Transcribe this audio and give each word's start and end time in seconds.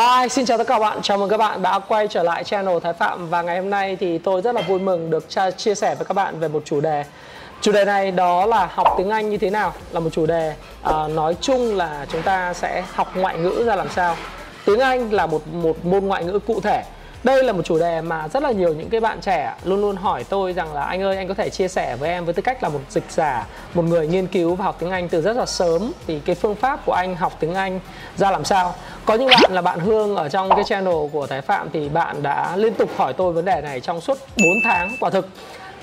Hi, 0.00 0.28
xin 0.28 0.46
chào 0.46 0.58
tất 0.58 0.66
cả 0.66 0.74
các 0.74 0.78
bạn. 0.78 0.98
Chào 1.02 1.18
mừng 1.18 1.28
các 1.28 1.36
bạn 1.36 1.62
đã 1.62 1.78
quay 1.78 2.08
trở 2.08 2.22
lại 2.22 2.44
channel 2.44 2.78
Thái 2.82 2.92
Phạm 2.92 3.30
và 3.30 3.42
ngày 3.42 3.60
hôm 3.60 3.70
nay 3.70 3.96
thì 4.00 4.18
tôi 4.18 4.42
rất 4.42 4.54
là 4.54 4.62
vui 4.62 4.78
mừng 4.78 5.10
được 5.10 5.26
chia 5.56 5.74
sẻ 5.74 5.94
với 5.94 6.04
các 6.04 6.14
bạn 6.14 6.40
về 6.40 6.48
một 6.48 6.62
chủ 6.64 6.80
đề. 6.80 7.04
Chủ 7.60 7.72
đề 7.72 7.84
này 7.84 8.10
đó 8.10 8.46
là 8.46 8.68
học 8.74 8.94
tiếng 8.98 9.10
Anh 9.10 9.30
như 9.30 9.38
thế 9.38 9.50
nào 9.50 9.72
là 9.92 10.00
một 10.00 10.10
chủ 10.12 10.26
đề 10.26 10.54
uh, 10.88 11.10
nói 11.10 11.36
chung 11.40 11.76
là 11.76 12.06
chúng 12.12 12.22
ta 12.22 12.54
sẽ 12.54 12.84
học 12.94 13.12
ngoại 13.14 13.38
ngữ 13.38 13.62
ra 13.66 13.76
làm 13.76 13.88
sao. 13.88 14.16
Tiếng 14.64 14.80
Anh 14.80 15.12
là 15.12 15.26
một 15.26 15.46
một 15.52 15.84
môn 15.84 16.04
ngoại 16.04 16.24
ngữ 16.24 16.38
cụ 16.38 16.60
thể 16.60 16.82
đây 17.24 17.44
là 17.44 17.52
một 17.52 17.62
chủ 17.64 17.78
đề 17.78 18.00
mà 18.00 18.28
rất 18.28 18.42
là 18.42 18.50
nhiều 18.50 18.74
những 18.74 18.90
cái 18.90 19.00
bạn 19.00 19.20
trẻ 19.20 19.54
luôn 19.64 19.80
luôn 19.80 19.96
hỏi 19.96 20.24
tôi 20.24 20.52
rằng 20.52 20.74
là 20.74 20.82
anh 20.82 21.02
ơi, 21.02 21.16
anh 21.16 21.28
có 21.28 21.34
thể 21.34 21.50
chia 21.50 21.68
sẻ 21.68 21.96
với 21.96 22.08
em 22.08 22.24
với 22.24 22.34
tư 22.34 22.42
cách 22.42 22.62
là 22.62 22.68
một 22.68 22.80
dịch 22.90 23.10
giả, 23.10 23.46
một 23.74 23.82
người 23.82 24.06
nghiên 24.06 24.26
cứu 24.26 24.54
và 24.54 24.64
học 24.64 24.76
tiếng 24.78 24.90
anh 24.90 25.08
từ 25.08 25.22
rất 25.22 25.36
là 25.36 25.46
sớm? 25.46 25.92
Thì 26.06 26.20
cái 26.24 26.34
phương 26.34 26.54
pháp 26.54 26.80
của 26.86 26.92
anh 26.92 27.16
học 27.16 27.32
tiếng 27.40 27.54
anh 27.54 27.80
ra 28.16 28.30
làm 28.30 28.44
sao? 28.44 28.74
Có 29.04 29.14
những 29.14 29.28
bạn 29.28 29.52
là 29.52 29.62
bạn 29.62 29.80
hương 29.80 30.16
ở 30.16 30.28
trong 30.28 30.50
cái 30.50 30.64
channel 30.64 30.94
của 31.12 31.26
thái 31.26 31.40
phạm 31.40 31.70
thì 31.72 31.88
bạn 31.88 32.22
đã 32.22 32.56
liên 32.56 32.74
tục 32.74 32.90
hỏi 32.96 33.12
tôi 33.12 33.32
vấn 33.32 33.44
đề 33.44 33.60
này 33.60 33.80
trong 33.80 34.00
suốt 34.00 34.18
4 34.36 34.46
tháng. 34.64 34.96
Quả 35.00 35.10
thực 35.10 35.28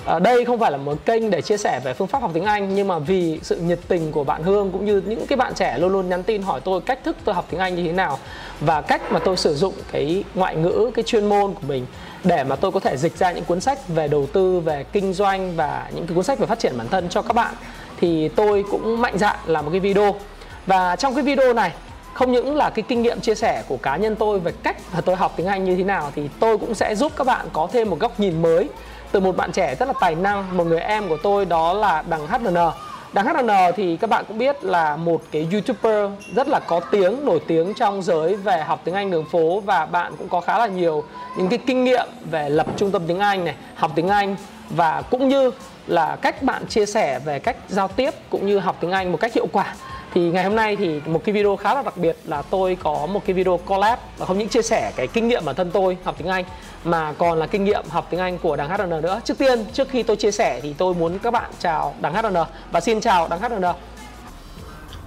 À, 0.04 0.18
đây 0.18 0.44
không 0.44 0.58
phải 0.58 0.70
là 0.70 0.76
một 0.76 1.04
kênh 1.04 1.30
để 1.30 1.42
chia 1.42 1.56
sẻ 1.56 1.80
về 1.84 1.94
phương 1.94 2.08
pháp 2.08 2.22
học 2.22 2.30
tiếng 2.34 2.44
Anh 2.44 2.74
nhưng 2.74 2.88
mà 2.88 2.98
vì 2.98 3.40
sự 3.42 3.56
nhiệt 3.56 3.78
tình 3.88 4.12
của 4.12 4.24
bạn 4.24 4.42
Hương 4.42 4.70
cũng 4.72 4.84
như 4.84 5.02
những 5.06 5.26
cái 5.26 5.36
bạn 5.36 5.54
trẻ 5.54 5.78
luôn 5.78 5.92
luôn 5.92 6.08
nhắn 6.08 6.22
tin 6.22 6.42
hỏi 6.42 6.60
tôi 6.64 6.80
cách 6.80 6.98
thức 7.04 7.16
tôi 7.24 7.34
học 7.34 7.46
tiếng 7.50 7.60
Anh 7.60 7.74
như 7.74 7.82
thế 7.82 7.92
nào 7.92 8.18
và 8.60 8.80
cách 8.80 9.12
mà 9.12 9.18
tôi 9.18 9.36
sử 9.36 9.54
dụng 9.54 9.74
cái 9.92 10.24
ngoại 10.34 10.56
ngữ 10.56 10.90
cái 10.94 11.02
chuyên 11.02 11.28
môn 11.28 11.54
của 11.54 11.66
mình 11.68 11.86
để 12.24 12.44
mà 12.44 12.56
tôi 12.56 12.72
có 12.72 12.80
thể 12.80 12.96
dịch 12.96 13.16
ra 13.16 13.32
những 13.32 13.44
cuốn 13.44 13.60
sách 13.60 13.88
về 13.88 14.08
đầu 14.08 14.26
tư 14.32 14.60
về 14.60 14.84
kinh 14.92 15.12
doanh 15.12 15.56
và 15.56 15.90
những 15.94 16.06
cái 16.06 16.14
cuốn 16.14 16.24
sách 16.24 16.38
về 16.38 16.46
phát 16.46 16.58
triển 16.58 16.78
bản 16.78 16.88
thân 16.88 17.08
cho 17.08 17.22
các 17.22 17.32
bạn. 17.32 17.54
Thì 18.00 18.28
tôi 18.28 18.64
cũng 18.70 19.00
mạnh 19.00 19.18
dạn 19.18 19.36
làm 19.46 19.64
một 19.64 19.70
cái 19.70 19.80
video. 19.80 20.14
Và 20.66 20.96
trong 20.96 21.14
cái 21.14 21.24
video 21.24 21.52
này 21.52 21.72
không 22.14 22.32
những 22.32 22.56
là 22.56 22.70
cái 22.70 22.84
kinh 22.88 23.02
nghiệm 23.02 23.20
chia 23.20 23.34
sẻ 23.34 23.62
của 23.68 23.76
cá 23.76 23.96
nhân 23.96 24.16
tôi 24.16 24.40
về 24.40 24.52
cách 24.62 24.76
mà 24.94 25.00
tôi 25.00 25.16
học 25.16 25.34
tiếng 25.36 25.46
Anh 25.46 25.64
như 25.64 25.76
thế 25.76 25.84
nào 25.84 26.12
thì 26.14 26.28
tôi 26.40 26.58
cũng 26.58 26.74
sẽ 26.74 26.94
giúp 26.94 27.12
các 27.16 27.24
bạn 27.26 27.46
có 27.52 27.68
thêm 27.72 27.90
một 27.90 27.98
góc 28.00 28.20
nhìn 28.20 28.42
mới 28.42 28.68
từ 29.12 29.20
một 29.20 29.36
bạn 29.36 29.52
trẻ 29.52 29.74
rất 29.74 29.88
là 29.88 29.94
tài 30.00 30.14
năng 30.14 30.56
một 30.56 30.66
người 30.66 30.80
em 30.80 31.08
của 31.08 31.16
tôi 31.22 31.44
đó 31.44 31.72
là 31.72 32.02
đằng 32.08 32.26
HN 32.26 32.54
Đằng 33.12 33.26
HN 33.26 33.48
thì 33.76 33.96
các 33.96 34.10
bạn 34.10 34.24
cũng 34.28 34.38
biết 34.38 34.64
là 34.64 34.96
một 34.96 35.22
cái 35.30 35.48
YouTuber 35.52 36.10
rất 36.34 36.48
là 36.48 36.60
có 36.60 36.80
tiếng, 36.80 37.24
nổi 37.24 37.40
tiếng 37.46 37.74
trong 37.74 38.02
giới 38.02 38.34
về 38.36 38.62
học 38.62 38.80
tiếng 38.84 38.94
Anh 38.94 39.10
đường 39.10 39.24
phố 39.32 39.60
và 39.60 39.86
bạn 39.86 40.12
cũng 40.18 40.28
có 40.28 40.40
khá 40.40 40.58
là 40.58 40.66
nhiều 40.66 41.04
những 41.36 41.48
cái 41.48 41.58
kinh 41.66 41.84
nghiệm 41.84 42.06
về 42.30 42.48
lập 42.48 42.66
trung 42.76 42.90
tâm 42.90 43.02
tiếng 43.06 43.18
Anh 43.18 43.44
này, 43.44 43.54
học 43.74 43.90
tiếng 43.94 44.08
Anh 44.08 44.36
và 44.70 45.02
cũng 45.10 45.28
như 45.28 45.50
là 45.86 46.16
cách 46.22 46.42
bạn 46.42 46.66
chia 46.66 46.86
sẻ 46.86 47.18
về 47.18 47.38
cách 47.38 47.56
giao 47.68 47.88
tiếp 47.88 48.14
cũng 48.30 48.46
như 48.46 48.58
học 48.58 48.76
tiếng 48.80 48.90
Anh 48.90 49.12
một 49.12 49.18
cách 49.20 49.34
hiệu 49.34 49.46
quả 49.52 49.74
thì 50.18 50.30
ngày 50.30 50.44
hôm 50.44 50.56
nay 50.56 50.76
thì 50.76 51.00
một 51.06 51.24
cái 51.24 51.32
video 51.32 51.56
khá 51.56 51.74
là 51.74 51.82
đặc 51.82 51.96
biệt 51.96 52.16
là 52.24 52.42
tôi 52.42 52.76
có 52.82 53.06
một 53.12 53.22
cái 53.26 53.34
video 53.34 53.56
collab 53.56 53.98
và 54.18 54.26
không 54.26 54.38
những 54.38 54.48
chia 54.48 54.62
sẻ 54.62 54.92
cái 54.96 55.06
kinh 55.06 55.28
nghiệm 55.28 55.44
bản 55.44 55.54
thân 55.54 55.70
tôi 55.70 55.96
học 56.04 56.14
tiếng 56.18 56.28
Anh 56.28 56.44
mà 56.84 57.12
còn 57.18 57.38
là 57.38 57.46
kinh 57.46 57.64
nghiệm 57.64 57.84
học 57.88 58.06
tiếng 58.10 58.20
Anh 58.20 58.38
của 58.38 58.56
Đảng 58.56 58.68
HRN 58.68 59.02
nữa. 59.02 59.20
Trước 59.24 59.38
tiên 59.38 59.64
trước 59.72 59.88
khi 59.88 60.02
tôi 60.02 60.16
chia 60.16 60.30
sẻ 60.30 60.60
thì 60.62 60.74
tôi 60.78 60.94
muốn 60.94 61.18
các 61.18 61.30
bạn 61.30 61.50
chào 61.58 61.94
Đảng 62.00 62.14
HRN 62.14 62.34
và 62.72 62.80
xin 62.80 63.00
chào 63.00 63.28
Đảng 63.28 63.40
HRN. 63.40 63.62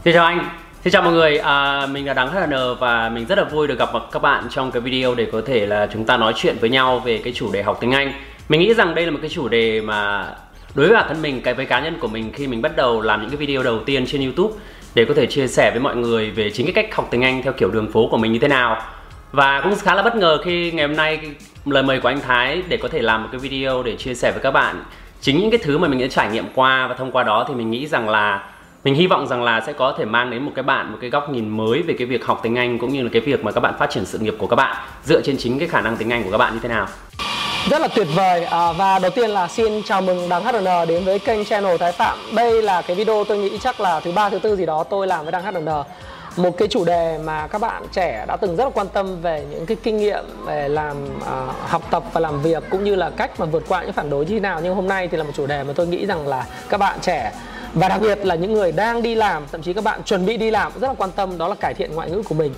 Xin 0.03 0.13
chào 0.13 0.25
anh. 0.25 0.49
Xin 0.83 0.93
chào 0.93 1.01
mọi 1.01 1.13
người, 1.13 1.37
à, 1.37 1.85
mình 1.85 2.05
là 2.05 2.13
Đăng 2.13 2.31
HN 2.31 2.53
và 2.79 3.09
mình 3.09 3.25
rất 3.25 3.37
là 3.37 3.43
vui 3.43 3.67
được 3.67 3.79
gặp 3.79 3.93
mặt 3.93 4.03
các 4.11 4.21
bạn 4.21 4.47
trong 4.49 4.71
cái 4.71 4.81
video 4.81 5.15
để 5.15 5.27
có 5.31 5.41
thể 5.45 5.65
là 5.65 5.87
chúng 5.93 6.05
ta 6.05 6.17
nói 6.17 6.33
chuyện 6.35 6.57
với 6.61 6.69
nhau 6.69 6.99
về 6.99 7.21
cái 7.23 7.33
chủ 7.33 7.51
đề 7.51 7.63
học 7.63 7.77
tiếng 7.81 7.91
Anh. 7.91 8.13
Mình 8.49 8.59
nghĩ 8.59 8.73
rằng 8.73 8.95
đây 8.95 9.05
là 9.05 9.11
một 9.11 9.19
cái 9.21 9.29
chủ 9.29 9.47
đề 9.47 9.81
mà 9.81 10.29
đối 10.75 10.87
với 10.87 10.95
bản 10.95 11.05
thân 11.07 11.21
mình, 11.21 11.41
cái 11.41 11.53
với 11.53 11.65
cá 11.65 11.79
nhân 11.79 11.97
của 11.99 12.07
mình 12.07 12.31
khi 12.33 12.47
mình 12.47 12.61
bắt 12.61 12.75
đầu 12.75 13.01
làm 13.01 13.21
những 13.21 13.29
cái 13.29 13.37
video 13.37 13.63
đầu 13.63 13.79
tiên 13.85 14.05
trên 14.07 14.21
YouTube 14.21 14.53
để 14.95 15.05
có 15.05 15.13
thể 15.13 15.25
chia 15.25 15.47
sẻ 15.47 15.71
với 15.71 15.79
mọi 15.79 15.95
người 15.95 16.31
về 16.31 16.49
chính 16.49 16.65
cái 16.65 16.73
cách 16.73 16.95
học 16.95 17.07
tiếng 17.11 17.21
Anh 17.21 17.43
theo 17.43 17.53
kiểu 17.53 17.71
đường 17.71 17.91
phố 17.91 18.07
của 18.11 18.17
mình 18.17 18.31
như 18.31 18.39
thế 18.39 18.47
nào. 18.47 18.81
Và 19.31 19.61
cũng 19.61 19.75
khá 19.75 19.95
là 19.95 20.01
bất 20.01 20.15
ngờ 20.15 20.37
khi 20.45 20.71
ngày 20.71 20.87
hôm 20.87 20.95
nay 20.95 21.19
lời 21.65 21.83
mời 21.83 21.99
của 21.99 22.07
anh 22.07 22.19
Thái 22.19 22.63
để 22.67 22.77
có 22.77 22.87
thể 22.87 23.01
làm 23.01 23.23
một 23.23 23.29
cái 23.31 23.39
video 23.39 23.83
để 23.83 23.95
chia 23.95 24.13
sẻ 24.13 24.31
với 24.31 24.41
các 24.43 24.51
bạn 24.51 24.83
chính 25.21 25.39
những 25.39 25.51
cái 25.51 25.59
thứ 25.63 25.77
mà 25.77 25.87
mình 25.87 25.99
đã 25.99 26.07
trải 26.07 26.31
nghiệm 26.31 26.45
qua 26.55 26.87
và 26.87 26.95
thông 26.95 27.11
qua 27.11 27.23
đó 27.23 27.45
thì 27.47 27.53
mình 27.53 27.71
nghĩ 27.71 27.87
rằng 27.87 28.09
là, 28.09 28.49
mình 28.83 28.95
hy 28.95 29.07
vọng 29.07 29.27
rằng 29.27 29.43
là 29.43 29.61
sẽ 29.61 29.73
có 29.73 29.95
thể 29.97 30.05
mang 30.05 30.29
đến 30.29 30.43
một 30.43 30.51
cái 30.55 30.63
bạn 30.63 30.91
một 30.91 30.97
cái 31.01 31.09
góc 31.09 31.29
nhìn 31.29 31.49
mới 31.49 31.81
về 31.81 31.95
cái 31.97 32.07
việc 32.07 32.25
học 32.25 32.39
tiếng 32.43 32.55
Anh 32.55 32.79
cũng 32.79 32.93
như 32.93 33.03
là 33.03 33.09
cái 33.13 33.21
việc 33.21 33.43
mà 33.43 33.51
các 33.51 33.59
bạn 33.59 33.73
phát 33.79 33.89
triển 33.89 34.05
sự 34.05 34.19
nghiệp 34.19 34.35
của 34.37 34.47
các 34.47 34.55
bạn 34.55 34.75
dựa 35.03 35.21
trên 35.21 35.37
chính 35.37 35.59
cái 35.59 35.67
khả 35.67 35.81
năng 35.81 35.97
tiếng 35.97 36.09
Anh 36.09 36.23
của 36.23 36.31
các 36.31 36.37
bạn 36.37 36.53
như 36.53 36.59
thế 36.63 36.69
nào 36.69 36.87
rất 37.69 37.81
là 37.81 37.87
tuyệt 37.87 38.07
vời. 38.15 38.43
À, 38.43 38.71
và 38.71 38.99
đầu 38.99 39.11
tiên 39.11 39.29
là 39.29 39.47
xin 39.47 39.83
chào 39.83 40.01
mừng 40.01 40.29
đăng 40.29 40.43
HN 40.43 40.87
đến 40.87 41.03
với 41.03 41.19
kênh 41.19 41.45
channel 41.45 41.77
Thái 41.77 41.91
Phạm. 41.91 42.17
Đây 42.35 42.61
là 42.61 42.81
cái 42.81 42.95
video 42.95 43.23
tôi 43.23 43.37
nghĩ 43.37 43.57
chắc 43.57 43.81
là 43.81 43.99
thứ 43.99 44.11
ba 44.11 44.29
thứ 44.29 44.39
tư 44.39 44.55
gì 44.55 44.65
đó 44.65 44.83
tôi 44.83 45.07
làm 45.07 45.25
với 45.25 45.31
đăng 45.31 45.43
HN 45.43 45.65
một 46.37 46.57
cái 46.57 46.67
chủ 46.67 46.85
đề 46.85 47.17
mà 47.17 47.47
các 47.47 47.61
bạn 47.61 47.83
trẻ 47.91 48.25
đã 48.27 48.37
từng 48.37 48.55
rất 48.55 48.63
là 48.63 48.69
quan 48.69 48.87
tâm 48.87 49.21
về 49.21 49.45
những 49.51 49.65
cái 49.65 49.77
kinh 49.83 49.97
nghiệm 49.97 50.25
về 50.45 50.69
làm 50.69 51.05
uh, 51.05 51.55
học 51.67 51.81
tập 51.91 52.03
và 52.13 52.21
làm 52.21 52.41
việc 52.41 52.63
cũng 52.69 52.83
như 52.83 52.95
là 52.95 53.09
cách 53.09 53.39
mà 53.39 53.45
vượt 53.45 53.63
qua 53.67 53.83
những 53.83 53.93
phản 53.93 54.09
đối 54.09 54.25
như 54.25 54.33
thế 54.33 54.39
nào. 54.39 54.59
Nhưng 54.63 54.75
hôm 54.75 54.87
nay 54.87 55.07
thì 55.07 55.17
là 55.17 55.23
một 55.23 55.31
chủ 55.35 55.47
đề 55.47 55.63
mà 55.63 55.73
tôi 55.75 55.87
nghĩ 55.87 56.05
rằng 56.05 56.27
là 56.27 56.45
các 56.69 56.77
bạn 56.77 56.99
trẻ 57.01 57.31
và 57.73 57.89
đặc 57.89 58.01
biệt 58.01 58.25
là 58.25 58.35
những 58.35 58.53
người 58.53 58.71
đang 58.71 59.01
đi 59.01 59.15
làm 59.15 59.43
thậm 59.51 59.61
chí 59.61 59.73
các 59.73 59.83
bạn 59.83 60.03
chuẩn 60.03 60.25
bị 60.25 60.37
đi 60.37 60.51
làm 60.51 60.71
cũng 60.71 60.81
rất 60.81 60.87
là 60.87 60.93
quan 60.97 61.11
tâm 61.11 61.37
đó 61.37 61.47
là 61.47 61.55
cải 61.55 61.73
thiện 61.73 61.95
ngoại 61.95 62.09
ngữ 62.09 62.23
của 62.29 62.35
mình 62.35 62.53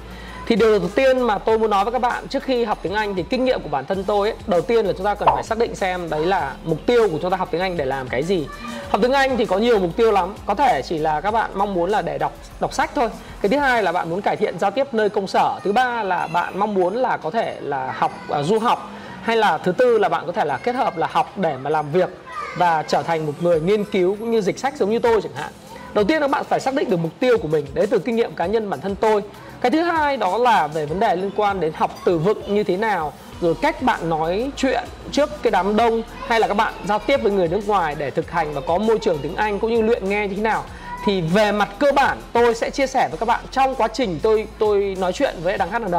thì 0.46 0.56
điều 0.56 0.80
đầu 0.80 0.90
tiên 0.96 1.22
mà 1.22 1.38
tôi 1.38 1.60
muốn 1.60 1.70
nói 1.70 1.86
với 1.86 1.92
các 1.94 2.02
bạn 2.02 2.28
trước 2.28 2.44
khi 2.44 2.64
học 2.64 2.80
tiếng 2.82 2.94
Anh 2.94 3.16
thì 3.16 3.24
kinh 3.24 3.46
nghiệm 3.46 3.62
của 3.62 3.70
bản 3.70 3.86
thân 3.86 4.04
tôi 4.04 4.30
ấy, 4.30 4.38
đầu 4.48 4.62
tiên 4.62 4.86
là 4.86 4.94
chúng 4.94 5.06
ta 5.06 5.16
cần 5.16 5.30
phải 5.34 5.44
xác 5.44 5.58
định 5.58 5.76
xem 5.76 6.10
đấy 6.10 6.26
là 6.26 6.54
mục 6.64 6.80
tiêu 6.86 7.10
của 7.12 7.18
chúng 7.22 7.32
ta 7.32 7.38
học 7.38 7.48
tiếng 7.52 7.62
Anh 7.62 7.78
để 7.78 7.86
làm 7.86 8.08
cái 8.08 8.24
gì. 8.24 8.48
Học 8.90 9.02
tiếng 9.02 9.12
Anh 9.12 9.38
thì 9.38 9.46
có 9.46 9.58
nhiều 9.58 9.80
mục 9.80 9.92
tiêu 9.98 10.12
lắm, 10.12 10.36
có 10.46 10.56
thể 10.56 10.82
chỉ 10.82 10.98
là 10.98 11.22
các 11.22 11.32
bạn 11.32 11.52
mong 11.54 11.74
muốn 11.74 11.90
là 11.90 12.02
để 12.02 12.18
đọc 12.18 12.34
đọc 12.60 12.74
sách 12.74 12.92
thôi. 12.96 13.10
Cái 13.42 13.50
thứ 13.50 13.58
hai 13.58 13.84
là 13.84 13.92
bạn 13.92 14.10
muốn 14.10 14.22
cải 14.22 14.36
thiện 14.36 14.60
giao 14.60 14.72
tiếp 14.72 14.94
nơi 14.94 15.10
công 15.10 15.28
sở. 15.28 15.60
Thứ 15.64 15.72
ba 15.72 16.04
là 16.04 16.28
bạn 16.28 16.60
mong 16.60 16.74
muốn 16.74 16.96
là 16.96 17.18
có 17.18 17.32
thể 17.32 17.58
là 17.62 17.92
học 17.98 18.12
uh, 18.40 18.46
du 18.46 18.60
học 18.60 18.90
hay 19.22 19.38
là 19.38 19.58
thứ 19.58 19.72
tư 19.72 19.98
là 19.98 20.10
bạn 20.10 20.26
có 20.26 20.32
thể 20.32 20.46
là 20.46 20.58
kết 20.58 20.76
hợp 20.76 20.98
là 20.98 21.08
học 21.12 21.34
để 21.36 21.58
mà 21.58 21.70
làm 21.70 21.92
việc 21.92 22.10
và 22.58 22.84
trở 22.84 23.04
thành 23.04 23.26
một 23.26 23.34
người 23.40 23.62
nghiên 23.62 23.84
cứu 23.84 24.16
cũng 24.20 24.32
như 24.32 24.42
dịch 24.42 24.60
sách 24.60 24.78
giống 24.78 24.90
như 24.90 25.00
tôi 25.00 25.22
chẳng 25.22 25.36
hạn 25.36 25.52
đầu 25.94 26.04
tiên 26.04 26.22
các 26.22 26.32
bạn 26.32 26.44
phải 26.44 26.60
xác 26.60 26.74
định 26.74 26.90
được 26.90 26.98
mục 26.98 27.12
tiêu 27.20 27.38
của 27.38 27.48
mình 27.48 27.66
đấy 27.74 27.88
từ 27.88 28.00
kinh 28.00 28.16
nghiệm 28.16 28.36
cá 28.36 28.46
nhân 28.46 28.70
bản 28.70 28.82
thân 28.82 28.96
tôi. 28.96 29.22
Cái 29.62 29.72
thứ 29.72 29.82
hai 29.82 30.18
đó 30.18 30.38
là 30.38 30.68
về 30.68 30.86
vấn 30.86 31.00
đề 31.00 31.16
liên 31.16 31.32
quan 31.36 31.60
đến 31.60 31.74
học 31.76 32.00
từ 32.06 32.18
vựng 32.18 32.56
như 32.56 32.64
thế 32.64 32.78
nào 32.78 33.14
rồi 33.42 33.56
cách 33.62 33.82
bạn 33.82 34.10
nói 34.10 34.52
chuyện 34.56 34.84
trước 35.12 35.30
cái 35.44 35.52
đám 35.52 35.76
đông 35.76 36.02
hay 36.28 36.40
là 36.40 36.48
các 36.48 36.54
bạn 36.54 36.74
giao 36.88 37.00
tiếp 37.00 37.18
với 37.24 37.32
người 37.32 37.48
nước 37.48 37.68
ngoài 37.68 37.96
để 37.98 38.12
thực 38.12 38.32
hành 38.32 38.54
và 38.54 38.62
có 38.62 38.78
môi 38.78 39.00
trường 39.00 39.20
tiếng 39.22 39.36
Anh 39.36 39.60
cũng 39.60 39.74
như 39.74 39.82
luyện 39.82 40.10
nghe 40.10 40.28
như 40.28 40.36
thế 40.36 40.42
nào. 40.42 40.64
Thì 41.06 41.22
về 41.22 41.52
mặt 41.52 41.70
cơ 41.80 41.92
bản 41.96 42.18
tôi 42.34 42.56
sẽ 42.56 42.70
chia 42.70 42.88
sẻ 42.88 43.08
với 43.12 43.18
các 43.18 43.26
bạn 43.26 43.46
trong 43.52 43.76
quá 43.76 43.88
trình 43.88 44.20
tôi 44.24 44.48
tôi 44.60 44.96
nói 45.00 45.14
chuyện 45.14 45.36
với 45.44 45.58
đằng 45.58 45.72
HND 45.72 45.96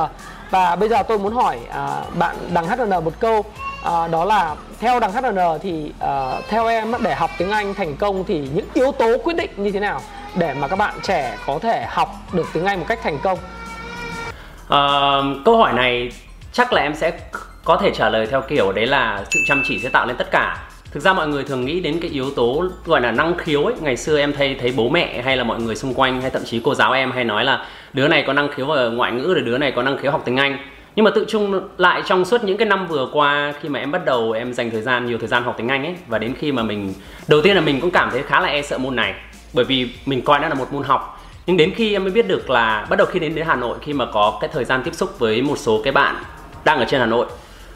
và 0.50 0.77
bây 0.77 0.88
giờ 0.88 1.03
tôi 1.03 1.19
muốn 1.19 1.33
hỏi 1.33 1.59
à, 1.71 2.03
bạn 2.19 2.37
đằng 2.53 2.66
HND 2.66 3.04
một 3.04 3.12
câu 3.21 3.44
à, 3.84 4.09
đó 4.09 4.25
là 4.25 4.55
theo 4.81 5.00
đằng 5.00 5.12
HRN 5.12 5.39
thì 5.62 5.93
à, 6.00 6.33
theo 6.49 6.67
em 6.67 6.93
để 7.03 7.15
học 7.15 7.31
tiếng 7.39 7.50
Anh 7.50 7.75
thành 7.75 7.97
công 7.97 8.25
thì 8.25 8.49
những 8.55 8.67
yếu 8.75 8.92
tố 8.92 9.16
quyết 9.25 9.36
định 9.36 9.51
như 9.57 9.71
thế 9.71 9.81
nào 9.81 10.01
để 10.39 10.54
mà 10.54 10.69
các 10.69 10.77
bạn 10.77 10.95
trẻ 11.03 11.36
có 11.47 11.59
thể 11.63 11.86
học 11.89 12.09
được 12.33 12.47
tiếng 12.53 12.65
Anh 12.65 12.78
một 12.78 12.86
cách 12.89 12.98
thành 13.03 13.19
công? 13.22 13.39
À, 14.69 14.81
câu 15.45 15.57
hỏi 15.57 15.72
này 15.72 16.13
chắc 16.53 16.72
là 16.72 16.83
em 16.83 16.95
sẽ 16.95 17.13
có 17.65 17.77
thể 17.77 17.91
trả 17.95 18.09
lời 18.09 18.27
theo 18.27 18.42
kiểu 18.48 18.72
đấy 18.72 18.86
là 18.86 19.25
sự 19.31 19.41
chăm 19.48 19.63
chỉ 19.69 19.78
sẽ 19.83 19.89
tạo 19.89 20.07
nên 20.07 20.16
tất 20.16 20.31
cả. 20.31 20.57
Thực 20.91 21.01
ra 21.01 21.13
mọi 21.13 21.28
người 21.28 21.45
thường 21.45 21.65
nghĩ 21.65 21.81
đến 21.81 22.01
cái 22.01 22.10
yếu 22.10 22.31
tố 22.31 22.65
gọi 22.84 23.01
là 23.01 23.10
năng 23.10 23.39
khiếu 23.39 23.65
ấy. 23.65 23.75
Ngày 23.81 23.97
xưa 23.97 24.19
em 24.19 24.33
thấy 24.33 24.57
thấy 24.60 24.72
bố 24.77 24.89
mẹ 24.89 25.22
hay 25.22 25.36
là 25.36 25.45
mọi 25.45 25.60
người 25.60 25.77
xung 25.77 25.95
quanh 25.95 26.21
hay 26.21 26.31
thậm 26.31 26.42
chí 26.45 26.60
cô 26.65 26.75
giáo 26.75 26.92
em 26.92 27.13
hay 27.13 27.25
nói 27.25 27.45
là 27.45 27.66
đứa 27.92 28.09
này 28.09 28.25
có 28.27 28.33
năng 28.33 28.48
khiếu 28.53 28.71
ở 28.71 28.91
ngoại 28.91 29.13
ngữ 29.13 29.34
rồi 29.34 29.42
đứa 29.45 29.59
này 29.59 29.72
có 29.77 29.83
năng 29.83 29.98
khiếu 29.98 30.13
học 30.13 30.22
tiếng 30.25 30.36
anh 30.36 30.59
nhưng 30.97 31.05
mà 31.05 31.11
tự 31.15 31.25
chung 31.29 31.61
lại 31.79 32.03
trong 32.07 32.25
suốt 32.25 32.45
những 32.45 32.57
cái 32.57 32.69
năm 32.69 32.87
vừa 32.87 33.09
qua, 33.13 33.53
khi 33.61 33.69
mà 33.69 33.79
em 33.79 33.91
bắt 33.91 34.05
đầu 34.05 34.33
em 34.33 34.53
dành 34.53 34.71
thời 34.71 34.83
gian, 34.83 35.07
nhiều 35.07 35.19
thời 35.19 35.29
gian 35.29 35.43
học 35.43 35.55
tiếng 35.59 35.69
anh 35.69 35.85
ấy, 35.85 35.95
và 36.07 36.19
đến 36.19 36.35
khi 36.39 36.53
mà 36.53 36.63
mình, 36.63 36.95
đầu 37.29 37.41
tiên 37.41 37.55
là 37.55 37.61
mình 37.61 37.81
cũng 37.81 37.91
cảm 37.91 38.11
thấy 38.11 38.23
khá 38.23 38.41
là 38.41 38.49
e 38.49 38.63
sợ 38.63 38.79
môn 38.79 38.97
này, 38.97 39.15
bởi 39.53 39.65
vì 39.65 39.89
mình 40.07 40.23
coi 40.23 40.41
nó 40.41 40.49
là 40.49 40.55
một 40.55 40.73
môn 40.73 40.83
học. 40.83 41.21
Nhưng 41.47 41.57
đến 41.57 41.73
khi 41.77 41.93
em 41.93 42.03
mới 42.03 42.13
biết 42.13 42.29
được 42.29 42.51
là, 42.51 42.87
bắt 42.91 42.97
đầu 42.97 43.07
khi 43.07 43.21
đến 43.21 43.35
đến 43.35 43.47
Hà 43.47 43.57
Nội, 43.57 43.77
khi 43.83 43.93
mà 43.93 44.07
có 44.07 44.39
cái 44.41 44.51
thời 44.53 44.65
gian 44.65 44.83
tiếp 44.83 44.95
xúc 44.95 45.19
với 45.19 45.43
một 45.43 45.59
số 45.59 45.81
cái 45.85 45.93
bạn 45.93 46.17
đang 46.65 46.79
ở 46.79 46.85
trên 46.85 47.01
Hà 47.01 47.07
Nội, 47.07 47.27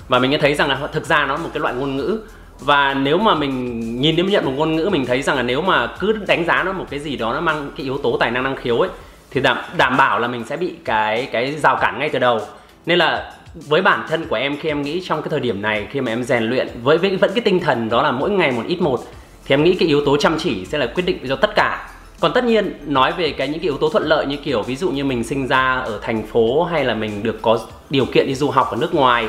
và 0.08 0.18
mình 0.18 0.38
thấy 0.40 0.54
rằng 0.54 0.68
là 0.68 0.78
thực 0.92 1.06
ra 1.06 1.26
nó 1.26 1.34
là 1.34 1.42
một 1.42 1.50
cái 1.52 1.60
loại 1.60 1.74
ngôn 1.74 1.96
ngữ. 1.96 2.20
Và 2.60 2.94
nếu 2.94 3.18
mà 3.18 3.34
mình 3.34 3.80
nhìn 4.00 4.16
đến 4.16 4.26
nhận 4.26 4.44
một 4.44 4.52
ngôn 4.56 4.76
ngữ, 4.76 4.88
mình 4.92 5.06
thấy 5.06 5.22
rằng 5.22 5.36
là 5.36 5.42
nếu 5.42 5.62
mà 5.62 5.86
cứ 5.98 6.12
đánh 6.12 6.44
giá 6.44 6.62
nó 6.62 6.72
một 6.72 6.86
cái 6.90 7.00
gì 7.00 7.16
đó, 7.16 7.32
nó 7.32 7.40
mang 7.40 7.70
cái 7.76 7.84
yếu 7.84 7.98
tố 7.98 8.16
tài 8.20 8.30
năng 8.30 8.44
năng 8.44 8.56
khiếu 8.56 8.78
ấy, 8.78 8.90
thì 9.30 9.40
đảm 9.40 9.58
đảm 9.76 9.96
bảo 9.96 10.18
là 10.18 10.28
mình 10.28 10.44
sẽ 10.44 10.56
bị 10.56 10.74
cái 10.84 11.28
cái 11.32 11.52
rào 11.52 11.76
cản 11.76 11.98
ngay 11.98 12.08
từ 12.08 12.18
đầu 12.18 12.40
nên 12.86 12.98
là 12.98 13.32
với 13.54 13.82
bản 13.82 14.06
thân 14.08 14.26
của 14.26 14.36
em 14.36 14.56
khi 14.60 14.68
em 14.68 14.82
nghĩ 14.82 15.02
trong 15.04 15.22
cái 15.22 15.28
thời 15.30 15.40
điểm 15.40 15.62
này 15.62 15.86
khi 15.90 16.00
mà 16.00 16.12
em 16.12 16.22
rèn 16.22 16.42
luyện 16.42 16.68
với, 16.82 16.98
với 16.98 17.16
vẫn 17.16 17.30
cái 17.34 17.40
tinh 17.40 17.60
thần 17.60 17.88
đó 17.88 18.02
là 18.02 18.10
mỗi 18.10 18.30
ngày 18.30 18.52
một 18.52 18.62
ít 18.66 18.80
một 18.80 19.00
thì 19.44 19.54
em 19.54 19.64
nghĩ 19.64 19.74
cái 19.74 19.88
yếu 19.88 20.04
tố 20.04 20.16
chăm 20.16 20.38
chỉ 20.38 20.64
sẽ 20.64 20.78
là 20.78 20.86
quyết 20.86 21.06
định 21.06 21.18
cho 21.28 21.36
tất 21.36 21.50
cả. 21.56 21.90
Còn 22.20 22.32
tất 22.32 22.44
nhiên 22.44 22.72
nói 22.86 23.12
về 23.12 23.32
cái 23.32 23.48
những 23.48 23.60
cái 23.60 23.64
yếu 23.64 23.78
tố 23.78 23.88
thuận 23.88 24.04
lợi 24.04 24.26
như 24.26 24.36
kiểu 24.36 24.62
ví 24.62 24.76
dụ 24.76 24.90
như 24.90 25.04
mình 25.04 25.24
sinh 25.24 25.46
ra 25.46 25.74
ở 25.74 25.98
thành 26.02 26.26
phố 26.26 26.64
hay 26.64 26.84
là 26.84 26.94
mình 26.94 27.22
được 27.22 27.42
có 27.42 27.60
điều 27.90 28.04
kiện 28.04 28.26
đi 28.26 28.34
du 28.34 28.50
học 28.50 28.70
ở 28.70 28.76
nước 28.76 28.94
ngoài 28.94 29.26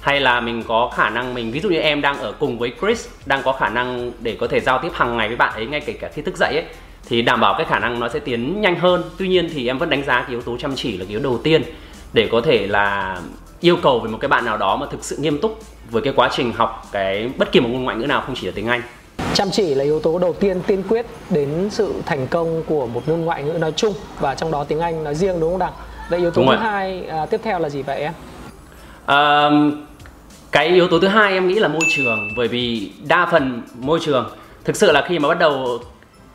hay 0.00 0.20
là 0.20 0.40
mình 0.40 0.62
có 0.68 0.90
khả 0.96 1.10
năng 1.10 1.34
mình 1.34 1.50
ví 1.50 1.60
dụ 1.60 1.68
như 1.68 1.78
em 1.78 2.00
đang 2.00 2.18
ở 2.18 2.32
cùng 2.32 2.58
với 2.58 2.72
Chris 2.80 3.08
đang 3.26 3.42
có 3.42 3.52
khả 3.52 3.68
năng 3.68 4.12
để 4.20 4.36
có 4.40 4.46
thể 4.46 4.60
giao 4.60 4.78
tiếp 4.78 4.90
hàng 4.92 5.16
ngày 5.16 5.28
với 5.28 5.36
bạn 5.36 5.52
ấy 5.54 5.66
ngay 5.66 5.80
kể 5.80 5.92
cả 5.92 6.10
khi 6.14 6.22
thức 6.22 6.36
dậy 6.36 6.54
ấy 6.54 6.64
thì 7.08 7.22
đảm 7.22 7.40
bảo 7.40 7.54
cái 7.58 7.66
khả 7.70 7.78
năng 7.78 8.00
nó 8.00 8.08
sẽ 8.08 8.18
tiến 8.18 8.60
nhanh 8.60 8.78
hơn. 8.78 9.02
Tuy 9.18 9.28
nhiên 9.28 9.50
thì 9.54 9.66
em 9.66 9.78
vẫn 9.78 9.90
đánh 9.90 10.04
giá 10.04 10.20
cái 10.20 10.30
yếu 10.30 10.42
tố 10.42 10.56
chăm 10.56 10.74
chỉ 10.76 10.92
là 10.92 11.04
cái 11.04 11.10
yếu 11.10 11.20
đầu 11.20 11.40
tiên 11.44 11.62
để 12.14 12.28
có 12.32 12.40
thể 12.40 12.66
là 12.66 13.18
yêu 13.60 13.76
cầu 13.82 14.00
về 14.00 14.10
một 14.10 14.18
cái 14.20 14.28
bạn 14.28 14.44
nào 14.44 14.56
đó 14.56 14.76
mà 14.76 14.86
thực 14.90 15.04
sự 15.04 15.16
nghiêm 15.16 15.38
túc 15.40 15.58
với 15.90 16.02
cái 16.02 16.12
quá 16.16 16.30
trình 16.32 16.52
học 16.52 16.88
cái 16.92 17.30
bất 17.38 17.52
kỳ 17.52 17.60
một 17.60 17.68
ngôn 17.72 17.84
ngoại 17.84 17.96
ngữ 17.96 18.06
nào 18.06 18.22
không 18.26 18.34
chỉ 18.40 18.46
là 18.46 18.52
tiếng 18.54 18.66
Anh 18.66 18.82
chăm 19.34 19.50
chỉ 19.50 19.74
là 19.74 19.84
yếu 19.84 20.00
tố 20.00 20.18
đầu 20.18 20.32
tiên 20.32 20.60
tiên 20.66 20.82
quyết 20.88 21.06
đến 21.30 21.68
sự 21.70 21.94
thành 22.06 22.26
công 22.26 22.62
của 22.66 22.86
một 22.86 23.08
ngôn 23.08 23.20
ngoại 23.20 23.42
ngữ 23.42 23.52
nói 23.52 23.72
chung 23.76 23.92
và 24.20 24.34
trong 24.34 24.50
đó 24.50 24.64
tiếng 24.64 24.80
Anh 24.80 25.04
nói 25.04 25.14
riêng 25.14 25.40
đúng 25.40 25.50
không 25.50 25.58
Đặng? 25.58 25.72
Vậy 26.10 26.20
yếu 26.20 26.30
tố 26.30 26.42
đúng 26.42 26.46
thứ 26.46 26.52
rồi. 26.56 26.62
hai 26.62 27.06
à, 27.06 27.26
tiếp 27.26 27.40
theo 27.44 27.58
là 27.58 27.68
gì 27.68 27.82
vậy 27.82 28.00
em? 28.00 28.12
À, 29.06 29.50
cái 30.52 30.68
yếu 30.68 30.88
tố 30.88 30.98
thứ 30.98 31.08
hai 31.08 31.32
em 31.32 31.48
nghĩ 31.48 31.54
là 31.54 31.68
môi 31.68 31.82
trường 31.96 32.28
bởi 32.36 32.48
vì 32.48 32.92
đa 33.06 33.28
phần 33.32 33.62
môi 33.78 33.98
trường 34.02 34.30
thực 34.64 34.76
sự 34.76 34.92
là 34.92 35.04
khi 35.08 35.18
mà 35.18 35.28
bắt 35.28 35.38
đầu 35.38 35.78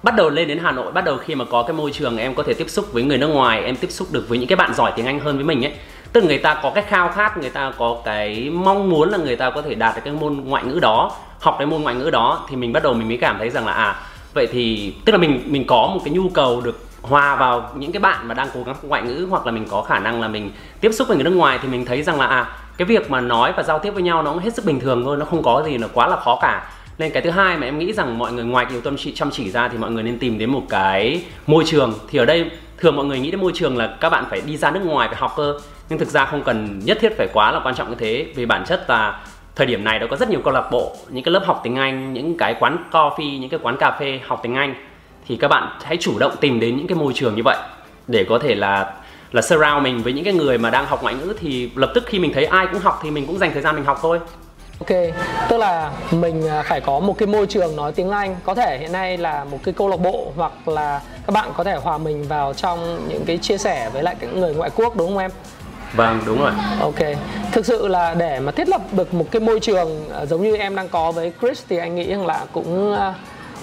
bắt 0.03 0.15
đầu 0.15 0.29
lên 0.29 0.47
đến 0.47 0.59
Hà 0.63 0.71
Nội, 0.71 0.91
bắt 0.91 1.03
đầu 1.05 1.17
khi 1.17 1.35
mà 1.35 1.45
có 1.45 1.63
cái 1.63 1.73
môi 1.73 1.91
trường 1.91 2.17
em 2.17 2.35
có 2.35 2.43
thể 2.43 2.53
tiếp 2.53 2.69
xúc 2.69 2.93
với 2.93 3.03
người 3.03 3.17
nước 3.17 3.27
ngoài, 3.27 3.63
em 3.63 3.75
tiếp 3.75 3.91
xúc 3.91 4.07
được 4.11 4.25
với 4.29 4.37
những 4.37 4.47
cái 4.47 4.55
bạn 4.55 4.73
giỏi 4.73 4.91
tiếng 4.95 5.05
Anh 5.05 5.19
hơn 5.19 5.35
với 5.35 5.45
mình 5.45 5.65
ấy. 5.65 5.73
Tức 6.13 6.21
là 6.21 6.27
người 6.27 6.37
ta 6.37 6.59
có 6.63 6.71
cái 6.75 6.83
khao 6.83 7.09
khát, 7.09 7.37
người 7.37 7.49
ta 7.49 7.71
có 7.77 7.97
cái 8.05 8.49
mong 8.53 8.89
muốn 8.89 9.09
là 9.09 9.17
người 9.17 9.35
ta 9.35 9.49
có 9.49 9.61
thể 9.61 9.75
đạt 9.75 9.95
được 9.95 10.01
cái 10.05 10.13
môn 10.13 10.33
ngoại 10.45 10.63
ngữ 10.63 10.79
đó, 10.79 11.11
học 11.39 11.55
cái 11.57 11.67
môn 11.67 11.81
ngoại 11.81 11.95
ngữ 11.95 12.09
đó, 12.09 12.45
thì 12.49 12.55
mình 12.55 12.73
bắt 12.73 12.83
đầu 12.83 12.93
mình 12.93 13.07
mới 13.07 13.17
cảm 13.17 13.37
thấy 13.39 13.49
rằng 13.49 13.65
là 13.65 13.73
à 13.73 13.95
vậy 14.33 14.47
thì, 14.51 14.93
tức 15.05 15.11
là 15.11 15.17
mình 15.17 15.41
mình 15.45 15.67
có 15.67 15.91
một 15.93 15.99
cái 16.05 16.13
nhu 16.13 16.29
cầu 16.29 16.61
được 16.61 16.79
hòa 17.01 17.35
vào 17.35 17.69
những 17.75 17.91
cái 17.91 17.99
bạn 17.99 18.27
mà 18.27 18.33
đang 18.33 18.47
cố 18.53 18.63
gắng 18.63 18.75
ngoại 18.81 19.01
ngữ, 19.01 19.27
hoặc 19.29 19.45
là 19.45 19.51
mình 19.51 19.65
có 19.69 19.81
khả 19.81 19.99
năng 19.99 20.21
là 20.21 20.27
mình 20.27 20.51
tiếp 20.81 20.91
xúc 20.91 21.07
với 21.07 21.17
người 21.17 21.23
nước 21.23 21.35
ngoài, 21.35 21.59
thì 21.61 21.67
mình 21.67 21.85
thấy 21.85 22.03
rằng 22.03 22.19
là 22.19 22.27
à 22.27 22.45
cái 22.77 22.85
việc 22.85 23.11
mà 23.11 23.21
nói 23.21 23.53
và 23.57 23.63
giao 23.63 23.79
tiếp 23.79 23.91
với 23.91 24.03
nhau 24.03 24.23
nó 24.23 24.31
cũng 24.31 24.43
hết 24.43 24.53
sức 24.53 24.65
bình 24.65 24.79
thường 24.79 25.03
thôi, 25.05 25.17
nó 25.17 25.25
không 25.25 25.43
có 25.43 25.63
gì 25.65 25.77
là 25.77 25.87
quá 25.93 26.07
là 26.07 26.15
khó 26.15 26.37
cả 26.41 26.69
nên 26.99 27.11
cái 27.11 27.21
thứ 27.21 27.29
hai 27.29 27.57
mà 27.57 27.65
em 27.65 27.79
nghĩ 27.79 27.93
rằng 27.93 28.17
mọi 28.17 28.33
người 28.33 28.45
ngoài 28.45 28.65
cái 28.65 28.73
yếu 28.73 28.81
tâm 28.81 28.95
chỉ, 28.97 29.11
chăm 29.11 29.31
chỉ 29.31 29.51
ra 29.51 29.67
thì 29.67 29.77
mọi 29.77 29.91
người 29.91 30.03
nên 30.03 30.19
tìm 30.19 30.37
đến 30.37 30.49
một 30.51 30.63
cái 30.69 31.23
môi 31.47 31.63
trường. 31.67 31.93
Thì 32.09 32.19
ở 32.19 32.25
đây 32.25 32.51
thường 32.77 32.95
mọi 32.95 33.05
người 33.05 33.19
nghĩ 33.19 33.31
đến 33.31 33.41
môi 33.41 33.51
trường 33.55 33.77
là 33.77 33.97
các 33.99 34.09
bạn 34.09 34.25
phải 34.29 34.41
đi 34.45 34.57
ra 34.57 34.71
nước 34.71 34.79
ngoài 34.83 35.07
phải 35.07 35.17
học 35.17 35.33
cơ. 35.37 35.59
Nhưng 35.89 35.99
thực 35.99 36.07
ra 36.07 36.25
không 36.25 36.43
cần 36.43 36.79
nhất 36.83 36.97
thiết 37.01 37.17
phải 37.17 37.27
quá 37.33 37.51
là 37.51 37.61
quan 37.63 37.75
trọng 37.75 37.89
như 37.89 37.95
thế. 37.95 38.25
Vì 38.35 38.45
bản 38.45 38.63
chất 38.65 38.89
là 38.89 39.21
thời 39.55 39.67
điểm 39.67 39.83
này 39.83 39.99
nó 39.99 40.07
có 40.09 40.15
rất 40.15 40.29
nhiều 40.29 40.41
câu 40.43 40.53
lạc 40.53 40.71
bộ 40.71 40.95
những 41.09 41.23
cái 41.23 41.31
lớp 41.31 41.43
học 41.45 41.61
tiếng 41.63 41.75
Anh 41.75 42.13
những 42.13 42.37
cái 42.37 42.55
quán 42.59 42.77
coffee 42.91 43.39
những 43.39 43.49
cái 43.49 43.59
quán 43.63 43.77
cà 43.77 43.97
phê 43.99 44.19
học 44.27 44.39
tiếng 44.43 44.55
Anh. 44.55 44.75
Thì 45.27 45.35
các 45.35 45.47
bạn 45.47 45.69
hãy 45.83 45.97
chủ 45.97 46.19
động 46.19 46.35
tìm 46.41 46.59
đến 46.59 46.77
những 46.77 46.87
cái 46.87 46.97
môi 46.97 47.13
trường 47.13 47.35
như 47.35 47.41
vậy 47.45 47.57
để 48.07 48.25
có 48.29 48.39
thể 48.39 48.55
là 48.55 48.93
là 49.31 49.41
surround 49.41 49.83
mình 49.83 50.01
với 50.01 50.13
những 50.13 50.23
cái 50.23 50.33
người 50.33 50.57
mà 50.57 50.69
đang 50.69 50.85
học 50.85 51.03
ngoại 51.03 51.15
ngữ. 51.15 51.33
Thì 51.39 51.69
lập 51.75 51.91
tức 51.95 52.03
khi 52.07 52.19
mình 52.19 52.33
thấy 52.33 52.45
ai 52.45 52.67
cũng 52.71 52.81
học 52.81 52.99
thì 53.03 53.11
mình 53.11 53.25
cũng 53.27 53.37
dành 53.37 53.51
thời 53.53 53.61
gian 53.61 53.75
mình 53.75 53.85
học 53.85 53.99
thôi. 54.01 54.19
Ok, 54.79 54.97
tức 55.49 55.57
là 55.57 55.91
mình 56.11 56.47
à, 56.47 56.63
phải 56.65 56.81
có 56.81 56.99
một 56.99 57.17
cái 57.17 57.27
môi 57.27 57.47
trường 57.47 57.75
nói 57.75 57.91
tiếng 57.91 58.09
Anh 58.09 58.35
Có 58.43 58.55
thể 58.55 58.77
hiện 58.77 58.91
nay 58.91 59.17
là 59.17 59.43
một 59.43 59.57
cái 59.63 59.73
câu 59.73 59.87
lạc 59.89 59.99
bộ 59.99 60.31
Hoặc 60.35 60.67
là 60.67 61.01
các 61.27 61.31
bạn 61.33 61.49
có 61.57 61.63
thể 61.63 61.75
hòa 61.75 61.97
mình 61.97 62.27
vào 62.27 62.53
trong 62.53 63.07
những 63.07 63.25
cái 63.25 63.37
chia 63.37 63.57
sẻ 63.57 63.89
với 63.93 64.03
lại 64.03 64.15
những 64.21 64.39
người 64.39 64.53
ngoại 64.53 64.69
quốc 64.75 64.95
đúng 64.95 65.07
không 65.07 65.17
em? 65.17 65.31
Vâng, 65.93 66.21
đúng 66.25 66.39
rồi 66.39 66.51
Ok, 66.79 66.99
thực 67.51 67.65
sự 67.65 67.87
là 67.87 68.13
để 68.13 68.39
mà 68.39 68.51
thiết 68.51 68.69
lập 68.69 68.81
được 68.91 69.13
một 69.13 69.25
cái 69.31 69.39
môi 69.39 69.59
trường 69.59 70.09
à, 70.13 70.25
giống 70.25 70.43
như 70.43 70.55
em 70.55 70.75
đang 70.75 70.89
có 70.89 71.11
với 71.11 71.31
Chris 71.41 71.63
Thì 71.69 71.77
anh 71.77 71.95
nghĩ 71.95 72.09
rằng 72.09 72.25
là 72.25 72.45
cũng 72.51 72.93
à, 72.93 73.13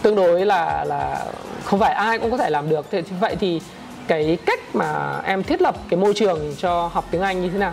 tương 0.03 0.17
đối 0.17 0.47
là 0.47 0.85
là 0.85 1.25
không 1.65 1.81
phải 1.81 1.95
ai 1.95 2.19
cũng 2.19 2.31
có 2.31 2.37
thể 2.37 2.51
làm 2.51 2.69
được 2.69 2.87
Thế 2.91 3.03
Vậy 3.21 3.37
thì 3.41 3.61
cái 4.07 4.39
cách 4.47 4.61
mà 4.75 5.21
em 5.25 5.43
thiết 5.43 5.63
lập 5.63 5.75
cái 5.89 6.01
môi 6.01 6.15
trường 6.15 6.55
cho 6.59 6.91
học 6.93 7.05
tiếng 7.11 7.21
Anh 7.21 7.43
như 7.43 7.49
thế 7.51 7.59
nào? 7.59 7.73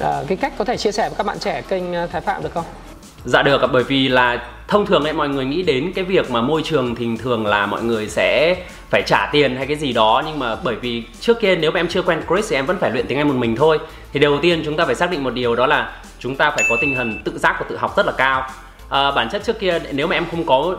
À, 0.00 0.22
cái 0.28 0.36
cách 0.36 0.52
có 0.58 0.64
thể 0.64 0.76
chia 0.76 0.92
sẻ 0.92 1.08
với 1.08 1.16
các 1.18 1.26
bạn 1.26 1.38
trẻ 1.38 1.62
kênh 1.68 1.92
ờ, 1.92 2.06
Thái 2.06 2.20
Phạm 2.20 2.42
được 2.42 2.54
không? 2.54 2.64
Dạ 3.24 3.42
được 3.42 3.60
bởi 3.72 3.84
vì 3.84 4.08
là 4.08 4.42
thông 4.68 4.86
thường 4.86 5.04
ấy 5.04 5.12
mọi 5.12 5.28
người 5.28 5.44
nghĩ 5.44 5.62
đến 5.62 5.92
cái 5.94 6.04
việc 6.04 6.30
mà 6.30 6.40
môi 6.40 6.62
trường 6.62 6.94
thì 6.94 7.06
thường 7.22 7.46
là 7.46 7.66
mọi 7.66 7.82
người 7.82 8.08
sẽ 8.08 8.56
phải 8.90 9.02
trả 9.06 9.28
tiền 9.32 9.56
hay 9.56 9.66
cái 9.66 9.76
gì 9.76 9.92
đó 9.92 10.22
nhưng 10.26 10.38
mà 10.38 10.56
bởi 10.64 10.74
vì 10.74 11.02
trước 11.20 11.40
kia 11.40 11.56
nếu 11.56 11.70
mà 11.70 11.80
em 11.80 11.88
chưa 11.88 12.02
quen 12.02 12.22
Chris 12.28 12.50
thì 12.50 12.56
em 12.56 12.66
vẫn 12.66 12.78
phải 12.80 12.90
luyện 12.90 13.06
tiếng 13.06 13.18
Anh 13.18 13.28
một 13.28 13.34
mình 13.34 13.56
thôi 13.56 13.78
thì 14.12 14.20
đầu 14.20 14.38
tiên 14.42 14.62
chúng 14.64 14.76
ta 14.76 14.84
phải 14.84 14.94
xác 14.94 15.10
định 15.10 15.24
một 15.24 15.34
điều 15.34 15.56
đó 15.56 15.66
là 15.66 15.92
chúng 16.18 16.36
ta 16.36 16.50
phải 16.50 16.64
có 16.68 16.76
tinh 16.80 16.94
thần 16.94 17.22
tự 17.24 17.38
giác 17.38 17.56
và 17.60 17.66
tự 17.68 17.76
học 17.76 17.96
rất 17.96 18.06
là 18.06 18.12
cao 18.12 18.50
à, 18.88 19.10
bản 19.10 19.28
chất 19.30 19.42
trước 19.44 19.58
kia 19.58 19.78
nếu 19.92 20.06
mà 20.06 20.16
em 20.16 20.26
không 20.30 20.46
có 20.46 20.76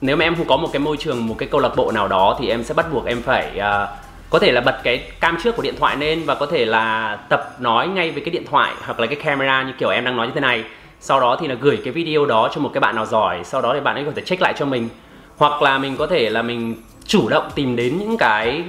nếu 0.00 0.16
mà 0.16 0.24
em 0.24 0.36
không 0.36 0.48
có 0.48 0.56
một 0.56 0.68
cái 0.72 0.80
môi 0.80 0.96
trường 0.96 1.26
một 1.26 1.34
cái 1.38 1.48
câu 1.48 1.60
lạc 1.60 1.76
bộ 1.76 1.92
nào 1.92 2.08
đó 2.08 2.36
thì 2.40 2.48
em 2.48 2.64
sẽ 2.64 2.74
bắt 2.74 2.92
buộc 2.92 3.06
em 3.06 3.22
phải 3.22 3.50
uh, 3.56 3.88
có 4.30 4.38
thể 4.38 4.52
là 4.52 4.60
bật 4.60 4.80
cái 4.82 4.98
cam 5.20 5.36
trước 5.42 5.56
của 5.56 5.62
điện 5.62 5.74
thoại 5.78 5.96
lên 5.96 6.22
và 6.24 6.34
có 6.34 6.46
thể 6.46 6.64
là 6.64 7.16
tập 7.28 7.56
nói 7.60 7.88
ngay 7.88 8.10
với 8.10 8.22
cái 8.22 8.30
điện 8.30 8.44
thoại 8.50 8.72
hoặc 8.84 9.00
là 9.00 9.06
cái 9.06 9.16
camera 9.16 9.62
như 9.62 9.72
kiểu 9.78 9.88
em 9.88 10.04
đang 10.04 10.16
nói 10.16 10.26
như 10.26 10.32
thế 10.34 10.40
này. 10.40 10.64
Sau 11.00 11.20
đó 11.20 11.38
thì 11.40 11.46
là 11.46 11.54
gửi 11.54 11.78
cái 11.84 11.92
video 11.92 12.26
đó 12.26 12.50
cho 12.54 12.60
một 12.60 12.70
cái 12.74 12.80
bạn 12.80 12.96
nào 12.96 13.06
giỏi, 13.06 13.40
sau 13.44 13.62
đó 13.62 13.74
thì 13.74 13.80
bạn 13.80 13.94
ấy 13.94 14.04
có 14.04 14.10
thể 14.16 14.22
check 14.22 14.42
lại 14.42 14.54
cho 14.58 14.66
mình. 14.66 14.88
Hoặc 15.36 15.62
là 15.62 15.78
mình 15.78 15.96
có 15.96 16.06
thể 16.06 16.30
là 16.30 16.42
mình 16.42 16.74
chủ 17.06 17.28
động 17.28 17.48
tìm 17.54 17.76
đến 17.76 17.98
những 17.98 18.16
cái, 18.18 18.62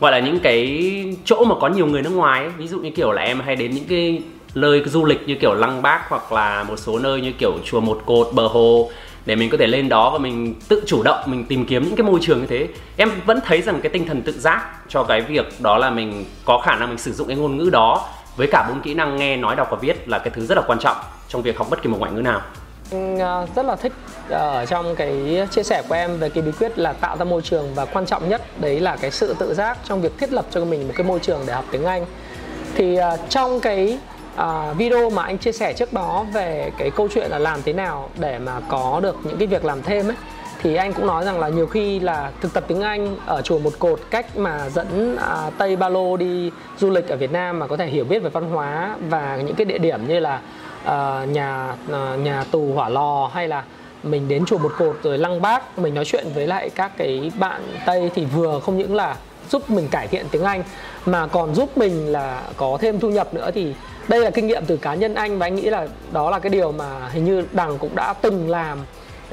gọi 0.00 0.12
là 0.12 0.18
những 0.18 0.38
cái 0.38 0.90
chỗ 1.24 1.44
mà 1.44 1.54
có 1.60 1.68
nhiều 1.68 1.86
người 1.86 2.02
nước 2.02 2.10
ngoài 2.10 2.40
ấy. 2.40 2.52
ví 2.58 2.68
dụ 2.68 2.78
như 2.78 2.90
kiểu 2.90 3.12
là 3.12 3.22
em 3.22 3.40
hay 3.40 3.56
đến 3.56 3.70
những 3.70 3.84
cái 3.88 4.22
nơi 4.54 4.82
du 4.86 5.04
lịch 5.04 5.28
như 5.28 5.34
kiểu 5.34 5.54
lăng 5.54 5.82
bác 5.82 6.08
hoặc 6.08 6.32
là 6.32 6.62
một 6.62 6.76
số 6.76 6.98
nơi 6.98 7.20
như 7.20 7.32
kiểu 7.32 7.52
chùa 7.64 7.80
một 7.80 8.02
cột, 8.06 8.28
bờ 8.32 8.46
hồ 8.46 8.90
để 9.26 9.36
mình 9.36 9.50
có 9.50 9.58
thể 9.58 9.66
lên 9.66 9.88
đó 9.88 10.10
và 10.10 10.18
mình 10.18 10.54
tự 10.68 10.82
chủ 10.86 11.02
động, 11.02 11.18
mình 11.26 11.44
tìm 11.44 11.66
kiếm 11.66 11.84
những 11.84 11.96
cái 11.96 12.04
môi 12.04 12.20
trường 12.22 12.40
như 12.40 12.46
thế. 12.46 12.68
Em 12.96 13.10
vẫn 13.26 13.40
thấy 13.44 13.62
rằng 13.62 13.80
cái 13.80 13.90
tinh 13.90 14.06
thần 14.06 14.22
tự 14.22 14.32
giác 14.32 14.70
cho 14.88 15.04
cái 15.04 15.20
việc 15.20 15.60
đó 15.60 15.78
là 15.78 15.90
mình 15.90 16.24
có 16.44 16.58
khả 16.58 16.76
năng 16.76 16.88
mình 16.88 16.98
sử 16.98 17.12
dụng 17.12 17.28
cái 17.28 17.36
ngôn 17.36 17.56
ngữ 17.56 17.70
đó 17.70 18.08
với 18.36 18.46
cả 18.46 18.66
bốn 18.68 18.80
kỹ 18.80 18.94
năng 18.94 19.16
nghe, 19.16 19.36
nói, 19.36 19.56
đọc 19.56 19.68
và 19.70 19.76
viết 19.80 20.08
là 20.08 20.18
cái 20.18 20.30
thứ 20.30 20.46
rất 20.46 20.54
là 20.54 20.62
quan 20.66 20.78
trọng 20.78 20.96
trong 21.28 21.42
việc 21.42 21.58
học 21.58 21.66
bất 21.70 21.82
kỳ 21.82 21.88
một 21.88 21.96
ngoại 22.00 22.12
ngữ 22.12 22.20
nào. 22.20 22.40
Ờ, 23.20 23.46
rất 23.56 23.66
là 23.66 23.76
thích 23.76 23.92
ờ, 24.28 24.50
ở 24.50 24.66
trong 24.66 24.96
cái 24.96 25.46
chia 25.50 25.62
sẻ 25.62 25.82
của 25.88 25.94
em 25.94 26.18
về 26.18 26.28
cái 26.28 26.42
bí 26.42 26.52
quyết 26.58 26.78
là 26.78 26.92
tạo 26.92 27.16
ra 27.16 27.24
môi 27.24 27.42
trường 27.42 27.74
và 27.74 27.84
quan 27.84 28.06
trọng 28.06 28.28
nhất 28.28 28.42
đấy 28.60 28.80
là 28.80 28.96
cái 28.96 29.10
sự 29.10 29.34
tự 29.38 29.54
giác 29.54 29.78
trong 29.84 30.02
việc 30.02 30.18
thiết 30.18 30.32
lập 30.32 30.44
cho 30.50 30.64
mình 30.64 30.88
một 30.88 30.94
cái 30.96 31.06
môi 31.06 31.18
trường 31.18 31.40
để 31.46 31.52
học 31.52 31.64
tiếng 31.70 31.84
Anh. 31.84 32.06
Thì 32.74 32.96
ờ, 32.96 33.16
trong 33.28 33.60
cái 33.60 33.98
à, 34.36 34.72
video 34.72 35.10
mà 35.10 35.22
anh 35.22 35.38
chia 35.38 35.52
sẻ 35.52 35.72
trước 35.72 35.92
đó 35.92 36.26
về 36.32 36.72
cái 36.78 36.90
câu 36.90 37.08
chuyện 37.14 37.30
là 37.30 37.38
làm 37.38 37.62
thế 37.62 37.72
nào 37.72 38.10
để 38.18 38.38
mà 38.38 38.60
có 38.68 39.00
được 39.02 39.16
những 39.24 39.38
cái 39.38 39.46
việc 39.46 39.64
làm 39.64 39.82
thêm 39.82 40.08
ấy 40.08 40.16
thì 40.64 40.74
anh 40.74 40.92
cũng 40.92 41.06
nói 41.06 41.24
rằng 41.24 41.40
là 41.40 41.48
nhiều 41.48 41.66
khi 41.66 42.00
là 42.00 42.30
thực 42.40 42.54
tập 42.54 42.64
tiếng 42.68 42.80
Anh 42.80 43.16
ở 43.26 43.42
chùa 43.42 43.58
một 43.58 43.72
cột 43.78 44.00
cách 44.10 44.36
mà 44.36 44.68
dẫn 44.68 45.16
à, 45.16 45.50
Tây 45.58 45.76
Ba 45.76 45.88
Lô 45.88 46.16
đi 46.16 46.50
du 46.78 46.90
lịch 46.90 47.08
ở 47.08 47.16
Việt 47.16 47.32
Nam 47.32 47.58
mà 47.58 47.66
có 47.66 47.76
thể 47.76 47.86
hiểu 47.86 48.04
biết 48.04 48.18
về 48.18 48.30
văn 48.30 48.50
hóa 48.50 48.96
và 49.08 49.36
những 49.36 49.54
cái 49.54 49.64
địa 49.64 49.78
điểm 49.78 50.08
như 50.08 50.20
là 50.20 50.40
à, 50.84 51.24
nhà 51.24 51.74
à, 51.92 52.16
nhà 52.16 52.44
tù 52.50 52.72
hỏa 52.74 52.88
lò 52.88 53.30
hay 53.34 53.48
là 53.48 53.64
mình 54.02 54.28
đến 54.28 54.44
chùa 54.46 54.58
một 54.58 54.72
cột 54.78 54.96
rồi 55.02 55.18
lăng 55.18 55.42
bác 55.42 55.78
mình 55.78 55.94
nói 55.94 56.04
chuyện 56.04 56.26
với 56.34 56.46
lại 56.46 56.70
các 56.70 56.92
cái 56.96 57.32
bạn 57.38 57.62
Tây 57.86 58.10
thì 58.14 58.24
vừa 58.24 58.60
không 58.60 58.78
những 58.78 58.94
là 58.94 59.16
giúp 59.50 59.70
mình 59.70 59.88
cải 59.90 60.08
thiện 60.08 60.26
tiếng 60.30 60.44
Anh 60.44 60.62
mà 61.06 61.26
còn 61.26 61.54
giúp 61.54 61.78
mình 61.78 62.12
là 62.12 62.42
có 62.56 62.78
thêm 62.80 63.00
thu 63.00 63.10
nhập 63.10 63.34
nữa 63.34 63.50
thì 63.54 63.74
đây 64.08 64.20
là 64.20 64.30
kinh 64.30 64.46
nghiệm 64.46 64.62
từ 64.66 64.76
cá 64.76 64.94
nhân 64.94 65.14
anh 65.14 65.38
và 65.38 65.46
anh 65.46 65.54
nghĩ 65.54 65.70
là 65.70 65.88
đó 66.12 66.30
là 66.30 66.38
cái 66.38 66.50
điều 66.50 66.72
mà 66.72 67.08
hình 67.08 67.24
như 67.24 67.44
đằng 67.52 67.78
cũng 67.78 67.96
đã 67.96 68.14
từng 68.22 68.50
làm 68.50 68.78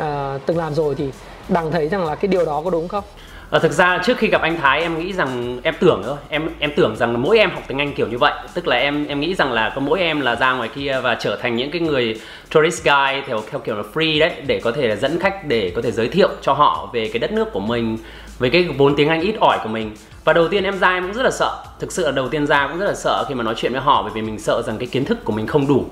uh, 0.01 0.41
từng 0.45 0.57
làm 0.57 0.73
rồi. 0.73 0.95
Thì 0.95 1.05
đằng 1.49 1.71
thấy 1.71 1.89
rằng 1.89 2.05
là 2.05 2.15
cái 2.15 2.27
điều 2.27 2.45
đó 2.45 2.61
có 2.63 2.69
đúng 2.69 2.87
không? 2.87 3.03
À, 3.51 3.59
thực 3.59 3.71
ra 3.71 3.99
trước 4.03 4.17
khi 4.17 4.27
gặp 4.27 4.41
anh 4.41 4.57
Thái 4.57 4.81
em 4.81 4.99
nghĩ 4.99 5.13
rằng 5.13 5.59
em 5.63 5.73
tưởng 5.79 6.01
thôi 6.05 6.17
em 6.29 6.49
em 6.59 6.71
tưởng 6.75 6.95
rằng 6.95 7.21
mỗi 7.21 7.37
em 7.37 7.51
học 7.51 7.63
tiếng 7.67 7.77
Anh 7.77 7.93
kiểu 7.93 8.07
như 8.07 8.17
vậy. 8.17 8.33
Tức 8.53 8.67
là 8.67 8.75
em 8.75 9.07
em 9.07 9.19
nghĩ 9.19 9.35
rằng 9.35 9.51
là 9.51 9.71
có 9.75 9.81
mỗi 9.81 9.99
em 9.99 10.21
là 10.21 10.35
ra 10.35 10.53
ngoài 10.53 10.69
kia 10.75 10.99
và 11.03 11.15
trở 11.15 11.35
thành 11.35 11.55
những 11.55 11.71
cái 11.71 11.81
người 11.81 12.21
tourist 12.53 12.83
guide 12.83 13.23
theo 13.27 13.41
theo 13.51 13.59
kiểu 13.59 13.75
là 13.75 13.83
free 13.93 14.19
đấy 14.19 14.31
để 14.47 14.61
có 14.63 14.71
thể 14.71 14.87
là 14.87 14.95
dẫn 14.95 15.19
khách 15.19 15.45
để 15.47 15.71
có 15.75 15.81
thể 15.81 15.91
giới 15.91 16.07
thiệu 16.07 16.29
cho 16.41 16.53
họ 16.53 16.89
về 16.93 17.09
cái 17.13 17.19
đất 17.19 17.31
nước 17.31 17.53
của 17.53 17.59
mình 17.59 17.97
với 18.39 18.49
cái 18.49 18.63
vốn 18.77 18.95
tiếng 18.95 19.09
Anh 19.09 19.21
ít 19.21 19.35
ỏi 19.39 19.59
của 19.63 19.69
mình 19.69 19.91
và 20.23 20.33
đầu 20.33 20.47
tiên 20.47 20.63
em 20.63 20.79
ra 20.79 20.93
em 20.93 21.03
cũng 21.03 21.13
rất 21.13 21.23
là 21.23 21.31
sợ. 21.31 21.63
Thực 21.79 21.91
sự 21.91 22.05
là 22.05 22.11
đầu 22.11 22.29
tiên 22.29 22.47
ra 22.47 22.67
cũng 22.67 22.79
rất 22.79 22.85
là 22.85 22.93
sợ 22.93 23.25
khi 23.29 23.35
mà 23.35 23.43
nói 23.43 23.53
chuyện 23.57 23.71
với 23.71 23.81
họ, 23.81 24.03
bởi 24.03 24.11
vì 24.15 24.21
mình 24.21 24.39
sợ 24.39 24.61
rằng 24.61 24.77
cái 24.77 24.87
kiến 24.87 25.05
thức 25.05 25.25
của 25.25 25.33
mình 25.33 25.47
không 25.47 25.67
đủ 25.67 25.85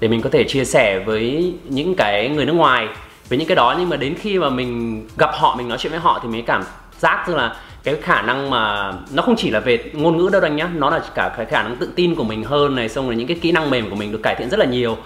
để 0.00 0.08
mình 0.08 0.22
có 0.22 0.30
thể 0.32 0.44
chia 0.44 0.64
sẻ 0.64 0.98
với 0.98 1.54
những 1.64 1.94
cái 1.94 2.28
người 2.28 2.46
nước 2.46 2.52
ngoài, 2.52 2.88
với 3.28 3.38
những 3.38 3.48
cái 3.48 3.56
đó. 3.56 3.74
Nhưng 3.78 3.88
mà 3.88 3.96
đến 3.96 4.14
khi 4.14 4.38
mà 4.38 4.48
mình 4.48 5.02
gặp 5.18 5.30
họ, 5.34 5.56
mình 5.56 5.68
nói 5.68 5.78
chuyện 5.78 5.90
với 5.90 6.00
họ 6.00 6.20
thì 6.22 6.28
mới 6.28 6.42
cảm 6.42 6.62
giác 6.98 7.24
rằng 7.28 7.36
là 7.36 7.56
cái 7.84 7.96
khả 8.02 8.22
năng 8.22 8.50
mà 8.50 8.92
nó 9.12 9.22
không 9.22 9.36
chỉ 9.36 9.50
là 9.50 9.60
về 9.60 9.90
ngôn 9.92 10.16
ngữ 10.16 10.28
đâu 10.32 10.42
anh 10.42 10.56
nhá, 10.56 10.68
nó 10.74 10.90
là 10.90 11.00
cả 11.14 11.34
cái 11.36 11.46
khả 11.46 11.62
năng 11.62 11.76
tự 11.76 11.88
tin 11.96 12.14
của 12.14 12.24
mình 12.24 12.44
hơn 12.44 12.74
này, 12.74 12.88
xong 12.88 13.06
rồi 13.06 13.16
những 13.16 13.26
cái 13.26 13.38
kỹ 13.42 13.52
năng 13.52 13.70
mềm 13.70 13.90
của 13.90 13.96
mình 13.96 14.12
được 14.12 14.20
cải 14.22 14.34
thiện 14.34 14.48
rất 14.48 14.60
là 14.60 14.66
nhiều. 14.66 14.96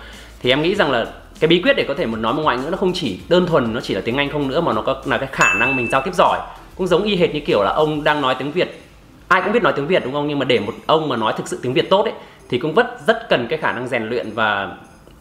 Thì 0.43 0.51
em 0.51 0.63
nghĩ 0.63 0.75
rằng 0.75 0.91
là 0.91 1.07
cái 1.41 1.49
bí 1.49 1.63
quyết 1.63 1.73
để 1.77 1.85
có 1.89 1.95
thể 1.95 2.07
muốn 2.07 2.23
nói 2.23 2.35
một 2.35 2.43
ngoại 2.43 2.57
ngữ 2.57 2.71
nó 2.71 2.77
không 2.77 2.93
chỉ 2.95 3.21
đơn 3.29 3.47
thuần, 3.47 3.75
nó 3.75 3.81
chỉ 3.81 3.95
là 3.95 4.01
tiếng 4.05 4.17
anh 4.17 4.31
không 4.31 4.49
nữa, 4.49 4.61
mà 4.61 4.73
nó 4.73 4.83
có 4.83 5.03
là 5.05 5.19
cái 5.19 5.29
khả 5.33 5.55
năng 5.55 5.77
mình 5.77 5.89
giao 5.91 6.03
tiếp 6.05 6.15
giỏi 6.15 6.39
cũng 6.81 6.87
giống 6.87 7.03
y 7.03 7.17
hệt 7.17 7.35
như 7.35 7.41
kiểu 7.41 7.63
là 7.63 7.71
ông 7.71 8.05
đang 8.05 8.21
nói 8.21 8.35
tiếng 8.39 8.53
việt. 8.53 8.81
Ai 9.29 9.43
cũng 9.43 9.53
biết 9.53 9.63
nói 9.63 9.73
tiếng 9.77 9.87
Việt 9.87 10.05
đúng 10.05 10.13
không? 10.13 10.29
Nhưng 10.29 10.39
mà 10.39 10.45
để 10.45 10.59
một 10.61 10.73
ông 10.87 11.09
mà 11.09 11.17
nói 11.17 11.33
thực 11.37 11.49
sự 11.49 11.59
tiếng 11.63 11.73
Việt 11.73 11.91
tốt 11.91 12.03
ấy, 12.03 12.13
thì 12.49 12.59
cũng 12.59 12.75
rất 12.75 12.87
rất 13.07 13.29
cần 13.29 13.47
cái 13.51 13.59
khả 13.59 13.73
năng 13.73 13.89
rèn 13.89 14.09
luyện 14.09 14.31
và 14.31 14.77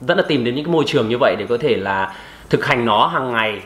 rất 0.07 0.17
là 0.17 0.23
tìm 0.27 0.43
đến 0.43 0.55
những 0.55 0.65
cái 0.65 0.73
môi 0.73 0.83
trường 0.87 1.09
như 1.09 1.17
vậy 1.17 1.35
để 1.39 1.45
có 1.49 1.57
thể 1.57 1.75
là 1.75 2.15
thực 2.49 2.65
hành 2.65 2.85
nó 2.85 3.07
hàng 3.07 3.31
ngày. 3.31 3.61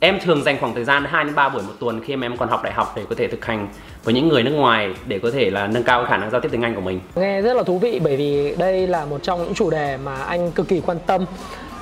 Em 0.00 0.18
thường 0.20 0.42
dành 0.42 0.56
khoảng 0.60 0.74
thời 0.74 0.84
gian 0.84 1.04
2 1.04 1.24
đến 1.24 1.34
3 1.34 1.48
buổi 1.48 1.62
một 1.62 1.72
tuần 1.80 2.00
khi 2.04 2.16
mà 2.16 2.26
em 2.26 2.36
còn 2.36 2.48
học 2.48 2.62
đại 2.62 2.72
học 2.72 2.92
để 2.96 3.02
có 3.08 3.14
thể 3.14 3.26
thực 3.28 3.44
hành 3.44 3.68
với 4.04 4.14
những 4.14 4.28
người 4.28 4.42
nước 4.42 4.50
ngoài 4.50 4.94
để 5.06 5.18
có 5.18 5.30
thể 5.30 5.50
là 5.50 5.66
nâng 5.66 5.82
cao 5.82 6.00
cái 6.00 6.10
khả 6.10 6.16
năng 6.16 6.30
giao 6.30 6.40
tiếp 6.40 6.48
tiếng 6.52 6.62
Anh 6.62 6.74
của 6.74 6.80
mình. 6.80 7.00
Nghe 7.16 7.42
rất 7.42 7.56
là 7.56 7.62
thú 7.62 7.78
vị 7.78 8.00
bởi 8.04 8.16
vì 8.16 8.54
đây 8.58 8.86
là 8.86 9.04
một 9.04 9.22
trong 9.22 9.44
những 9.44 9.54
chủ 9.54 9.70
đề 9.70 9.96
mà 9.96 10.14
anh 10.16 10.52
cực 10.52 10.68
kỳ 10.68 10.80
quan 10.80 10.98
tâm 11.06 11.24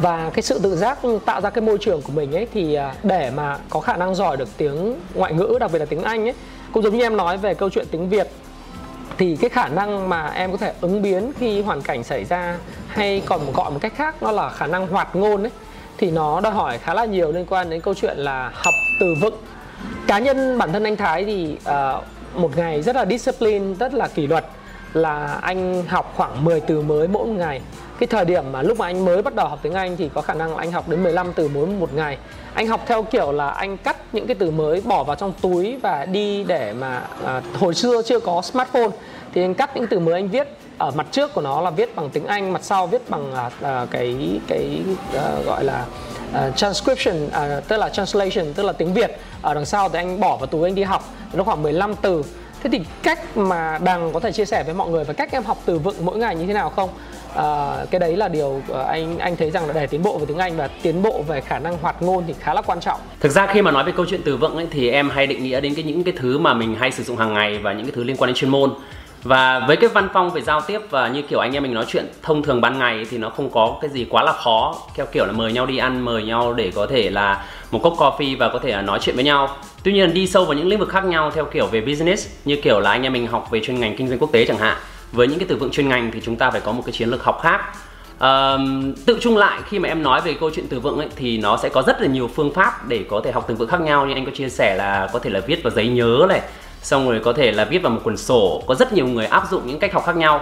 và 0.02 0.30
cái 0.34 0.42
sự 0.42 0.58
tự 0.62 0.76
giác 0.76 0.98
tạo 1.24 1.40
ra 1.40 1.50
cái 1.50 1.62
môi 1.62 1.78
trường 1.80 2.02
của 2.02 2.12
mình 2.12 2.34
ấy 2.34 2.46
thì 2.54 2.74
à, 2.74 2.94
để 3.02 3.30
mà 3.36 3.58
có 3.70 3.80
khả 3.80 3.96
năng 3.96 4.14
giỏi 4.14 4.36
được 4.36 4.48
tiếng 4.56 4.96
ngoại 5.14 5.32
ngữ 5.32 5.56
đặc 5.60 5.70
biệt 5.72 5.78
là 5.78 5.84
tiếng 5.84 6.02
Anh 6.02 6.28
ấy 6.28 6.34
cũng 6.72 6.82
giống 6.82 6.96
như 6.96 7.02
em 7.02 7.16
nói 7.16 7.36
về 7.36 7.54
câu 7.54 7.70
chuyện 7.70 7.86
tiếng 7.90 8.08
Việt 8.08 8.28
thì 9.18 9.36
cái 9.36 9.50
khả 9.50 9.68
năng 9.68 10.08
mà 10.08 10.26
em 10.26 10.50
có 10.52 10.56
thể 10.56 10.72
ứng 10.80 11.02
biến 11.02 11.32
khi 11.38 11.62
hoàn 11.62 11.82
cảnh 11.82 12.04
xảy 12.04 12.24
ra 12.24 12.58
hay 12.88 13.22
còn 13.26 13.52
gọi 13.52 13.70
một 13.70 13.78
cách 13.80 13.92
khác 13.96 14.22
nó 14.22 14.30
là 14.30 14.50
khả 14.50 14.66
năng 14.66 14.86
hoạt 14.86 15.16
ngôn 15.16 15.42
ấy 15.42 15.50
thì 15.98 16.10
nó 16.10 16.40
đòi 16.40 16.52
hỏi 16.52 16.78
khá 16.78 16.94
là 16.94 17.04
nhiều 17.04 17.32
liên 17.32 17.46
quan 17.46 17.70
đến 17.70 17.80
câu 17.80 17.94
chuyện 17.94 18.18
là 18.18 18.50
học 18.54 18.74
từ 19.00 19.06
vựng. 19.20 19.34
Cá 20.06 20.18
nhân 20.18 20.58
bản 20.58 20.72
thân 20.72 20.84
anh 20.84 20.96
Thái 20.96 21.24
thì 21.24 21.56
uh, 21.68 22.04
một 22.34 22.56
ngày 22.56 22.82
rất 22.82 22.96
là 22.96 23.06
discipline 23.06 23.74
rất 23.74 23.94
là 23.94 24.08
kỷ 24.08 24.26
luật 24.26 24.46
là 24.94 25.38
anh 25.42 25.84
học 25.88 26.12
khoảng 26.16 26.44
10 26.44 26.60
từ 26.60 26.80
mới 26.80 27.08
mỗi 27.08 27.26
một 27.26 27.34
ngày. 27.36 27.60
Cái 27.98 28.06
thời 28.06 28.24
điểm 28.24 28.52
mà 28.52 28.62
lúc 28.62 28.78
mà 28.78 28.86
anh 28.86 29.04
mới 29.04 29.22
bắt 29.22 29.34
đầu 29.34 29.48
học 29.48 29.58
tiếng 29.62 29.74
Anh 29.74 29.96
thì 29.96 30.10
có 30.14 30.20
khả 30.20 30.34
năng 30.34 30.50
là 30.50 30.56
anh 30.56 30.72
học 30.72 30.88
đến 30.88 31.02
15 31.02 31.32
từ 31.32 31.48
mỗi 31.54 31.66
một 31.66 31.94
ngày. 31.94 32.18
Anh 32.54 32.66
học 32.66 32.80
theo 32.86 33.02
kiểu 33.02 33.32
là 33.32 33.50
anh 33.50 33.76
cắt 33.76 33.96
những 34.12 34.26
cái 34.26 34.34
từ 34.34 34.50
mới 34.50 34.80
bỏ 34.80 35.04
vào 35.04 35.16
trong 35.16 35.32
túi 35.40 35.76
và 35.76 36.04
đi 36.04 36.44
để 36.44 36.72
mà 36.72 37.02
à, 37.24 37.42
hồi 37.60 37.74
xưa 37.74 38.02
chưa 38.02 38.20
có 38.20 38.42
smartphone 38.42 38.90
thì 39.34 39.42
anh 39.42 39.54
cắt 39.54 39.76
những 39.76 39.86
từ 39.86 39.98
mới 39.98 40.14
anh 40.14 40.28
viết. 40.28 40.48
Ở 40.78 40.90
mặt 40.90 41.06
trước 41.10 41.34
của 41.34 41.40
nó 41.40 41.60
là 41.60 41.70
viết 41.70 41.96
bằng 41.96 42.10
tiếng 42.10 42.26
Anh 42.26 42.52
mặt 42.52 42.64
sau 42.64 42.86
viết 42.86 43.10
bằng 43.10 43.34
à, 43.34 43.50
à 43.62 43.86
cái 43.90 44.40
cái 44.48 44.82
à, 45.14 45.30
gọi 45.46 45.64
là 45.64 45.84
uh, 46.30 46.56
transcription 46.56 47.26
uh, 47.26 47.68
tức 47.68 47.76
là 47.76 47.88
translation 47.88 48.52
tức 48.54 48.62
là 48.62 48.72
tiếng 48.72 48.94
Việt. 48.94 49.18
Ở 49.42 49.54
đằng 49.54 49.66
sau 49.66 49.88
thì 49.88 49.98
anh 49.98 50.20
bỏ 50.20 50.36
vào 50.36 50.46
túi 50.46 50.68
anh 50.68 50.74
đi 50.74 50.82
học. 50.82 51.10
Nó 51.32 51.44
khoảng 51.44 51.62
15 51.62 51.94
từ 52.02 52.22
thế 52.62 52.70
thì 52.72 52.80
cách 53.02 53.36
mà 53.36 53.78
đằng 53.84 54.12
có 54.12 54.20
thể 54.20 54.32
chia 54.32 54.44
sẻ 54.44 54.62
với 54.64 54.74
mọi 54.74 54.90
người 54.90 55.04
và 55.04 55.12
cách 55.12 55.32
em 55.32 55.44
học 55.44 55.58
từ 55.64 55.78
vựng 55.78 55.94
mỗi 56.00 56.18
ngày 56.18 56.36
như 56.36 56.46
thế 56.46 56.52
nào 56.52 56.70
không 56.70 56.90
à, 57.34 57.76
cái 57.90 57.98
đấy 57.98 58.16
là 58.16 58.28
điều 58.28 58.62
ờ, 58.68 58.82
anh 58.82 59.18
anh 59.18 59.36
thấy 59.36 59.50
rằng 59.50 59.66
là 59.66 59.72
để 59.72 59.86
tiến 59.86 60.02
bộ 60.02 60.18
về 60.18 60.24
tiếng 60.26 60.38
Anh 60.38 60.56
và 60.56 60.68
tiến 60.82 61.02
bộ 61.02 61.22
về 61.28 61.40
khả 61.40 61.58
năng 61.58 61.78
hoạt 61.78 62.02
ngôn 62.02 62.24
thì 62.26 62.34
khá 62.40 62.54
là 62.54 62.62
quan 62.62 62.80
trọng. 62.80 63.00
Thực 63.20 63.32
ra 63.32 63.46
khi 63.46 63.62
mà 63.62 63.70
nói 63.70 63.84
về 63.84 63.92
câu 63.96 64.06
chuyện 64.08 64.20
từ 64.24 64.36
vựng 64.36 64.56
ấy 64.56 64.66
thì 64.70 64.90
em 64.90 65.10
hay 65.10 65.26
định 65.26 65.44
nghĩa 65.44 65.60
đến 65.60 65.74
cái 65.74 65.84
những 65.84 66.04
cái 66.04 66.14
thứ 66.16 66.38
mà 66.38 66.54
mình 66.54 66.74
hay 66.74 66.90
sử 66.90 67.02
dụng 67.02 67.16
hàng 67.16 67.34
ngày 67.34 67.58
và 67.58 67.72
những 67.72 67.86
cái 67.86 67.92
thứ 67.94 68.04
liên 68.04 68.16
quan 68.16 68.28
đến 68.28 68.34
chuyên 68.34 68.50
môn. 68.50 68.74
Và 69.22 69.64
với 69.66 69.76
cái 69.76 69.90
văn 69.90 70.08
phong 70.12 70.30
về 70.30 70.40
giao 70.40 70.60
tiếp 70.60 70.80
và 70.90 71.08
như 71.08 71.22
kiểu 71.22 71.38
anh 71.38 71.52
em 71.52 71.62
mình 71.62 71.74
nói 71.74 71.84
chuyện 71.88 72.06
thông 72.22 72.42
thường 72.42 72.60
ban 72.60 72.78
ngày 72.78 73.06
thì 73.10 73.18
nó 73.18 73.28
không 73.30 73.50
có 73.50 73.78
cái 73.80 73.90
gì 73.90 74.06
quá 74.10 74.22
là 74.22 74.32
khó. 74.32 74.76
Theo 74.94 75.06
kiểu 75.12 75.26
là 75.26 75.32
mời 75.32 75.52
nhau 75.52 75.66
đi 75.66 75.78
ăn, 75.78 76.04
mời 76.04 76.22
nhau 76.22 76.54
để 76.54 76.72
có 76.74 76.86
thể 76.86 77.10
là 77.10 77.44
một 77.70 77.80
cốc 77.82 77.94
coffee 77.98 78.38
và 78.38 78.48
có 78.48 78.58
thể 78.58 78.72
là 78.72 78.82
nói 78.82 78.98
chuyện 79.02 79.14
với 79.14 79.24
nhau. 79.24 79.56
Tuy 79.82 79.92
nhiên 79.92 80.14
đi 80.14 80.26
sâu 80.26 80.44
vào 80.44 80.54
những 80.54 80.68
lĩnh 80.68 80.78
vực 80.78 80.88
khác 80.88 81.04
nhau 81.04 81.30
theo 81.34 81.44
kiểu 81.44 81.66
về 81.66 81.80
business 81.80 82.28
như 82.44 82.56
kiểu 82.62 82.80
là 82.80 82.90
anh 82.90 83.02
em 83.02 83.12
mình 83.12 83.26
học 83.26 83.48
về 83.50 83.60
chuyên 83.60 83.80
ngành 83.80 83.96
kinh 83.96 84.08
doanh 84.08 84.18
quốc 84.18 84.32
tế 84.32 84.44
chẳng 84.46 84.58
hạn. 84.58 84.76
Với 85.12 85.26
những 85.26 85.38
cái 85.38 85.48
từ 85.48 85.56
vựng 85.56 85.70
chuyên 85.70 85.88
ngành 85.88 86.10
thì 86.10 86.20
chúng 86.24 86.36
ta 86.36 86.50
phải 86.50 86.60
có 86.60 86.72
một 86.72 86.82
cái 86.86 86.92
chiến 86.92 87.08
lược 87.08 87.24
học 87.24 87.40
khác. 87.42 87.60
Um, 88.20 88.94
tự 89.06 89.18
chung 89.20 89.36
lại 89.36 89.60
khi 89.68 89.78
mà 89.78 89.88
em 89.88 90.02
nói 90.02 90.20
về 90.20 90.34
câu 90.40 90.50
chuyện 90.54 90.66
từ 90.68 90.80
vựng 90.80 90.98
ấy 90.98 91.08
thì 91.16 91.38
nó 91.38 91.56
sẽ 91.56 91.68
có 91.68 91.82
rất 91.82 92.00
là 92.00 92.06
nhiều 92.06 92.30
phương 92.34 92.54
pháp 92.54 92.88
để 92.88 93.04
có 93.10 93.20
thể 93.24 93.32
học 93.32 93.44
từ 93.48 93.54
vựng 93.54 93.68
khác 93.68 93.80
nhau. 93.80 94.06
Như 94.06 94.14
anh 94.14 94.24
có 94.24 94.30
chia 94.34 94.48
sẻ 94.48 94.76
là 94.76 95.08
có 95.12 95.18
thể 95.18 95.30
là 95.30 95.40
viết 95.40 95.62
vào 95.62 95.70
giấy 95.70 95.88
nhớ 95.88 96.26
này 96.28 96.40
xong 96.82 97.08
rồi 97.08 97.20
có 97.24 97.32
thể 97.32 97.52
là 97.52 97.64
viết 97.64 97.78
vào 97.78 97.92
một 97.92 98.00
quyển 98.04 98.16
sổ. 98.16 98.62
Có 98.66 98.74
rất 98.74 98.92
nhiều 98.92 99.06
người 99.06 99.26
áp 99.26 99.42
dụng 99.50 99.62
những 99.66 99.78
cách 99.78 99.92
học 99.92 100.02
khác 100.06 100.16
nhau. 100.16 100.40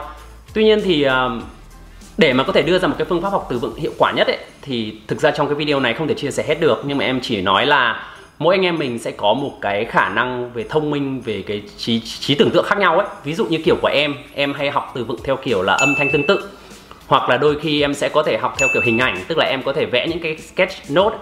Tuy 0.55 0.65
nhiên 0.65 0.81
thì 0.85 1.03
ờ, 1.03 1.31
để 2.19 2.33
mà 2.33 2.45
có 2.45 2.53
thể 2.53 2.63
đưa 2.63 2.79
ra 2.79 2.89
một 2.89 2.95
cái 2.99 3.05
phương 3.05 3.23
pháp 3.23 3.29
học 3.29 3.47
từ 3.51 3.59
vựng 3.59 3.75
hiệu 3.75 3.93
quả 3.99 4.13
nhất 4.13 4.27
ấy, 4.27 4.39
thì 4.63 4.97
thực 5.09 5.21
ra 5.21 5.31
trong 5.31 5.47
cái 5.47 5.55
video 5.55 5.81
này 5.81 5.95
không 5.95 6.09
thể 6.09 6.15
chia 6.15 6.31
sẻ 6.31 6.45
hết 6.49 6.61
được. 6.61 6.83
Nhưng 6.85 6.99
mà 6.99 7.05
em 7.05 7.21
chỉ 7.23 7.43
nói 7.43 7.67
là 7.67 8.03
mỗi 8.39 8.55
anh 8.55 8.65
em 8.65 8.79
mình 8.79 8.99
sẽ 8.99 9.11
có 9.11 9.35
một 9.35 9.53
cái 9.61 9.85
khả 9.85 10.09
năng 10.09 10.53
về 10.53 10.65
thông 10.69 10.91
minh, 10.91 11.21
về 11.21 11.43
cái 11.47 11.63
trí 11.77 12.01
trí 12.01 12.35
tưởng 12.35 12.51
tượng 12.51 12.65
khác 12.65 12.79
nhau 12.79 12.99
ấy. 12.99 13.07
Ví 13.25 13.35
dụ 13.35 13.47
như 13.47 13.59
kiểu 13.65 13.77
của 13.83 13.89
em 13.89 14.15
em 14.35 14.55
hay 14.55 14.71
học 14.71 14.93
từ 14.95 15.05
vựng 15.05 15.21
theo 15.25 15.37
kiểu 15.37 15.63
là 15.63 15.73
âm 15.75 15.95
thanh 15.99 16.13
tương 16.13 16.27
tự. 16.27 16.49
Hoặc 17.07 17.29
là 17.29 17.37
đôi 17.37 17.61
khi 17.61 17.83
em 17.83 17.95
sẽ 17.95 18.09
có 18.09 18.23
thể 18.23 18.39
học 18.39 18.55
theo 18.59 18.69
kiểu 18.73 18.83
hình 18.85 18.99
ảnh, 18.99 19.25
tức 19.29 19.39
là 19.39 19.45
em 19.45 19.63
có 19.63 19.73
thể 19.73 19.87
vẽ 19.87 20.07
những 20.09 20.21
cái 20.21 20.37
sketch 20.37 20.73
note 20.89 21.17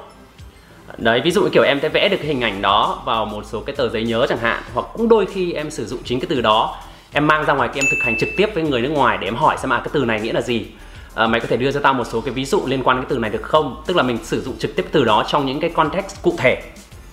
đấy 0.96 1.20
ví 1.24 1.30
dụ 1.30 1.48
kiểu 1.52 1.62
em 1.62 1.80
sẽ 1.82 1.88
vẽ 1.88 2.08
được 2.08 2.16
cái 2.16 2.26
hình 2.26 2.40
ảnh 2.40 2.62
đó 2.62 3.02
vào 3.04 3.26
một 3.26 3.42
số 3.46 3.60
cái 3.60 3.76
tờ 3.76 3.88
giấy 3.88 4.04
nhớ 4.04 4.26
chẳng 4.28 4.38
hạn 4.38 4.62
hoặc 4.74 4.86
cũng 4.92 5.08
đôi 5.08 5.26
khi 5.26 5.52
em 5.52 5.70
sử 5.70 5.86
dụng 5.86 6.00
chính 6.04 6.20
cái 6.20 6.26
từ 6.30 6.40
đó. 6.40 6.76
Em 7.12 7.26
mang 7.26 7.44
ra 7.44 7.54
ngoài 7.54 7.68
kia 7.74 7.80
em 7.80 7.84
thực 7.90 8.04
hành 8.04 8.18
trực 8.18 8.28
tiếp 8.36 8.46
với 8.54 8.62
người 8.62 8.80
nước 8.80 8.88
ngoài 8.88 9.18
để 9.20 9.26
em 9.26 9.34
hỏi 9.34 9.56
xem 9.58 9.72
à 9.72 9.78
cái 9.78 9.88
từ 9.92 10.04
này 10.04 10.20
nghĩa 10.20 10.32
là 10.32 10.40
gì? 10.40 10.66
À, 11.14 11.26
mày 11.26 11.40
có 11.40 11.46
thể 11.50 11.56
đưa 11.56 11.72
cho 11.72 11.80
tao 11.80 11.94
một 11.94 12.04
số 12.06 12.20
cái 12.20 12.34
ví 12.34 12.44
dụ 12.44 12.62
liên 12.66 12.82
quan 12.82 12.96
đến 12.96 13.04
cái 13.04 13.10
từ 13.10 13.18
này 13.18 13.30
được 13.30 13.42
không? 13.42 13.82
Tức 13.86 13.96
là 13.96 14.02
mình 14.02 14.18
sử 14.24 14.40
dụng 14.40 14.58
trực 14.58 14.76
tiếp 14.76 14.86
từ 14.92 15.04
đó 15.04 15.24
trong 15.28 15.46
những 15.46 15.60
cái 15.60 15.70
context 15.70 16.22
cụ 16.22 16.34
thể 16.38 16.62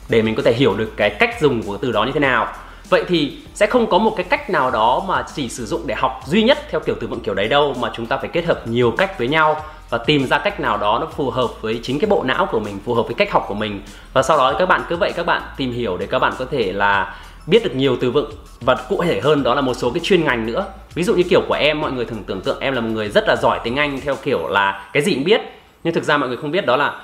để 0.10 0.22
mình 0.22 0.36
có 0.36 0.44
thể 0.44 0.54
hiểu 0.54 0.74
được 0.74 0.92
cái 0.98 1.10
cách 1.10 1.42
dùng 1.42 1.64
của 1.64 1.78
từ 1.78 1.92
đó 1.92 2.04
như 2.04 2.12
thế 2.12 2.20
nào. 2.20 2.48
Vậy 2.90 3.04
thì 3.08 3.38
sẽ 3.54 3.68
không 3.68 3.90
có 3.90 3.98
một 3.98 4.14
cái 4.18 4.26
cách 4.30 4.50
nào 4.50 4.72
đó 4.72 5.04
mà 5.08 5.26
chỉ 5.36 5.50
sử 5.50 5.66
dụng 5.66 5.82
để 5.88 5.96
học 5.96 6.22
duy 6.26 6.44
nhất 6.44 6.58
theo 6.72 6.80
kiểu 6.80 6.96
từ 7.02 7.08
vựng 7.08 7.20
kiểu 7.20 7.34
đấy 7.34 7.48
đâu 7.48 7.76
mà 7.80 7.92
chúng 7.96 8.06
ta 8.06 8.18
phải 8.18 8.30
kết 8.34 8.46
hợp 8.46 8.68
nhiều 8.68 8.92
cách 8.92 9.20
với 9.20 9.28
nhau 9.28 9.62
và 9.98 10.04
tìm 10.04 10.28
ra 10.28 10.38
cách 10.38 10.60
nào 10.60 10.78
đó 10.78 10.98
nó 11.02 11.08
phù 11.16 11.30
hợp 11.30 11.62
với 11.62 11.80
chính 11.84 12.00
cái 12.00 12.10
bộ 12.10 12.24
não 12.24 12.48
của 12.52 12.60
mình, 12.60 12.80
phù 12.86 12.94
hợp 12.94 13.04
với 13.04 13.14
cách 13.14 13.32
học 13.32 13.46
của 13.48 13.54
mình. 13.54 13.82
Và 14.14 14.22
sau 14.22 14.38
đó 14.38 14.54
các 14.60 14.66
bạn 14.66 14.82
cứ 14.90 14.96
vậy 14.96 15.12
các 15.16 15.26
bạn 15.26 15.42
tìm 15.58 15.72
hiểu 15.72 15.98
để 15.98 16.06
các 16.06 16.20
bạn 16.20 16.34
có 16.40 16.46
thể 16.52 16.72
là 16.72 17.16
biết 17.48 17.64
được 17.64 17.76
nhiều 17.76 17.98
từ 18.02 18.12
vựng. 18.12 18.32
Và 18.62 18.76
cụ 18.90 19.04
thể 19.04 19.22
hơn 19.22 19.44
đó 19.44 19.56
là 19.56 19.62
một 19.62 19.74
số 19.74 19.92
cái 19.92 20.00
chuyên 20.04 20.24
ngành 20.24 20.46
nữa. 20.46 20.66
Ví 20.94 21.04
dụ 21.04 21.16
như 21.16 21.24
kiểu 21.30 21.42
của 21.48 21.54
em, 21.54 21.82
mọi 21.82 21.92
người 21.92 22.06
thường 22.06 22.24
tưởng 22.28 22.42
tượng 22.42 22.60
em 22.60 22.74
là 22.74 22.82
một 22.82 22.90
người 22.92 23.10
rất 23.10 23.28
là 23.28 23.36
giỏi 23.36 23.60
tiếng 23.64 23.76
anh 23.76 24.00
theo 24.02 24.16
kiểu 24.24 24.48
là 24.48 24.90
cái 24.94 25.04
gì 25.04 25.14
cũng 25.14 25.24
biết. 25.24 25.42
Nhưng 25.84 25.94
thực 25.94 26.04
ra 26.04 26.18
mọi 26.18 26.30
người 26.30 26.38
không 26.38 26.52
biết, 26.52 26.66
đó 26.66 26.76
là 26.78 27.02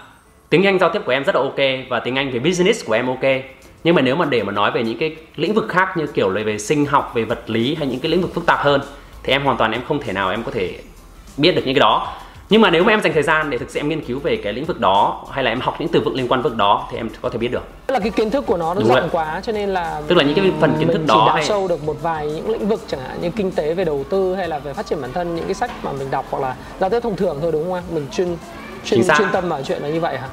tiếng 0.50 0.64
Anh 0.64 0.80
giao 0.80 0.90
tiếp 0.90 1.02
của 1.06 1.12
em 1.12 1.24
rất 1.24 1.36
là 1.36 1.42
ok 1.42 1.90
và 1.90 2.00
tiếng 2.00 2.16
Anh 2.16 2.32
về 2.32 2.40
business 2.40 2.86
của 2.86 2.94
em 2.94 3.08
ok. 3.08 3.24
Nhưng 3.84 3.96
mà 3.96 4.02
nếu 4.02 4.16
mà 4.16 4.26
để 4.26 4.44
mà 4.44 4.52
nói 4.52 4.72
về 4.72 4.84
những 4.84 4.98
cái 4.98 5.16
lĩnh 5.36 5.54
vực 5.54 5.70
khác 5.70 5.98
như 5.98 6.08
kiểu 6.08 6.30
là 6.30 6.42
về 6.44 6.58
sinh 6.58 6.86
học, 6.86 7.12
về 7.16 7.24
vật 7.24 7.50
lý 7.50 7.76
hay 7.76 7.88
những 7.88 8.00
cái 8.00 8.12
lĩnh 8.12 8.22
vực 8.22 8.34
phức 8.34 8.46
tạp 8.46 8.60
hơn, 8.60 8.82
thì 9.24 9.34
em 9.34 9.44
hoàn 9.44 9.58
toàn 9.58 9.72
em 9.72 9.82
không 9.88 10.00
thể 10.02 10.14
nào 10.14 10.30
em 10.30 10.44
có 10.44 10.52
thể 10.52 10.80
biết 11.38 11.56
được 11.56 11.62
những 11.66 11.76
cái 11.76 11.80
đó 11.80 12.08
nhưng 12.52 12.62
mà 12.62 12.70
nếu 12.70 12.84
mà 12.84 12.94
em 12.94 13.02
dành 13.02 13.14
thời 13.14 13.24
gian 13.24 13.50
để 13.50 13.58
thực 13.58 13.70
sự 13.70 13.80
em 13.80 13.90
nghiên 13.90 14.06
cứu 14.06 14.20
về 14.20 14.36
cái 14.44 14.54
lĩnh 14.54 14.66
vực 14.66 14.80
đó 14.80 15.26
hay 15.32 15.44
là 15.44 15.52
em 15.52 15.60
học 15.62 15.76
những 15.80 15.90
từ 15.90 16.02
vựng 16.02 16.16
liên 16.16 16.28
quan 16.28 16.42
vực 16.42 16.56
đó 16.58 16.88
thì 16.92 16.98
em 16.98 17.10
có 17.22 17.30
thể 17.30 17.38
biết 17.38 17.48
được. 17.52 17.64
Là 17.88 18.00
cái 18.00 18.10
kiến 18.10 18.30
thức 18.30 18.46
của 18.46 18.58
nó 18.58 18.74
nó 18.74 18.82
rộng 18.82 19.10
quá 19.12 19.42
cho 19.44 19.52
nên 19.52 19.70
là 19.70 20.02
tức 20.08 20.16
là 20.16 20.24
những 20.24 20.36
cái 20.36 20.52
phần 20.60 20.76
kiến 20.80 20.88
thức 20.88 21.06
đó 21.08 21.16
chỉ 21.16 21.26
đào 21.26 21.36
hay... 21.36 21.46
sâu 21.46 21.68
được 21.68 21.84
một 21.84 21.96
vài 22.02 22.28
những 22.28 22.50
lĩnh 22.50 22.68
vực 22.68 22.82
chẳng 22.88 23.00
hạn 23.08 23.22
như 23.22 23.30
kinh 23.30 23.52
tế 23.52 23.74
về 23.74 23.86
đầu 23.86 24.04
tư 24.10 24.36
hay 24.36 24.48
là 24.48 24.60
về 24.60 24.74
phát 24.74 24.86
triển 24.86 25.02
bản 25.02 25.14
thân 25.14 25.36
những 25.36 25.46
cái 25.46 25.54
sách 25.54 25.72
mà 25.84 25.92
mình 25.92 26.12
đọc 26.12 26.26
hoặc 26.30 26.40
là 26.40 26.56
giao 26.80 26.90
tiếp 26.90 27.00
thông 27.00 27.16
thường 27.16 27.38
thôi 27.42 27.52
đúng 27.52 27.72
không 27.72 27.84
mình 27.94 28.08
chuyên 28.12 28.38
chuyên, 28.86 29.02
chuyên 29.18 29.28
tâm 29.32 29.50
vào 29.50 29.62
chuyện 29.64 29.82
là 29.82 29.90
như 29.90 30.00
vậy 30.00 30.18
hả? 30.18 30.28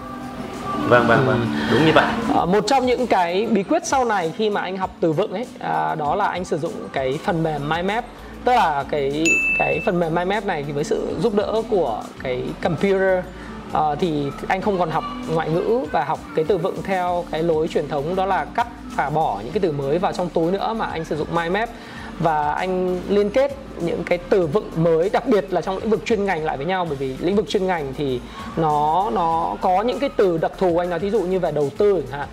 Vâng 0.88 1.06
vâng 1.06 1.26
vâng. 1.26 1.46
Đúng 1.72 1.86
như 1.86 1.92
vậy. 1.94 2.04
À, 2.36 2.44
một 2.44 2.64
trong 2.66 2.86
những 2.86 3.06
cái 3.06 3.46
bí 3.50 3.62
quyết 3.62 3.86
sau 3.86 4.04
này 4.04 4.32
khi 4.36 4.50
mà 4.50 4.60
anh 4.60 4.76
học 4.76 4.90
từ 5.00 5.12
vựng 5.12 5.32
ấy 5.32 5.46
à, 5.58 5.94
đó 5.94 6.14
là 6.14 6.26
anh 6.26 6.44
sử 6.44 6.58
dụng 6.58 6.72
cái 6.92 7.18
phần 7.24 7.42
mềm 7.42 7.68
MyMap 7.68 8.04
tức 8.48 8.54
là 8.54 8.84
cái 8.90 9.24
cái 9.58 9.80
phần 9.86 10.00
mềm 10.00 10.14
MyMap 10.14 10.46
này 10.46 10.64
thì 10.66 10.72
với 10.72 10.84
sự 10.84 11.16
giúp 11.22 11.34
đỡ 11.34 11.62
của 11.70 12.02
cái 12.22 12.42
computer 12.62 13.24
uh, 13.72 13.98
thì 14.00 14.26
anh 14.48 14.60
không 14.60 14.78
còn 14.78 14.90
học 14.90 15.04
ngoại 15.30 15.50
ngữ 15.50 15.80
và 15.92 16.04
học 16.04 16.20
cái 16.36 16.44
từ 16.48 16.58
vựng 16.58 16.76
theo 16.82 17.24
cái 17.30 17.42
lối 17.42 17.68
truyền 17.68 17.88
thống 17.88 18.16
đó 18.16 18.26
là 18.26 18.44
cắt 18.44 18.66
và 18.96 19.10
bỏ 19.10 19.40
những 19.44 19.52
cái 19.52 19.60
từ 19.60 19.72
mới 19.72 19.98
vào 19.98 20.12
trong 20.12 20.28
túi 20.28 20.52
nữa 20.52 20.74
mà 20.78 20.86
anh 20.86 21.04
sử 21.04 21.16
dụng 21.16 21.28
MyMap 21.34 21.70
và 22.18 22.52
anh 22.52 23.00
liên 23.08 23.30
kết 23.30 23.56
những 23.80 24.04
cái 24.04 24.18
từ 24.18 24.46
vựng 24.46 24.70
mới 24.76 25.10
đặc 25.10 25.28
biệt 25.28 25.52
là 25.52 25.60
trong 25.60 25.78
lĩnh 25.78 25.90
vực 25.90 26.04
chuyên 26.04 26.24
ngành 26.24 26.44
lại 26.44 26.56
với 26.56 26.66
nhau 26.66 26.84
bởi 26.84 26.96
vì 26.96 27.16
lĩnh 27.20 27.36
vực 27.36 27.48
chuyên 27.48 27.66
ngành 27.66 27.94
thì 27.96 28.20
nó 28.56 29.10
nó 29.14 29.56
có 29.60 29.82
những 29.82 30.00
cái 30.00 30.10
từ 30.16 30.38
đặc 30.38 30.52
thù 30.58 30.78
anh 30.78 30.90
nói 30.90 30.98
thí 30.98 31.10
dụ 31.10 31.20
như 31.20 31.38
về 31.38 31.52
đầu 31.52 31.70
tư 31.78 32.02
chẳng 32.10 32.18
hạn. 32.18 32.28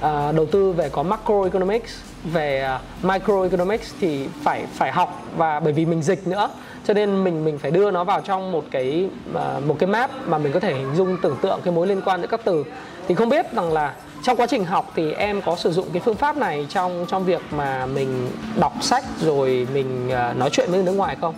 À, 0.00 0.32
đầu 0.32 0.46
tư 0.46 0.72
về 0.72 0.88
có 0.88 1.02
macroeconomics 1.02 2.09
về 2.24 2.60
à, 2.60 2.80
microeconomics 3.02 3.94
thì 4.00 4.26
phải 4.42 4.64
phải 4.74 4.92
học 4.92 5.22
và 5.36 5.60
bởi 5.60 5.72
vì 5.72 5.86
mình 5.86 6.02
dịch 6.02 6.26
nữa 6.26 6.48
cho 6.84 6.94
nên 6.94 7.24
mình 7.24 7.44
mình 7.44 7.58
phải 7.58 7.70
đưa 7.70 7.90
nó 7.90 8.04
vào 8.04 8.20
trong 8.20 8.52
một 8.52 8.64
cái 8.70 9.08
à, 9.34 9.60
một 9.66 9.76
cái 9.78 9.86
map 9.86 10.10
mà 10.26 10.38
mình 10.38 10.52
có 10.52 10.60
thể 10.60 10.74
hình 10.74 10.94
dung 10.96 11.16
tưởng 11.22 11.36
tượng 11.42 11.60
cái 11.64 11.74
mối 11.74 11.86
liên 11.86 12.00
quan 12.04 12.20
giữa 12.20 12.26
các 12.26 12.40
từ 12.44 12.64
thì 13.08 13.14
không 13.14 13.28
biết 13.28 13.52
rằng 13.52 13.72
là 13.72 13.94
trong 14.22 14.36
quá 14.36 14.46
trình 14.46 14.64
học 14.64 14.92
thì 14.96 15.12
em 15.12 15.42
có 15.42 15.56
sử 15.56 15.72
dụng 15.72 15.86
cái 15.92 16.02
phương 16.04 16.14
pháp 16.14 16.36
này 16.36 16.66
trong 16.68 17.06
trong 17.08 17.24
việc 17.24 17.40
mà 17.50 17.86
mình 17.86 18.30
đọc 18.60 18.72
sách 18.80 19.04
rồi 19.20 19.66
mình 19.74 20.10
à, 20.10 20.32
nói 20.32 20.50
chuyện 20.52 20.70
với 20.70 20.78
người 20.78 20.86
nước 20.86 20.98
ngoài 20.98 21.16
không? 21.20 21.34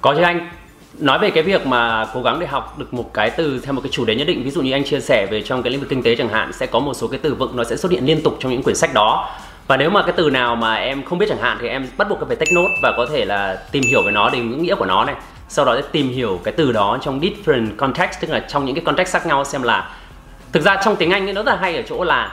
Có 0.00 0.14
chứ 0.14 0.22
anh. 0.22 0.48
Nói 0.98 1.18
về 1.18 1.30
cái 1.30 1.42
việc 1.42 1.66
mà 1.66 2.06
cố 2.14 2.22
gắng 2.22 2.40
để 2.40 2.46
học 2.46 2.78
được 2.78 2.94
một 2.94 3.14
cái 3.14 3.30
từ 3.30 3.60
theo 3.60 3.72
một 3.72 3.80
cái 3.80 3.90
chủ 3.92 4.04
đề 4.04 4.14
nhất 4.14 4.24
định, 4.24 4.44
ví 4.44 4.50
dụ 4.50 4.62
như 4.62 4.72
anh 4.72 4.84
chia 4.84 5.00
sẻ 5.00 5.26
về 5.30 5.42
trong 5.42 5.62
cái 5.62 5.70
lĩnh 5.70 5.80
vực 5.80 5.88
kinh 5.88 6.02
tế 6.02 6.16
chẳng 6.16 6.28
hạn, 6.28 6.52
sẽ 6.52 6.66
có 6.66 6.78
một 6.78 6.94
số 6.94 7.08
cái 7.08 7.20
từ 7.22 7.34
vựng 7.34 7.56
nó 7.56 7.64
sẽ 7.64 7.76
xuất 7.76 7.92
hiện 7.92 8.06
liên 8.06 8.22
tục 8.22 8.36
trong 8.40 8.52
những 8.52 8.62
quyển 8.62 8.76
sách 8.76 8.94
đó. 8.94 9.30
Và 9.66 9.76
nếu 9.76 9.90
mà 9.90 10.02
cái 10.02 10.12
từ 10.16 10.30
nào 10.30 10.56
mà 10.56 10.74
em 10.74 11.02
không 11.02 11.18
biết 11.18 11.26
chẳng 11.28 11.38
hạn 11.38 11.58
thì 11.60 11.68
em 11.68 11.88
bắt 11.96 12.08
buộc 12.08 12.18
phải 12.26 12.36
take 12.36 12.52
note 12.54 12.74
và 12.82 12.92
có 12.96 13.06
thể 13.10 13.24
là 13.24 13.58
tìm 13.72 13.82
hiểu 13.90 14.02
về 14.06 14.12
nó 14.12 14.30
để 14.30 14.38
những 14.38 14.62
nghĩa 14.62 14.74
của 14.74 14.86
nó 14.86 15.04
này. 15.04 15.14
Sau 15.48 15.64
đó 15.64 15.76
sẽ 15.76 15.82
tìm 15.92 16.08
hiểu 16.08 16.40
cái 16.44 16.54
từ 16.56 16.72
đó 16.72 16.98
trong 17.02 17.20
different 17.20 17.76
context, 17.76 18.20
tức 18.20 18.30
là 18.30 18.40
trong 18.48 18.64
những 18.64 18.74
cái 18.74 18.84
context 18.84 19.12
khác 19.12 19.26
nhau 19.26 19.44
xem 19.44 19.62
là 19.62 19.90
thực 20.52 20.62
ra 20.62 20.76
trong 20.84 20.96
tiếng 20.96 21.10
Anh 21.10 21.26
ấy, 21.26 21.32
nó 21.32 21.42
rất 21.42 21.52
là 21.52 21.58
hay 21.60 21.76
ở 21.76 21.82
chỗ 21.82 22.04
là 22.04 22.32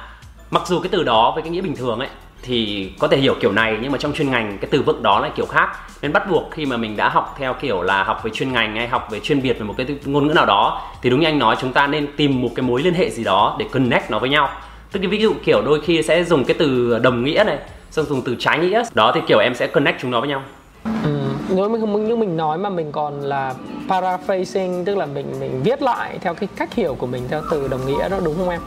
mặc 0.51 0.63
dù 0.67 0.79
cái 0.79 0.89
từ 0.91 1.03
đó 1.03 1.31
với 1.31 1.43
cái 1.43 1.51
nghĩa 1.51 1.61
bình 1.61 1.75
thường 1.75 1.99
ấy, 1.99 2.09
thì 2.41 2.91
có 2.99 3.07
thể 3.07 3.17
hiểu 3.17 3.35
kiểu 3.41 3.51
này, 3.51 3.77
nhưng 3.81 3.91
mà 3.91 3.97
trong 3.97 4.13
chuyên 4.13 4.31
ngành 4.31 4.57
cái 4.61 4.69
từ 4.71 4.81
vựng 4.81 5.03
đó 5.03 5.19
là 5.19 5.29
kiểu 5.35 5.45
khác 5.45 5.69
nên 6.01 6.13
bắt 6.13 6.29
buộc 6.29 6.51
khi 6.51 6.65
mà 6.65 6.77
mình 6.77 6.97
đã 6.97 7.09
học 7.09 7.35
theo 7.39 7.53
kiểu 7.53 7.81
là 7.81 8.03
học 8.03 8.21
về 8.23 8.31
chuyên 8.33 8.51
ngành 8.51 8.75
hay 8.75 8.87
học 8.87 9.07
về 9.11 9.19
chuyên 9.19 9.41
biệt 9.41 9.53
về 9.53 9.65
một 9.65 9.73
cái 9.77 9.87
ngôn 10.05 10.27
ngữ 10.27 10.33
nào 10.33 10.45
đó, 10.45 10.81
thì 11.01 11.09
đúng 11.09 11.19
như 11.19 11.27
anh 11.27 11.39
nói, 11.39 11.55
chúng 11.61 11.73
ta 11.73 11.87
nên 11.87 12.07
tìm 12.17 12.41
một 12.41 12.49
cái 12.55 12.63
mối 12.63 12.81
liên 12.81 12.93
hệ 12.93 13.09
gì 13.09 13.23
đó 13.23 13.55
để 13.59 13.65
connect 13.71 14.11
nó 14.11 14.19
với 14.19 14.29
nhau 14.29 14.49
tức 14.93 14.99
ví 15.09 15.17
dụ 15.17 15.33
kiểu 15.45 15.61
đôi 15.61 15.81
khi 15.81 16.03
sẽ 16.03 16.23
dùng 16.23 16.45
cái 16.45 16.55
từ 16.59 16.99
đồng 16.99 17.23
nghĩa 17.23 17.43
này 17.47 17.57
xong 17.91 18.05
dùng 18.05 18.21
từ 18.21 18.35
trái 18.39 18.59
nghĩa 18.59 18.83
đó 18.93 19.11
thì 19.15 19.21
kiểu 19.27 19.39
em 19.39 19.55
sẽ 19.55 19.67
connect 19.67 20.01
chúng 20.01 20.11
nó 20.11 20.19
với 20.19 20.29
nhau. 20.29 20.41
Ừ, 21.03 21.19
nếu 21.49 21.69
mình 21.69 21.81
không 21.81 22.07
như 22.07 22.15
mình 22.15 22.37
nói 22.37 22.57
mà 22.57 22.69
mình 22.69 22.91
còn 22.91 23.21
là 23.21 23.53
paraphrasing 23.89 24.85
tức 24.85 24.97
là 24.97 25.05
mình 25.05 25.25
mình 25.39 25.61
viết 25.63 25.81
lại 25.81 26.17
theo 26.21 26.33
cái 26.33 26.49
cách 26.55 26.73
hiểu 26.73 26.95
của 26.95 27.07
mình 27.07 27.23
theo 27.29 27.41
từ 27.51 27.67
đồng 27.67 27.85
nghĩa 27.85 28.09
đó 28.09 28.19
đúng 28.23 28.35
không 28.37 28.49
em? 28.49 28.61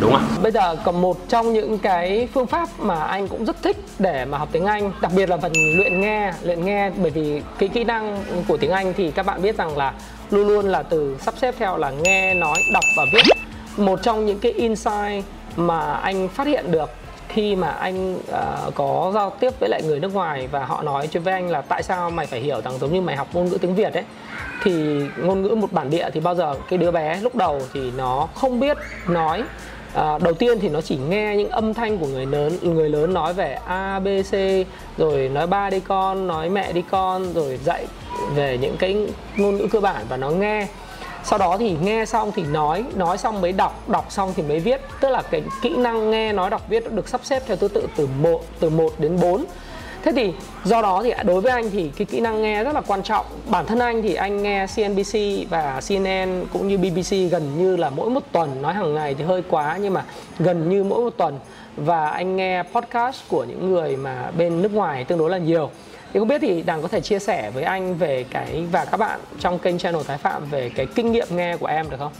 Đúng 0.00 0.14
ạ. 0.14 0.20
Bây 0.42 0.52
giờ 0.52 0.76
còn 0.84 1.00
một 1.00 1.28
trong 1.28 1.52
những 1.52 1.78
cái 1.78 2.28
phương 2.34 2.46
pháp 2.46 2.68
mà 2.78 3.00
anh 3.00 3.28
cũng 3.28 3.44
rất 3.44 3.62
thích 3.62 3.76
để 3.98 4.24
mà 4.24 4.38
học 4.38 4.48
tiếng 4.52 4.64
anh 4.64 4.92
đặc 5.00 5.12
biệt 5.16 5.28
là 5.28 5.36
phần 5.36 5.52
luyện 5.76 6.00
nghe 6.00 6.32
luyện 6.42 6.64
nghe 6.64 6.90
bởi 6.90 7.10
vì 7.10 7.42
cái 7.58 7.68
kỹ 7.68 7.84
năng 7.84 8.24
của 8.48 8.56
tiếng 8.56 8.70
anh 8.70 8.94
thì 8.96 9.10
các 9.10 9.26
bạn 9.26 9.42
biết 9.42 9.56
rằng 9.56 9.76
là 9.76 9.92
luôn 10.30 10.48
luôn 10.48 10.66
là 10.66 10.82
từ 10.82 11.16
sắp 11.20 11.34
xếp 11.36 11.54
theo 11.58 11.76
là 11.76 11.90
nghe 11.90 12.34
nói 12.34 12.58
đọc 12.72 12.84
và 12.96 13.04
viết 13.14 13.39
một 13.80 14.02
trong 14.02 14.26
những 14.26 14.38
cái 14.38 14.52
insight 14.52 15.24
mà 15.56 15.92
anh 15.92 16.28
phát 16.28 16.46
hiện 16.46 16.72
được 16.72 16.90
khi 17.28 17.56
mà 17.56 17.68
anh 17.68 18.14
uh, 18.14 18.74
có 18.74 19.10
giao 19.14 19.30
tiếp 19.30 19.60
với 19.60 19.68
lại 19.68 19.82
người 19.82 20.00
nước 20.00 20.14
ngoài 20.14 20.48
và 20.50 20.64
họ 20.64 20.82
nói 20.82 21.06
cho 21.06 21.20
với 21.20 21.34
anh 21.34 21.50
là 21.50 21.60
tại 21.60 21.82
sao 21.82 22.10
mày 22.10 22.26
phải 22.26 22.40
hiểu 22.40 22.60
rằng 22.60 22.78
giống 22.78 22.92
như 22.92 23.00
mày 23.00 23.16
học 23.16 23.28
ngôn 23.32 23.48
ngữ 23.48 23.58
tiếng 23.60 23.74
Việt 23.74 23.94
ấy 23.94 24.04
thì 24.62 24.72
ngôn 25.16 25.42
ngữ 25.42 25.54
một 25.54 25.72
bản 25.72 25.90
địa 25.90 26.08
thì 26.12 26.20
bao 26.20 26.34
giờ 26.34 26.54
cái 26.68 26.78
đứa 26.78 26.90
bé 26.90 27.20
lúc 27.20 27.36
đầu 27.36 27.62
thì 27.74 27.90
nó 27.96 28.28
không 28.34 28.60
biết 28.60 28.76
nói. 29.08 29.42
À, 29.94 30.18
đầu 30.18 30.34
tiên 30.34 30.60
thì 30.60 30.68
nó 30.68 30.80
chỉ 30.80 30.98
nghe 31.08 31.36
những 31.36 31.48
âm 31.48 31.74
thanh 31.74 31.98
của 31.98 32.06
người 32.06 32.26
lớn 32.26 32.58
người 32.62 32.88
lớn 32.88 33.14
nói 33.14 33.32
về 33.32 33.58
a 33.66 34.00
b 34.00 34.06
c 34.30 34.34
rồi 34.98 35.28
nói 35.28 35.46
ba 35.46 35.70
đi 35.70 35.80
con 35.80 36.26
nói 36.26 36.50
mẹ 36.50 36.72
đi 36.72 36.82
con 36.90 37.32
rồi 37.32 37.58
dạy 37.64 37.86
về 38.34 38.58
những 38.60 38.76
cái 38.76 38.96
ngôn 39.36 39.56
ngữ 39.56 39.66
cơ 39.72 39.80
bản 39.80 40.04
và 40.08 40.16
nó 40.16 40.30
nghe 40.30 40.66
sau 41.24 41.38
đó 41.38 41.56
thì 41.58 41.76
nghe 41.82 42.04
xong 42.04 42.32
thì 42.34 42.42
nói 42.42 42.84
nói 42.94 43.18
xong 43.18 43.40
mới 43.40 43.52
đọc 43.52 43.88
đọc 43.88 44.06
xong 44.08 44.32
thì 44.36 44.42
mới 44.42 44.60
viết. 44.60 44.80
Tức 45.00 45.08
là 45.08 45.22
cái 45.22 45.42
kỹ 45.62 45.76
năng 45.76 46.10
nghe, 46.10 46.32
nói, 46.32 46.50
đọc, 46.50 46.62
viết 46.68 46.92
được 46.92 47.08
sắp 47.08 47.20
xếp 47.24 47.42
theo 47.46 47.56
thứ 47.56 47.68
tự 47.68 47.88
từ 47.96 48.08
một, 48.20 48.40
từ 48.60 48.70
1 48.70 48.92
đến 48.98 49.18
4 49.20 49.44
thế 50.02 50.12
thì 50.12 50.32
do 50.64 50.82
đó 50.82 51.02
thì 51.02 51.12
đối 51.24 51.40
với 51.40 51.52
anh 51.52 51.70
thì 51.70 51.90
cái 51.96 52.04
kỹ 52.04 52.20
năng 52.20 52.42
nghe 52.42 52.64
rất 52.64 52.74
là 52.74 52.80
quan 52.80 53.02
trọng. 53.02 53.26
Bản 53.46 53.66
thân 53.66 53.78
anh 53.78 54.02
thì 54.02 54.14
anh 54.14 54.42
nghe 54.42 54.66
CNBC 54.76 55.18
và 55.50 55.80
CNN 55.88 56.46
cũng 56.52 56.68
như 56.68 56.78
BBC 56.78 57.30
gần 57.30 57.58
như 57.58 57.76
là 57.76 57.90
mỗi 57.90 58.10
một 58.10 58.22
tuần 58.32 58.62
nói 58.62 58.74
hàng 58.74 58.94
ngày 58.94 59.14
thì 59.14 59.24
hơi 59.24 59.42
quá, 59.48 59.78
nhưng 59.82 59.94
mà 59.94 60.04
gần 60.38 60.70
như 60.70 60.84
mỗi 60.84 61.00
một 61.04 61.14
tuần. 61.16 61.38
Và 61.76 62.08
anh 62.08 62.36
nghe 62.36 62.62
podcast 62.62 63.28
của 63.28 63.44
những 63.44 63.72
người 63.72 63.96
mà 63.96 64.30
bên 64.38 64.62
nước 64.62 64.72
ngoài 64.72 65.04
tương 65.04 65.18
đối 65.18 65.30
là 65.30 65.38
nhiều 65.38 65.70
thì 66.12 66.20
không 66.20 66.28
biết 66.28 66.38
thì 66.40 66.62
đằng 66.62 66.82
có 66.82 66.88
thể 66.88 67.00
chia 67.00 67.18
sẻ 67.18 67.50
với 67.54 67.62
anh 67.62 67.94
về 67.94 68.24
cái 68.30 68.64
và 68.72 68.84
các 68.84 68.96
bạn 68.96 69.20
trong 69.38 69.58
kênh 69.58 69.78
channel 69.78 70.02
Thái 70.06 70.18
Phạm 70.18 70.44
về 70.50 70.70
cái 70.74 70.86
kinh 70.86 71.12
nghiệm 71.12 71.26
nghe 71.30 71.56
của 71.56 71.66
em 71.66 71.90
được 71.90 71.96
không? 71.98 72.12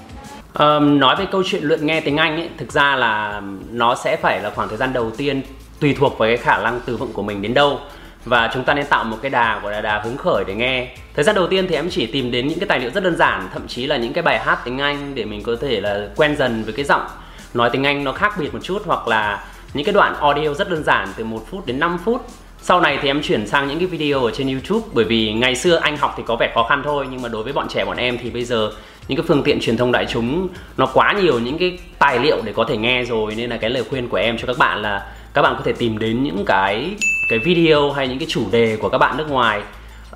Um, 0.59 0.99
nói 0.99 1.17
về 1.17 1.27
câu 1.33 1.43
chuyện 1.47 1.65
luyện 1.65 1.87
nghe 1.87 2.01
tiếng 2.01 2.17
Anh 2.17 2.37
ấy, 2.37 2.49
thực 2.59 2.73
ra 2.73 2.97
là 2.97 3.43
nó 3.71 3.95
sẽ 3.95 4.17
phải 4.17 4.41
là 4.43 4.51
khoảng 4.51 4.69
thời 4.69 4.79
gian 4.79 4.93
đầu 4.93 5.11
tiên 5.11 5.43
tùy 5.81 5.97
thuộc 5.99 6.19
vào 6.19 6.29
cái 6.29 6.37
khả 6.37 6.63
năng 6.63 6.81
từ 6.87 6.97
vựng 6.97 7.13
của 7.13 7.23
mình 7.23 7.43
đến 7.43 7.55
đâu. 7.55 7.79
Và 8.25 8.51
chúng 8.55 8.65
ta 8.65 8.75
nên 8.75 8.87
tạo 8.87 9.05
một 9.05 9.17
cái 9.23 9.31
đà 9.31 9.61
gọi 9.61 9.73
là 9.73 9.81
đà 9.81 9.99
hứng 9.99 10.17
khởi 10.17 10.45
để 10.47 10.55
nghe. 10.55 10.89
Thời 11.15 11.25
gian 11.25 11.37
đầu 11.37 11.47
tiên 11.47 11.67
thì 11.69 11.75
em 11.75 11.91
chỉ 11.91 12.07
tìm 12.07 12.31
đến 12.31 12.49
những 12.49 12.59
cái 12.59 12.69
tài 12.69 12.79
liệu 12.79 12.91
rất 12.91 13.05
đơn 13.05 13.17
giản 13.17 13.49
thậm 13.53 13.69
chí 13.69 13.87
là 13.87 13.97
những 13.97 14.13
cái 14.13 14.23
bài 14.23 14.39
hát 14.39 14.59
tiếng 14.65 14.79
anh 14.79 15.15
để 15.15 15.25
mình 15.25 15.43
có 15.43 15.57
thể 15.61 15.81
là 15.81 16.09
quen 16.17 16.37
dần 16.37 16.63
với 16.65 16.73
cái 16.73 16.85
giọng 16.85 17.07
nói 17.55 17.71
tiếng 17.73 17.85
anh 17.85 18.05
nó 18.05 18.13
khác 18.13 18.35
biệt 18.39 18.55
một 18.55 18.61
chút 18.63 18.83
hoặc 18.87 19.09
là 19.09 19.45
những 19.75 19.85
cái 19.85 19.93
đoạn 19.93 20.15
audio 20.21 20.55
rất 20.55 20.71
đơn 20.71 20.85
giản 20.85 21.09
từ 21.17 21.25
1 21.25 21.43
phút 21.51 21.67
đến 21.67 21.81
5 21.81 21.99
phút 22.05 22.27
sau 22.63 22.81
này 22.81 22.99
thì 23.03 23.09
em 23.09 23.23
chuyển 23.23 23.47
sang 23.47 23.69
những 23.69 23.79
cái 23.79 23.87
video 23.87 24.25
ở 24.25 24.31
trên 24.31 24.49
YouTube 24.49 24.89
bởi 24.93 25.05
vì 25.05 25.33
ngày 25.33 25.57
xưa 25.57 25.77
anh 25.77 25.97
học 25.97 26.15
thì 26.17 26.23
có 26.27 26.37
vẻ 26.37 26.53
khó 26.55 26.63
khăn 26.63 26.83
thôi 26.85 27.07
nhưng 27.11 27.23
mà 27.23 27.29
đối 27.29 27.43
với 27.43 27.53
bọn 27.53 27.69
trẻ 27.69 27.85
bọn 27.85 27.97
em 27.97 28.19
thì 28.23 28.31
bây 28.31 28.45
giờ 28.45 28.73
những 29.09 29.17
cái 29.17 29.25
phương 29.29 29.43
tiện 29.43 29.61
truyền 29.61 29.77
thông 29.77 29.93
đại 29.93 30.07
chúng 30.09 30.49
nó 30.77 30.87
quá 30.87 31.13
nhiều 31.13 31.39
những 31.39 31.59
cái 31.59 31.79
tài 31.99 32.19
liệu 32.19 32.43
để 32.45 32.53
có 32.53 32.65
thể 32.65 32.77
nghe 32.77 33.05
rồi 33.05 33.35
nên 33.37 33.51
là 33.51 33.57
cái 33.57 33.71
lời 33.71 33.85
khuyên 33.91 34.09
của 34.09 34.17
em 34.17 34.39
cho 34.39 34.47
các 34.47 34.59
bạn 34.59 34.83
là 34.83 35.07
các 35.35 35.43
bạn 35.43 35.55
có 35.57 35.63
thể 35.65 35.73
tìm 35.73 35.99
đến 35.99 36.23
những 36.23 36.45
cái 36.47 36.91
cái 37.31 37.39
video 37.39 37.91
hay 37.91 38.09
những 38.09 38.19
cái 38.19 38.29
chủ 38.31 38.47
đề 38.51 38.77
của 38.77 38.89
các 38.89 38.99
bạn 38.99 39.17
nước 39.17 39.31
ngoài 39.31 39.63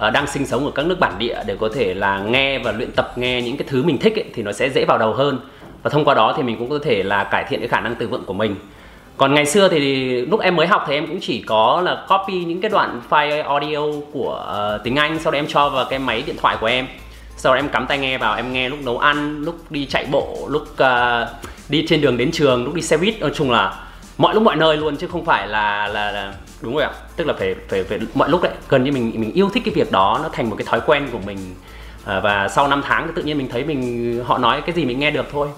uh, 0.07 0.13
đang 0.13 0.27
sinh 0.27 0.47
sống 0.47 0.65
ở 0.65 0.71
các 0.75 0.87
nước 0.87 1.01
bản 1.01 1.19
địa 1.19 1.43
để 1.47 1.57
có 1.61 1.69
thể 1.75 1.95
là 1.95 2.19
nghe 2.19 2.59
và 2.59 2.73
luyện 2.73 2.93
tập 2.93 3.13
nghe 3.17 3.43
những 3.43 3.57
cái 3.57 3.67
thứ 3.71 3.83
mình 3.83 3.99
thích 3.99 4.17
ấy, 4.17 4.25
thì 4.35 4.43
nó 4.43 4.53
sẽ 4.53 4.71
dễ 4.71 4.85
vào 4.85 4.99
đầu 4.99 5.13
hơn. 5.13 5.39
Và 5.83 5.91
thông 5.91 6.05
qua 6.05 6.15
đó 6.15 6.35
thì 6.37 6.43
mình 6.43 6.57
cũng 6.59 6.71
có 6.71 6.79
thể 6.85 7.03
là 7.03 7.25
cải 7.25 7.45
thiện 7.49 7.61
cái 7.61 7.69
khả 7.69 7.81
năng 7.81 7.95
từ 7.95 8.09
vựng 8.09 8.25
của 8.25 8.33
mình 8.33 8.57
còn 9.17 9.35
ngày 9.35 9.47
xưa 9.47 9.69
thì 9.69 10.05
lúc 10.21 10.41
em 10.41 10.57
mới 10.57 10.67
học 10.67 10.85
thì 10.87 10.95
em 10.95 11.07
cũng 11.07 11.21
chỉ 11.21 11.43
có 11.43 11.83
là 11.85 12.07
copy 12.09 12.45
những 12.45 12.61
cái 12.61 12.71
đoạn 12.71 13.01
file 13.11 13.49
audio 13.49 13.81
của 14.13 14.47
uh, 14.77 14.85
tiếng 14.85 14.97
Anh 14.97 15.19
sau 15.19 15.33
đó 15.33 15.39
em 15.39 15.47
cho 15.49 15.69
vào 15.69 15.87
cái 15.91 15.99
máy 15.99 16.23
điện 16.27 16.37
thoại 16.41 16.57
của 16.61 16.67
em. 16.67 16.87
Sau 17.37 17.55
đó 17.55 17.59
em 17.59 17.69
cắm 17.69 17.87
tai 17.87 17.99
nghe 17.99 18.19
vào 18.19 18.37
em 18.37 18.53
nghe 18.53 18.69
lúc 18.69 18.79
nấu 18.85 18.99
ăn 18.99 19.43
lúc 19.43 19.71
đi 19.71 19.87
chạy 19.87 20.07
bộ 20.11 20.47
lúc 20.49 20.63
uh, 20.63 21.29
đi 21.69 21.85
trên 21.89 22.01
đường 22.01 22.17
đến 22.17 22.31
trường 22.33 22.65
lúc 22.65 22.75
đi 22.75 22.83
xe 22.83 22.97
buýt 22.97 23.21
nói 23.21 23.31
chung 23.35 23.51
là 23.51 23.85
mọi 24.19 24.35
lúc 24.35 24.43
mọi 24.43 24.57
nơi 24.57 24.77
luôn 24.77 24.97
chứ 24.97 25.07
không 25.07 25.25
phải 25.25 25.49
là 25.49 25.89
là, 25.89 26.11
là 26.11 26.35
đúng 26.63 26.75
rồi 26.75 26.83
ạ. 26.83 26.91
Tức 27.17 27.27
là 27.27 27.35
phải 27.39 27.55
phải 27.69 27.85
phải 27.85 27.99
mọi 28.15 28.29
lúc 28.29 28.43
đấy 28.43 28.53
gần 28.69 28.85
như 28.85 28.93
mình 28.93 29.13
mình 29.15 29.33
yêu 29.33 29.51
thích 29.55 29.63
cái 29.65 29.75
việc 29.75 29.93
đó 29.93 30.21
nó 30.23 30.29
thành 30.29 30.51
một 30.51 30.57
cái 30.59 30.67
thói 30.71 30.81
quen 30.87 31.09
của 31.13 31.21
mình. 31.27 31.39
Uh, 32.03 32.23
và 32.23 32.49
sau 32.49 32.69
5 32.69 32.83
tháng 32.87 33.07
thì 33.07 33.13
tự 33.17 33.23
nhiên 33.23 33.39
mình 33.39 33.49
thấy 33.49 33.65
mình 33.65 34.23
họ 34.27 34.39
nói 34.39 34.61
cái 34.61 34.75
gì 34.75 34.85
mình 34.85 34.99
nghe 34.99 35.11
được 35.11 35.27
thôi. 35.33 35.49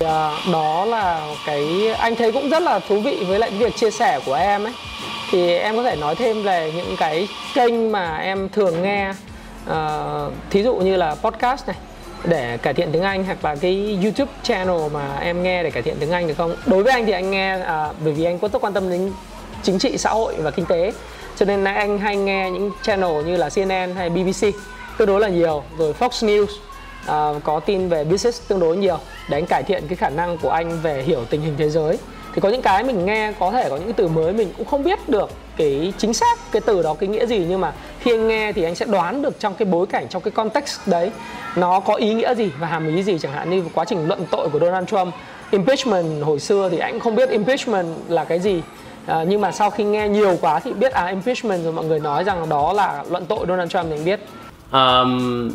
À, 0.00 0.30
đó 0.52 0.84
là 0.84 1.28
cái 1.46 1.88
anh 1.98 2.16
thấy 2.16 2.32
cũng 2.32 2.48
rất 2.48 2.62
là 2.62 2.78
thú 2.78 3.00
vị 3.00 3.24
với 3.28 3.38
lại 3.38 3.50
việc 3.50 3.76
chia 3.76 3.90
sẻ 3.90 4.20
của 4.26 4.34
em 4.34 4.64
ấy 4.64 4.72
thì 5.30 5.56
em 5.56 5.76
có 5.76 5.82
thể 5.82 5.96
nói 5.96 6.14
thêm 6.14 6.42
về 6.42 6.72
những 6.76 6.96
cái 6.98 7.28
kênh 7.54 7.92
mà 7.92 8.16
em 8.16 8.48
thường 8.48 8.82
nghe 8.82 9.12
à, 9.66 10.00
thí 10.50 10.62
dụ 10.62 10.74
như 10.76 10.96
là 10.96 11.14
podcast 11.14 11.66
này 11.66 11.76
để 12.24 12.56
cải 12.56 12.74
thiện 12.74 12.92
tiếng 12.92 13.02
Anh 13.02 13.24
hoặc 13.24 13.44
là 13.44 13.54
cái 13.54 13.98
YouTube 14.02 14.32
channel 14.42 14.92
mà 14.92 15.16
em 15.20 15.42
nghe 15.42 15.62
để 15.62 15.70
cải 15.70 15.82
thiện 15.82 15.96
tiếng 16.00 16.10
Anh 16.10 16.28
được 16.28 16.34
không? 16.38 16.56
Đối 16.66 16.82
với 16.82 16.92
anh 16.92 17.06
thì 17.06 17.12
anh 17.12 17.30
nghe 17.30 17.58
à, 17.60 17.88
bởi 18.04 18.12
vì 18.12 18.24
anh 18.24 18.38
có 18.38 18.48
rất 18.48 18.62
quan 18.62 18.72
tâm 18.72 18.90
đến 18.90 19.12
chính 19.62 19.78
trị 19.78 19.98
xã 19.98 20.10
hội 20.10 20.34
và 20.38 20.50
kinh 20.50 20.66
tế 20.66 20.92
cho 21.36 21.46
nên 21.46 21.64
anh 21.64 21.98
hay 21.98 22.16
nghe 22.16 22.50
những 22.50 22.70
channel 22.82 23.24
như 23.24 23.36
là 23.36 23.48
CNN 23.48 23.94
hay 23.96 24.10
BBC 24.10 24.46
tương 24.98 25.08
đối 25.08 25.20
là 25.20 25.28
nhiều 25.28 25.62
rồi 25.78 25.94
Fox 25.98 26.08
News 26.08 26.46
à, 27.06 27.32
có 27.44 27.60
tin 27.60 27.88
về 27.88 28.04
business 28.04 28.48
tương 28.48 28.60
đối 28.60 28.76
nhiều 28.76 28.98
để 29.28 29.38
anh 29.38 29.46
cải 29.46 29.62
thiện 29.62 29.84
cái 29.88 29.96
khả 29.96 30.10
năng 30.10 30.38
của 30.38 30.50
anh 30.50 30.80
về 30.82 31.02
hiểu 31.02 31.24
tình 31.30 31.40
hình 31.40 31.54
thế 31.58 31.70
giới. 31.70 31.98
Thì 32.34 32.40
có 32.40 32.48
những 32.48 32.62
cái 32.62 32.84
mình 32.84 33.06
nghe 33.06 33.32
có 33.38 33.50
thể 33.50 33.68
có 33.70 33.76
những 33.76 33.92
từ 33.92 34.08
mới 34.08 34.32
mình 34.32 34.52
cũng 34.56 34.66
không 34.66 34.84
biết 34.84 35.08
được 35.08 35.30
cái 35.56 35.92
chính 35.98 36.14
xác 36.14 36.38
cái 36.52 36.62
từ 36.66 36.82
đó 36.82 36.94
cái 36.94 37.08
nghĩa 37.08 37.26
gì 37.26 37.46
nhưng 37.48 37.60
mà 37.60 37.72
khi 38.00 38.14
anh 38.14 38.28
nghe 38.28 38.52
thì 38.52 38.62
anh 38.62 38.74
sẽ 38.74 38.86
đoán 38.86 39.22
được 39.22 39.40
trong 39.40 39.54
cái 39.54 39.66
bối 39.66 39.86
cảnh 39.86 40.06
trong 40.08 40.22
cái 40.22 40.30
context 40.30 40.80
đấy 40.86 41.10
nó 41.56 41.80
có 41.80 41.94
ý 41.94 42.14
nghĩa 42.14 42.34
gì 42.34 42.50
và 42.58 42.66
hàm 42.66 42.96
ý 42.96 43.02
gì 43.02 43.18
chẳng 43.18 43.32
hạn. 43.32 43.50
Như 43.50 43.64
quá 43.74 43.84
trình 43.84 44.08
luận 44.08 44.26
tội 44.30 44.48
của 44.48 44.58
Donald 44.58 44.88
Trump 44.88 45.14
impeachment 45.50 46.24
hồi 46.24 46.40
xưa 46.40 46.68
thì 46.68 46.78
anh 46.78 47.00
không 47.00 47.14
biết 47.14 47.30
impeachment 47.30 47.86
là 48.08 48.24
cái 48.24 48.40
gì. 48.40 48.62
À, 49.06 49.24
nhưng 49.28 49.40
mà 49.40 49.52
sau 49.52 49.70
khi 49.70 49.84
nghe 49.84 50.08
nhiều 50.08 50.38
quá 50.40 50.60
thì 50.60 50.72
biết 50.72 50.92
à 50.92 51.06
impeachment 51.06 51.64
rồi 51.64 51.72
mọi 51.72 51.84
người 51.84 52.00
nói 52.00 52.24
rằng 52.24 52.48
đó 52.48 52.72
là 52.72 53.04
luận 53.10 53.26
tội 53.26 53.46
Donald 53.48 53.70
Trump 53.70 53.86
thì 53.88 53.96
anh 53.96 54.04
biết. 54.04 54.20
Um, 54.72 55.50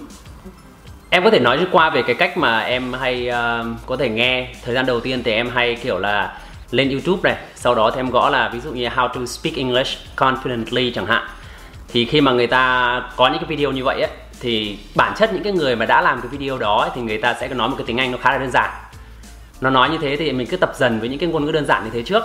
em 1.14 1.24
có 1.24 1.30
thể 1.30 1.40
nói 1.40 1.68
qua 1.72 1.90
về 1.90 2.02
cái 2.02 2.16
cách 2.16 2.38
mà 2.38 2.60
em 2.60 2.94
hay 2.94 3.30
uh, 3.30 3.66
có 3.86 3.98
thể 3.98 4.10
nghe 4.10 4.48
thời 4.66 4.76
gian 4.76 4.86
đầu 4.86 5.00
tiên 5.00 5.24
thì 5.24 5.32
em 5.32 5.50
hay 5.50 5.76
kiểu 5.76 6.00
là 6.00 6.38
lên 6.72 6.90
YouTube 6.90 7.22
này 7.24 7.42
sau 7.56 7.76
đó 7.76 7.92
thì 7.92 8.00
em 8.00 8.10
gõ 8.10 8.30
là 8.30 8.50
ví 8.50 8.60
dụ 8.60 8.72
như 8.72 8.88
how 8.88 9.08
to 9.08 9.26
speak 9.26 9.56
English 9.56 9.98
confidently 10.16 10.92
chẳng 10.96 11.06
hạn. 11.06 11.28
Thì 11.88 12.06
khi 12.06 12.22
mà 12.22 12.32
người 12.32 12.48
ta 12.48 13.04
có 13.16 13.28
những 13.28 13.40
cái 13.40 13.48
video 13.48 13.72
như 13.72 13.84
vậy 13.84 14.02
ấy 14.02 14.12
thì 14.40 14.78
bản 14.96 15.14
chất 15.18 15.34
những 15.34 15.44
cái 15.44 15.54
người 15.54 15.76
mà 15.76 15.86
đã 15.86 16.02
làm 16.02 16.22
cái 16.22 16.30
video 16.30 16.58
đó 16.58 16.78
ấy, 16.82 16.90
thì 16.96 17.02
người 17.02 17.18
ta 17.18 17.34
sẽ 17.34 17.48
nói 17.48 17.70
một 17.70 17.76
cái 17.78 17.86
tiếng 17.88 17.98
Anh 17.98 18.12
nó 18.12 18.18
khá 18.22 18.32
là 18.32 18.38
đơn 18.38 18.52
giản. 18.52 18.70
Nó 19.62 19.70
nói 19.70 19.90
như 19.90 19.98
thế 19.98 20.16
thì 20.16 20.32
mình 20.32 20.48
cứ 20.48 20.58
tập 20.58 20.72
dần 20.76 21.00
với 21.00 21.10
những 21.10 21.20
cái 21.20 21.30
ngôn 21.30 21.46
ngữ 21.46 21.52
đơn 21.52 21.66
giản 21.66 21.84
như 21.84 21.90
thế 21.94 22.02
trước. 22.04 22.24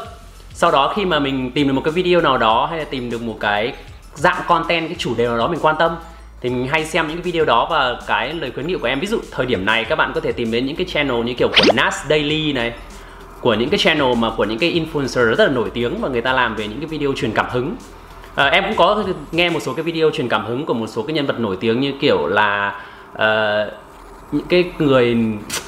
Sau 0.53 0.71
đó 0.71 0.93
khi 0.97 1.05
mà 1.05 1.19
mình 1.19 1.51
tìm 1.51 1.67
được 1.67 1.73
một 1.73 1.83
cái 1.85 1.93
video 1.93 2.21
nào 2.21 2.39
đó 2.39 2.67
hay 2.67 2.79
là 2.79 2.85
tìm 2.85 3.11
được 3.11 3.23
một 3.23 3.37
cái 3.41 3.73
dạng 4.15 4.43
content 4.47 4.87
cái 4.89 4.97
chủ 4.99 5.15
đề 5.17 5.27
nào 5.27 5.39
đó 5.39 5.49
mình 5.49 5.61
quan 5.63 5.77
tâm 5.79 5.97
thì 6.41 6.51
mình 6.51 6.69
hay 6.69 6.85
xem 6.85 7.09
những 7.09 7.17
cái 7.17 7.23
video 7.23 7.45
đó 7.45 7.67
và 7.71 8.01
cái 8.07 8.33
lời 8.33 8.51
khuyến 8.55 8.67
nghị 8.67 8.75
của 8.75 8.87
em 8.87 9.01
ví 9.01 9.07
dụ 9.07 9.21
thời 9.31 9.47
điểm 9.47 9.65
này 9.65 9.85
các 9.85 9.97
bạn 9.97 10.13
có 10.15 10.21
thể 10.21 10.33
tìm 10.33 10.51
đến 10.51 10.67
những 10.67 10.77
cái 10.77 10.87
channel 10.87 11.23
như 11.25 11.35
kiểu 11.35 11.49
của 11.49 11.73
Nas 11.75 12.07
Daily 12.09 12.53
này 12.53 12.73
của 13.41 13.55
những 13.55 13.69
cái 13.69 13.79
channel 13.79 14.15
mà 14.19 14.31
của 14.37 14.45
những 14.45 14.59
cái 14.59 14.81
influencer 14.81 15.35
rất 15.35 15.45
là 15.45 15.49
nổi 15.49 15.71
tiếng 15.75 16.01
và 16.01 16.09
người 16.09 16.21
ta 16.21 16.33
làm 16.33 16.57
về 16.57 16.67
những 16.67 16.81
cái 16.81 16.87
video 16.87 17.13
truyền 17.17 17.33
cảm 17.33 17.47
hứng. 17.51 17.77
À, 18.35 18.47
em 18.47 18.65
cũng 18.65 18.77
có 18.77 19.05
nghe 19.33 19.51
một 19.51 19.61
số 19.61 19.75
cái 19.75 19.83
video 19.83 20.11
truyền 20.11 20.29
cảm 20.29 20.47
hứng 20.47 20.67
của 20.67 20.75
một 20.75 20.87
số 20.87 21.03
cái 21.03 21.15
nhân 21.15 21.27
vật 21.27 21.41
nổi 21.41 21.57
tiếng 21.61 21.81
như 21.81 21.93
kiểu 22.01 22.27
là 22.27 22.81
uh, 23.13 23.73
những 24.33 24.47
cái 24.49 24.65
người 24.79 25.17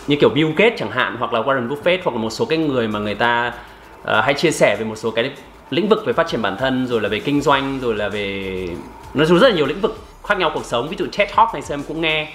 như 0.06 0.16
kiểu 0.20 0.28
Bill 0.28 0.50
Gates 0.56 0.78
chẳng 0.78 0.90
hạn 0.90 1.16
hoặc 1.18 1.32
là 1.32 1.40
Warren 1.40 1.68
Buffett 1.68 1.98
hoặc 2.04 2.12
là 2.12 2.18
một 2.18 2.30
số 2.30 2.44
cái 2.44 2.58
người 2.58 2.88
mà 2.88 2.98
người 2.98 3.14
ta 3.14 3.52
uh, 4.02 4.08
hay 4.24 4.34
chia 4.34 4.50
sẻ 4.50 4.76
về 4.78 4.84
một 4.84 4.96
số 4.96 5.10
cái 5.10 5.30
lĩnh 5.70 5.88
vực 5.88 6.02
về 6.06 6.12
phát 6.12 6.28
triển 6.28 6.42
bản 6.42 6.56
thân 6.56 6.86
rồi 6.86 7.00
là 7.00 7.08
về 7.08 7.20
kinh 7.20 7.40
doanh 7.40 7.78
rồi 7.82 7.94
là 7.94 8.08
về 8.08 8.68
nói 9.14 9.26
chung 9.28 9.38
rất 9.38 9.48
là 9.48 9.54
nhiều 9.54 9.66
lĩnh 9.66 9.80
vực 9.80 10.07
khác 10.28 10.38
nhau 10.38 10.50
cuộc 10.54 10.64
sống. 10.64 10.88
Ví 10.88 10.96
dụ 10.98 11.06
TED 11.16 11.28
Talk 11.36 11.48
này 11.52 11.62
xem 11.62 11.82
cũng 11.88 12.00
nghe. 12.00 12.28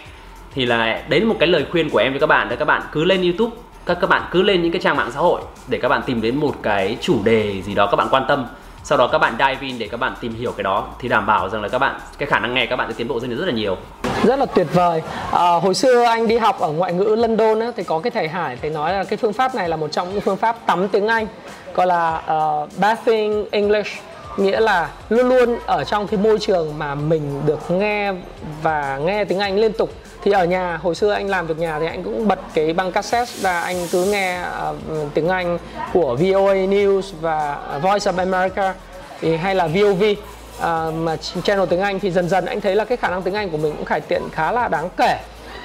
Thì 0.56 0.66
là 0.66 1.02
đấy 1.10 1.20
là 1.20 1.26
một 1.26 1.36
cái 1.40 1.48
lời 1.48 1.66
khuyên 1.72 1.90
của 1.90 1.98
em 1.98 2.12
với 2.12 2.20
các 2.20 2.28
bạn 2.28 2.50
là 2.50 2.56
các 2.56 2.66
bạn 2.66 2.82
cứ 2.92 3.04
lên 3.04 3.22
YouTube 3.22 3.56
các 3.86 3.98
các 4.02 4.10
bạn 4.10 4.22
cứ 4.32 4.42
lên 4.42 4.62
những 4.62 4.72
cái 4.72 4.82
trang 4.82 4.98
mạng 4.98 5.12
xã 5.14 5.20
hội 5.20 5.42
để 5.68 5.80
các 5.82 5.90
bạn 5.90 6.02
tìm 6.06 6.22
đến 6.22 6.36
một 6.36 6.56
cái 6.62 6.98
chủ 7.02 7.24
đề 7.24 7.62
gì 7.62 7.76
đó 7.76 7.88
các 7.88 7.96
bạn 7.96 8.08
quan 8.12 8.26
tâm. 8.28 8.46
Sau 8.84 8.98
đó 8.98 9.08
các 9.08 9.18
bạn 9.18 9.34
dive 9.40 9.68
in 9.68 9.80
để 9.80 9.88
các 9.88 10.00
bạn 10.00 10.14
tìm 10.22 10.36
hiểu 10.36 10.52
cái 10.52 10.64
đó 10.64 10.88
thì 11.00 11.10
đảm 11.10 11.26
bảo 11.26 11.50
rằng 11.50 11.62
là 11.62 11.70
các 11.70 11.80
bạn 11.80 12.00
cái 12.18 12.30
khả 12.30 12.40
năng 12.40 12.54
nghe 12.54 12.66
các 12.66 12.76
bạn 12.76 12.88
sẽ 12.90 12.96
tiến 12.98 13.08
bộ 13.08 13.20
rất 13.20 13.46
là 13.46 13.52
nhiều. 13.52 13.78
Rất 14.24 14.40
là 14.40 14.46
tuyệt 14.46 14.68
vời. 14.74 15.02
À, 15.32 15.52
hồi 15.52 15.74
xưa 15.74 16.04
anh 16.04 16.28
đi 16.28 16.38
học 16.38 16.60
ở 16.60 16.72
ngoại 16.72 16.94
ngữ 16.94 17.16
London 17.20 17.60
á, 17.60 17.72
thì 17.76 17.84
có 17.84 18.00
cái 18.00 18.12
thầy 18.12 18.28
Hải 18.28 18.58
thầy 18.62 18.70
nói 18.70 18.94
là 18.94 19.04
cái 19.04 19.18
phương 19.18 19.34
pháp 19.34 19.56
này 19.56 19.70
là 19.70 19.76
một 19.76 19.92
trong 19.92 20.12
những 20.12 20.22
phương 20.22 20.38
pháp 20.38 20.66
tắm 20.66 20.88
tiếng 20.88 21.08
Anh 21.08 21.28
gọi 21.74 21.88
là 21.88 22.22
uh, 22.34 22.70
bathing 22.78 23.46
English 23.52 23.92
nghĩa 24.38 24.60
là 24.60 24.90
luôn 25.10 25.30
luôn 25.30 25.60
ở 25.66 25.84
trong 25.84 26.08
cái 26.08 26.20
môi 26.20 26.40
trường 26.40 26.78
mà 26.78 26.96
mình 26.96 27.42
được 27.46 27.72
nghe 27.72 28.14
và 28.62 29.00
nghe 29.04 29.26
tiếng 29.26 29.40
Anh 29.40 29.58
liên 29.60 29.74
tục. 29.74 29.90
Thì 30.24 30.32
ở 30.32 30.46
nhà 30.46 30.78
hồi 30.84 30.96
xưa 30.96 31.12
anh 31.12 31.30
làm 31.30 31.48
việc 31.48 31.58
nhà 31.58 31.80
thì 31.80 31.86
anh 31.86 32.04
cũng 32.04 32.28
bật 32.28 32.40
cái 32.54 32.74
băng 32.74 32.92
cassette 32.92 33.32
ra 33.42 33.60
anh 33.62 33.88
cứ 33.92 34.06
nghe 34.06 34.42
uh, 34.42 35.14
tiếng 35.14 35.28
Anh 35.28 35.58
của 35.94 36.16
VOA 36.16 36.54
News 36.54 37.02
và 37.22 37.58
Voice 37.82 38.12
of 38.12 38.18
America 38.18 38.74
thì 39.22 39.36
hay 39.36 39.56
là 39.56 39.68
VOV 39.68 40.04
uh, 40.04 40.18
ờ, 40.60 40.92
mà 40.96 41.18
channel 41.44 41.68
tiếng 41.70 41.82
Anh. 41.82 42.00
Thì 42.00 42.12
dần 42.12 42.30
dần 42.30 42.46
anh 42.46 42.62
thấy 42.62 42.76
là 42.76 42.86
cái 42.86 42.98
khả 42.98 43.10
năng 43.10 43.22
tiếng 43.22 43.34
Anh 43.34 43.50
của 43.50 43.58
mình 43.58 43.74
cũng 43.78 43.86
cải 43.86 44.02
thiện 44.02 44.22
khá 44.32 44.52
là 44.52 44.68
đáng 44.68 44.90
kể 44.98 45.20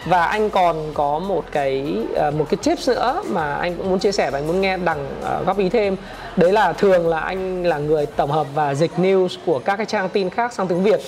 và 0.04 0.24
anh 0.24 0.50
còn 0.50 0.76
có 0.94 1.18
một 1.18 1.44
cái 1.52 1.96
ờ, 2.14 2.30
một 2.30 2.46
cái 2.50 2.58
tips 2.62 2.88
nữa 2.88 3.22
mà 3.26 3.54
anh 3.54 3.76
cũng 3.76 3.90
muốn 3.90 3.98
chia 3.98 4.12
sẻ 4.12 4.30
và 4.30 4.38
anh 4.38 4.46
muốn 4.46 4.60
nghe 4.60 4.76
đằng 4.76 5.08
ờ, 5.22 5.42
góp 5.46 5.58
ý 5.58 5.68
thêm. 5.68 5.96
Đấy 6.36 6.52
là 6.52 6.72
thường 6.72 7.08
là 7.08 7.20
anh 7.20 7.66
là 7.66 7.78
người 7.78 8.06
tổng 8.06 8.30
hợp 8.30 8.46
và 8.54 8.74
dịch 8.74 8.90
news 8.98 9.28
của 9.46 9.58
các 9.58 9.76
cái 9.76 9.86
trang 9.86 10.08
tin 10.08 10.30
khác 10.30 10.52
sang 10.52 10.66
tiếng 10.68 10.82
Việt. 10.82 11.00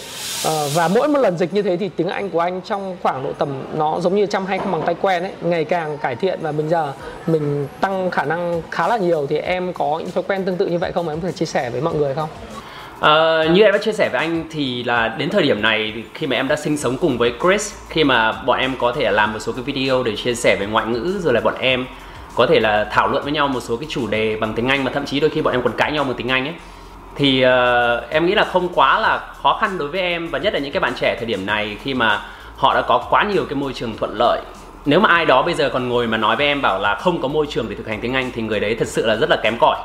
Ờ, 0.44 0.68
và 0.74 0.88
mỗi 0.88 1.08
một 1.08 1.18
lần 1.18 1.38
dịch 1.38 1.54
như 1.54 1.62
thế 1.62 1.76
thì 1.76 1.88
tiếng 1.88 2.08
Anh 2.08 2.30
của 2.30 2.40
anh 2.40 2.60
trong 2.64 2.96
khoảng 3.02 3.24
độ 3.24 3.32
tầm 3.38 3.64
nó 3.74 4.00
giống 4.00 4.14
như 4.14 4.26
trăm 4.26 4.46
hay 4.46 4.58
không 4.58 4.72
bằng 4.72 4.82
tay 4.86 4.94
quen 5.00 5.22
ấy, 5.22 5.32
ngày 5.40 5.64
càng 5.64 5.98
cải 5.98 6.16
thiện 6.16 6.38
và 6.42 6.52
bây 6.52 6.68
giờ 6.68 6.92
mình 7.26 7.66
tăng 7.80 8.10
khả 8.10 8.24
năng 8.24 8.62
khá 8.70 8.88
là 8.88 8.96
nhiều. 8.96 9.26
Thì 9.26 9.38
em 9.38 9.72
có 9.72 9.98
những 9.98 10.10
thói 10.10 10.24
quen 10.28 10.44
tương 10.44 10.56
tự 10.56 10.66
như 10.66 10.78
vậy 10.78 10.92
không? 10.92 11.08
Em 11.08 11.20
có 11.20 11.28
thể 11.28 11.32
chia 11.32 11.46
sẻ 11.46 11.70
với 11.70 11.80
mọi 11.80 11.94
người 11.94 12.14
không? 12.14 12.28
Uh, 13.00 13.50
như 13.50 13.62
em 13.62 13.72
đã 13.72 13.78
chia 13.78 13.92
sẻ 13.92 14.08
với 14.12 14.18
anh 14.20 14.44
thì 14.50 14.84
là 14.84 15.08
đến 15.08 15.30
thời 15.30 15.42
điểm 15.42 15.62
này 15.62 16.04
khi 16.14 16.26
mà 16.26 16.36
em 16.36 16.48
đã 16.48 16.56
sinh 16.56 16.76
sống 16.76 16.96
cùng 16.96 17.18
với 17.18 17.32
Chris 17.42 17.74
khi 17.88 18.04
mà 18.04 18.32
bọn 18.32 18.58
em 18.58 18.74
có 18.78 18.92
thể 18.92 19.10
làm 19.10 19.32
một 19.32 19.38
số 19.38 19.52
cái 19.52 19.62
video 19.62 20.02
để 20.02 20.16
chia 20.16 20.34
sẻ 20.34 20.56
về 20.60 20.66
ngoại 20.66 20.86
ngữ 20.86 21.20
rồi 21.22 21.34
là 21.34 21.40
bọn 21.40 21.54
em 21.60 21.86
có 22.34 22.46
thể 22.46 22.60
là 22.60 22.84
thảo 22.84 23.08
luận 23.08 23.22
với 23.22 23.32
nhau 23.32 23.48
một 23.48 23.60
số 23.60 23.76
cái 23.76 23.86
chủ 23.90 24.06
đề 24.06 24.36
bằng 24.36 24.52
tiếng 24.54 24.68
Anh 24.68 24.84
mà 24.84 24.90
thậm 24.94 25.04
chí 25.04 25.20
đôi 25.20 25.30
khi 25.30 25.42
bọn 25.42 25.54
em 25.54 25.62
còn 25.62 25.72
cãi 25.76 25.92
nhau 25.92 26.04
bằng 26.04 26.14
tiếng 26.14 26.28
Anh 26.28 26.44
ấy. 26.44 26.54
Thì 27.16 27.44
uh, 27.44 28.10
em 28.10 28.26
nghĩ 28.26 28.34
là 28.34 28.44
không 28.44 28.68
quá 28.74 29.00
là 29.00 29.18
khó 29.42 29.58
khăn 29.60 29.78
đối 29.78 29.88
với 29.88 30.00
em 30.00 30.28
và 30.28 30.38
nhất 30.38 30.54
là 30.54 30.58
những 30.58 30.72
cái 30.72 30.80
bạn 30.80 30.92
trẻ 31.00 31.16
thời 31.18 31.26
điểm 31.26 31.46
này 31.46 31.76
khi 31.82 31.94
mà 31.94 32.22
họ 32.56 32.74
đã 32.74 32.82
có 32.82 33.06
quá 33.10 33.24
nhiều 33.24 33.44
cái 33.44 33.54
môi 33.54 33.72
trường 33.72 33.96
thuận 33.96 34.14
lợi. 34.18 34.40
Nếu 34.86 35.00
mà 35.00 35.08
ai 35.08 35.26
đó 35.26 35.42
bây 35.42 35.54
giờ 35.54 35.70
còn 35.72 35.88
ngồi 35.88 36.06
mà 36.06 36.16
nói 36.16 36.36
với 36.36 36.46
em 36.46 36.62
bảo 36.62 36.78
là 36.78 36.94
không 36.94 37.22
có 37.22 37.28
môi 37.28 37.46
trường 37.50 37.66
để 37.68 37.76
thực 37.76 37.88
hành 37.88 38.00
tiếng 38.00 38.14
Anh 38.14 38.30
thì 38.34 38.42
người 38.42 38.60
đấy 38.60 38.76
thật 38.78 38.88
sự 38.88 39.06
là 39.06 39.16
rất 39.16 39.30
là 39.30 39.36
kém 39.36 39.56
cỏi. 39.60 39.76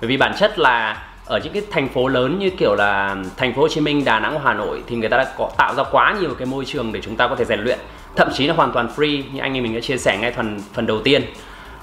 Bởi 0.00 0.08
vì 0.08 0.16
bản 0.16 0.32
chất 0.38 0.58
là 0.58 1.05
ở 1.26 1.40
những 1.44 1.52
cái 1.52 1.62
thành 1.70 1.88
phố 1.88 2.08
lớn 2.08 2.38
như 2.38 2.50
kiểu 2.50 2.74
là 2.74 3.16
thành 3.36 3.54
phố 3.54 3.62
Hồ 3.62 3.68
Chí 3.68 3.80
Minh, 3.80 4.04
Đà 4.04 4.20
Nẵng, 4.20 4.40
Hà 4.44 4.54
Nội 4.54 4.82
thì 4.86 4.96
người 4.96 5.08
ta 5.08 5.16
đã 5.16 5.32
có 5.38 5.50
tạo 5.56 5.74
ra 5.74 5.82
quá 5.90 6.16
nhiều 6.20 6.34
cái 6.38 6.46
môi 6.46 6.64
trường 6.64 6.92
để 6.92 7.00
chúng 7.02 7.16
ta 7.16 7.28
có 7.28 7.36
thể 7.36 7.44
rèn 7.44 7.60
luyện. 7.60 7.78
Thậm 8.16 8.28
chí 8.34 8.46
là 8.46 8.54
hoàn 8.54 8.72
toàn 8.72 8.88
free 8.96 9.22
như 9.32 9.40
anh 9.40 9.54
em 9.54 9.62
mình 9.62 9.74
đã 9.74 9.80
chia 9.80 9.96
sẻ 9.96 10.18
ngay 10.20 10.32
phần 10.32 10.60
phần 10.74 10.86
đầu 10.86 11.00
tiên 11.00 11.22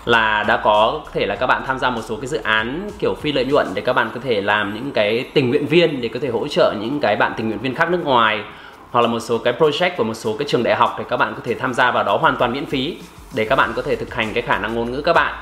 là 0.06 0.44
đã 0.44 0.58
có 0.58 1.02
thể 1.14 1.26
là 1.26 1.36
các 1.36 1.48
bạn 1.48 1.64
tham 1.68 1.80
gia 1.80 1.90
một 1.90 2.02
số 2.04 2.16
cái 2.16 2.28
dự 2.28 2.38
án 2.38 2.90
kiểu 3.00 3.14
phi 3.22 3.32
lợi 3.32 3.46
nhuận 3.46 3.68
để 3.74 3.82
các 3.82 3.94
bạn 3.94 4.10
có 4.14 4.20
thể 4.24 4.42
làm 4.42 4.74
những 4.76 4.92
cái 4.92 5.26
tình 5.34 5.50
nguyện 5.50 5.66
viên 5.66 6.02
để 6.02 6.10
có 6.10 6.20
thể 6.22 6.30
hỗ 6.30 6.48
trợ 6.48 6.74
những 6.82 7.00
cái 7.00 7.16
bạn 7.16 7.34
tình 7.38 7.48
nguyện 7.48 7.60
viên 7.60 7.76
khác 7.76 7.90
nước 7.90 8.02
ngoài 8.04 8.42
hoặc 8.92 9.02
là 9.02 9.08
một 9.08 9.20
số 9.20 9.38
cái 9.38 9.54
project 9.60 9.92
của 9.98 10.04
một 10.04 10.14
số 10.14 10.36
cái 10.40 10.48
trường 10.48 10.64
đại 10.64 10.76
học 10.76 10.96
để 10.98 11.06
các 11.10 11.18
bạn 11.18 11.34
có 11.36 11.42
thể 11.44 11.54
tham 11.54 11.74
gia 11.74 11.92
vào 11.92 12.04
đó 12.04 12.18
hoàn 12.18 12.36
toàn 12.38 12.54
miễn 12.54 12.66
phí 12.66 12.98
để 13.36 13.46
các 13.46 13.56
bạn 13.56 13.74
có 13.76 13.82
thể 13.82 13.96
thực 13.96 14.14
hành 14.14 14.34
cái 14.34 14.44
khả 14.44 14.60
năng 14.60 14.76
ngôn 14.76 14.92
ngữ 14.92 15.02
các 15.02 15.14
bạn 15.14 15.34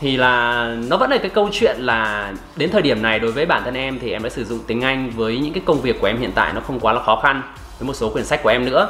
thì 0.00 0.16
là 0.16 0.64
nó 0.88 0.96
vẫn 0.96 1.10
là 1.10 1.18
cái 1.18 1.30
câu 1.30 1.48
chuyện 1.52 1.76
là 1.78 2.32
đến 2.56 2.70
thời 2.70 2.82
điểm 2.82 3.02
này 3.02 3.18
đối 3.18 3.32
với 3.32 3.46
bản 3.46 3.62
thân 3.64 3.74
em 3.74 3.98
thì 3.98 4.12
em 4.12 4.22
đã 4.22 4.28
sử 4.28 4.44
dụng 4.44 4.58
tiếng 4.66 4.80
Anh 4.80 5.10
với 5.10 5.38
những 5.38 5.52
cái 5.52 5.62
công 5.66 5.80
việc 5.80 6.00
của 6.00 6.06
em 6.06 6.18
hiện 6.18 6.32
tại 6.34 6.52
nó 6.54 6.60
không 6.60 6.80
quá 6.80 6.92
là 6.92 7.02
khó 7.02 7.20
khăn, 7.22 7.42
với 7.78 7.86
một 7.86 7.94
số 7.94 8.10
quyển 8.10 8.24
sách 8.24 8.42
của 8.42 8.48
em 8.48 8.64
nữa. 8.64 8.88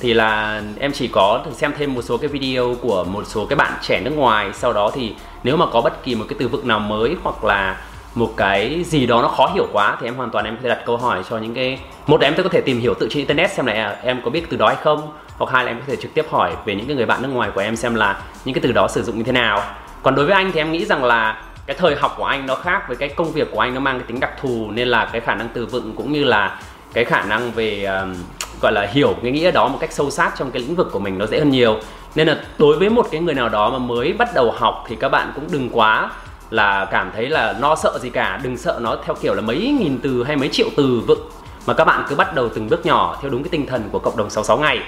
Thì 0.00 0.14
là 0.14 0.62
em 0.78 0.92
chỉ 0.92 1.08
có 1.08 1.44
xem 1.52 1.72
thêm 1.78 1.94
một 1.94 2.02
số 2.02 2.16
cái 2.16 2.28
video 2.28 2.76
của 2.82 3.04
một 3.04 3.24
số 3.26 3.46
cái 3.46 3.56
bạn 3.56 3.72
trẻ 3.82 4.00
nước 4.00 4.10
ngoài, 4.16 4.50
sau 4.52 4.72
đó 4.72 4.90
thì 4.94 5.14
nếu 5.42 5.56
mà 5.56 5.66
có 5.72 5.80
bất 5.80 6.04
kỳ 6.04 6.14
một 6.14 6.24
cái 6.28 6.36
từ 6.38 6.48
vựng 6.48 6.68
nào 6.68 6.78
mới 6.78 7.16
hoặc 7.22 7.44
là 7.44 7.80
một 8.14 8.32
cái 8.36 8.84
gì 8.84 9.06
đó 9.06 9.22
nó 9.22 9.28
khó 9.28 9.50
hiểu 9.54 9.66
quá 9.72 9.96
thì 10.00 10.08
em 10.08 10.14
hoàn 10.14 10.30
toàn 10.30 10.44
em 10.44 10.56
có 10.56 10.60
thể 10.62 10.68
đặt 10.68 10.82
câu 10.86 10.96
hỏi 10.96 11.22
cho 11.30 11.38
những 11.38 11.54
cái, 11.54 11.78
một 12.06 12.20
là 12.20 12.28
em 12.28 12.34
có 12.36 12.48
thể 12.48 12.60
tìm 12.60 12.80
hiểu 12.80 12.94
tự 12.94 13.08
trên 13.10 13.18
internet 13.18 13.52
xem 13.52 13.66
là 13.66 13.72
à, 13.72 13.96
em 14.02 14.20
có 14.24 14.30
biết 14.30 14.50
từ 14.50 14.56
đó 14.56 14.66
hay 14.66 14.76
không, 14.76 15.12
hoặc 15.38 15.52
hai 15.52 15.64
là 15.64 15.70
em 15.70 15.78
có 15.78 15.84
thể 15.86 15.96
trực 15.96 16.14
tiếp 16.14 16.26
hỏi 16.30 16.52
về 16.64 16.74
những 16.74 16.86
cái 16.86 16.96
người 16.96 17.06
bạn 17.06 17.22
nước 17.22 17.28
ngoài 17.28 17.50
của 17.54 17.60
em 17.60 17.76
xem 17.76 17.94
là 17.94 18.20
những 18.44 18.54
cái 18.54 18.62
từ 18.62 18.72
đó 18.72 18.88
sử 18.88 19.02
dụng 19.02 19.18
như 19.18 19.22
thế 19.22 19.32
nào 19.32 19.62
còn 20.06 20.14
đối 20.14 20.26
với 20.26 20.34
anh 20.34 20.52
thì 20.52 20.60
em 20.60 20.72
nghĩ 20.72 20.84
rằng 20.84 21.04
là 21.04 21.42
cái 21.66 21.76
thời 21.78 21.96
học 21.96 22.14
của 22.18 22.24
anh 22.24 22.46
nó 22.46 22.54
khác 22.54 22.88
với 22.88 22.96
cái 22.96 23.08
công 23.08 23.32
việc 23.32 23.48
của 23.52 23.60
anh 23.60 23.74
nó 23.74 23.80
mang 23.80 23.98
cái 23.98 24.06
tính 24.08 24.20
đặc 24.20 24.30
thù 24.40 24.70
nên 24.70 24.88
là 24.88 25.08
cái 25.12 25.20
khả 25.20 25.34
năng 25.34 25.48
từ 25.48 25.66
vựng 25.66 25.92
cũng 25.96 26.12
như 26.12 26.24
là 26.24 26.60
cái 26.92 27.04
khả 27.04 27.22
năng 27.22 27.50
về 27.50 27.84
um, 27.84 28.14
gọi 28.62 28.72
là 28.72 28.86
hiểu 28.92 29.14
cái 29.22 29.32
nghĩa 29.32 29.50
đó 29.50 29.68
một 29.68 29.78
cách 29.80 29.92
sâu 29.92 30.10
sát 30.10 30.32
trong 30.38 30.50
cái 30.50 30.62
lĩnh 30.62 30.74
vực 30.74 30.88
của 30.92 30.98
mình 30.98 31.18
nó 31.18 31.26
dễ 31.26 31.38
hơn 31.38 31.50
nhiều. 31.50 31.78
Nên 32.14 32.28
là 32.28 32.40
đối 32.58 32.78
với 32.78 32.90
một 32.90 33.06
cái 33.10 33.20
người 33.20 33.34
nào 33.34 33.48
đó 33.48 33.70
mà 33.70 33.78
mới 33.78 34.12
bắt 34.12 34.34
đầu 34.34 34.50
học 34.50 34.84
thì 34.88 34.96
các 35.00 35.08
bạn 35.08 35.32
cũng 35.34 35.44
đừng 35.50 35.68
quá 35.72 36.10
là 36.50 36.84
cảm 36.84 37.10
thấy 37.14 37.28
là 37.28 37.54
lo 37.60 37.76
sợ 37.76 37.98
gì 37.98 38.10
cả 38.10 38.40
đừng 38.42 38.56
sợ 38.56 38.78
nó 38.82 38.96
theo 39.06 39.14
kiểu 39.22 39.34
là 39.34 39.40
mấy 39.40 39.76
nghìn 39.80 39.98
từ 40.02 40.24
hay 40.24 40.36
mấy 40.36 40.48
triệu 40.48 40.68
từ 40.76 41.02
vựng 41.06 41.30
mà 41.66 41.74
các 41.74 41.84
bạn 41.84 42.04
cứ 42.08 42.16
bắt 42.16 42.34
đầu 42.34 42.48
từng 42.48 42.68
bước 42.68 42.86
nhỏ 42.86 43.18
theo 43.22 43.30
đúng 43.30 43.42
cái 43.42 43.50
tinh 43.50 43.66
thần 43.66 43.88
của 43.92 43.98
cộng 43.98 44.16
đồng 44.16 44.30
66 44.30 44.58
ngày. 44.58 44.78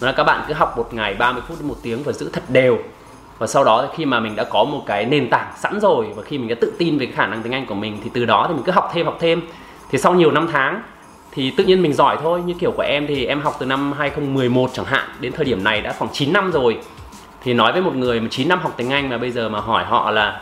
Đó 0.00 0.06
là 0.06 0.12
các 0.12 0.24
bạn 0.24 0.44
cứ 0.48 0.54
học 0.54 0.76
một 0.76 0.94
ngày 0.94 1.14
30 1.14 1.42
phút 1.48 1.58
đến 1.60 1.68
một 1.68 1.76
tiếng 1.82 2.02
và 2.02 2.12
giữ 2.12 2.30
thật 2.32 2.42
đều 2.48 2.78
và 3.38 3.46
sau 3.46 3.64
đó 3.64 3.88
khi 3.96 4.04
mà 4.04 4.20
mình 4.20 4.36
đã 4.36 4.44
có 4.44 4.64
một 4.64 4.82
cái 4.86 5.04
nền 5.04 5.30
tảng 5.30 5.52
sẵn 5.56 5.80
rồi 5.80 6.06
và 6.16 6.22
khi 6.22 6.38
mình 6.38 6.48
đã 6.48 6.54
tự 6.60 6.72
tin 6.78 6.98
về 6.98 7.06
khả 7.06 7.26
năng 7.26 7.42
tiếng 7.42 7.52
Anh 7.52 7.66
của 7.66 7.74
mình 7.74 7.98
thì 8.04 8.10
từ 8.14 8.24
đó 8.24 8.44
thì 8.48 8.54
mình 8.54 8.62
cứ 8.64 8.72
học 8.72 8.90
thêm 8.92 9.06
học 9.06 9.16
thêm. 9.20 9.42
Thì 9.90 9.98
sau 9.98 10.14
nhiều 10.14 10.30
năm 10.30 10.48
tháng 10.52 10.82
thì 11.32 11.50
tự 11.50 11.64
nhiên 11.64 11.82
mình 11.82 11.92
giỏi 11.92 12.16
thôi. 12.22 12.42
Như 12.46 12.54
kiểu 12.54 12.72
của 12.76 12.82
em 12.82 13.06
thì 13.06 13.26
em 13.26 13.40
học 13.40 13.56
từ 13.58 13.66
năm 13.66 13.92
2011 13.92 14.70
chẳng 14.72 14.86
hạn. 14.86 15.08
Đến 15.20 15.32
thời 15.32 15.44
điểm 15.44 15.64
này 15.64 15.80
đã 15.80 15.94
khoảng 15.98 16.12
9 16.12 16.32
năm 16.32 16.52
rồi. 16.52 16.78
Thì 17.42 17.54
nói 17.54 17.72
với 17.72 17.82
một 17.82 17.94
người 17.94 18.20
mà 18.20 18.28
9 18.30 18.48
năm 18.48 18.60
học 18.60 18.74
tiếng 18.76 18.92
Anh 18.92 19.08
mà 19.08 19.18
bây 19.18 19.30
giờ 19.30 19.48
mà 19.48 19.60
hỏi 19.60 19.84
họ 19.84 20.10
là 20.10 20.40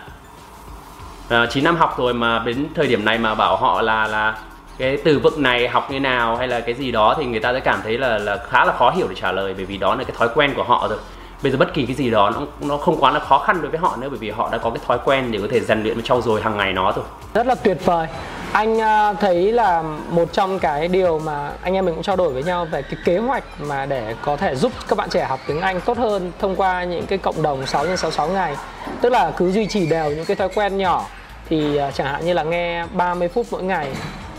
à, 1.28 1.46
9 1.50 1.64
năm 1.64 1.76
học 1.76 1.98
rồi 1.98 2.14
mà 2.14 2.42
đến 2.46 2.66
thời 2.74 2.87
điểm 2.87 3.04
này 3.04 3.18
mà 3.18 3.35
bảo 3.35 3.57
họ 3.57 3.83
là 3.83 4.07
là 4.07 4.38
cái 4.78 4.96
từ 5.04 5.18
vựng 5.18 5.42
này 5.42 5.68
học 5.68 5.90
như 5.90 6.00
nào 6.00 6.37
hay 6.37 6.48
là 6.48 6.61
cái 6.61 6.74
gì 6.74 6.92
đó 6.92 7.14
thì 7.18 7.24
người 7.24 7.40
ta 7.40 7.52
sẽ 7.52 7.61
cảm 7.61 7.80
thấy 7.83 7.98
là 7.98 8.18
là 8.18 8.38
khá 8.50 8.64
là 8.64 8.72
khó 8.72 8.90
hiểu 8.90 9.07
để 9.09 9.14
trả 9.14 9.33
lời. 9.33 9.54
Bởi 9.57 9.64
vì 9.64 9.76
đó 9.76 9.94
là 9.94 10.04
cái 10.04 10.16
thói 10.18 10.28
quen 10.35 10.54
của 10.54 10.64
họ 10.64 10.88
rồi 10.88 10.98
bây 11.44 11.52
giờ 11.52 11.59
bất 11.59 11.74
kỳ 11.74 11.87
cái 11.87 11.94
gì 11.94 12.11
đó 12.11 12.30
nó 12.30 12.46
nó 12.61 12.76
không 12.76 13.00
quá 13.00 13.11
là 13.11 13.20
khó 13.20 13.38
khăn 13.38 13.62
đối 13.62 13.70
với 13.70 13.80
họ 13.80 13.96
nữa 13.96 14.09
bởi 14.09 14.18
vì 14.18 14.30
họ 14.30 14.48
đã 14.52 14.59
có 14.59 14.70
cái 14.70 14.78
thói 14.87 14.98
quen 15.04 15.33
để 15.33 15.38
có 15.42 15.48
thể 15.50 15.61
rèn 15.61 15.83
luyện 15.83 15.96
và 15.96 16.02
trau 16.04 16.22
dồi 16.22 16.42
hàng 16.42 16.57
ngày 16.57 16.72
nó 16.72 16.92
rồi. 16.92 17.04
Rất 17.35 17.46
là 17.46 17.54
tuyệt 17.54 17.85
vời. 17.85 18.07
Anh 18.52 18.80
à, 18.80 19.12
thấy 19.12 19.52
là 19.52 19.83
một 20.11 20.33
trong 20.33 20.59
cái 20.59 20.88
điều 20.88 21.18
mà 21.18 21.52
anh 21.62 21.74
em 21.74 21.85
mình 21.85 21.94
cũng 21.94 22.02
trao 22.02 22.16
đổi 22.16 22.33
với 22.33 22.42
nhau 22.42 22.66
về 22.70 22.83
cái 22.83 23.00
kế 23.04 23.18
hoạch 23.18 23.44
mà 23.61 23.87
để 23.87 24.14
có 24.22 24.37
thể 24.37 24.54
giúp 24.54 24.72
các 24.88 24.98
bạn 24.98 25.09
trẻ 25.11 25.24
học 25.24 25.40
tiếng 25.46 25.61
Anh 25.61 25.80
tốt 25.80 25.98
hơn 25.98 26.33
thông 26.38 26.57
qua 26.57 26.85
những 26.85 27.07
cái 27.07 27.18
cộng 27.18 27.42
đồng 27.42 27.66
6 27.66 27.85
x 27.85 27.88
66 27.88 28.28
ngày. 28.28 28.57
Tức 29.00 29.11
là 29.11 29.33
cứ 29.37 29.52
duy 29.52 29.66
trì 29.66 29.87
đều 29.87 30.11
những 30.11 30.24
cái 30.24 30.37
thói 30.37 30.48
quen 30.54 30.76
nhỏ 30.76 31.07
thì 31.48 31.76
à, 31.76 31.90
chẳng 31.90 32.07
hạn 32.07 32.26
như 32.26 32.33
là 32.33 32.42
nghe 32.42 32.87
30 32.92 33.28
phút 33.28 33.46
mỗi 33.50 33.62
ngày 33.62 33.88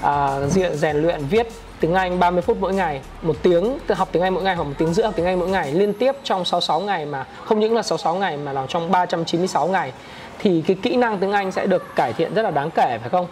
uh, 0.01 0.51
rèn 0.73 0.95
luyện 0.97 1.25
viết 1.29 1.47
tiếng 1.79 1.93
Anh 1.93 2.19
30 2.19 2.41
phút 2.41 2.57
mỗi 2.59 2.73
ngày, 2.73 3.01
một 3.21 3.35
tiếng 3.43 3.77
tự 3.87 3.95
học 3.95 4.09
tiếng 4.11 4.23
Anh 4.23 4.33
mỗi 4.33 4.43
ngày 4.43 4.55
hoặc 4.55 4.63
một 4.63 4.73
tiếng 4.77 4.93
rưỡi 4.93 5.05
học 5.05 5.13
tiếng 5.17 5.25
Anh 5.25 5.39
mỗi 5.39 5.49
ngày 5.49 5.71
liên 5.71 5.93
tiếp 5.93 6.11
trong 6.23 6.45
66 6.45 6.81
ngày 6.81 7.05
mà 7.05 7.25
không 7.45 7.59
những 7.59 7.75
là 7.75 7.81
66 7.81 8.15
ngày 8.15 8.37
mà 8.37 8.53
là 8.53 8.65
trong 8.67 8.91
396 8.91 9.67
ngày 9.67 9.91
thì 10.39 10.63
cái 10.67 10.77
kỹ 10.81 10.95
năng 10.95 11.17
tiếng 11.17 11.31
Anh 11.31 11.51
sẽ 11.51 11.65
được 11.65 11.95
cải 11.95 12.13
thiện 12.13 12.33
rất 12.33 12.41
là 12.41 12.51
đáng 12.51 12.69
kể 12.71 12.97
phải 13.01 13.09
không? 13.09 13.27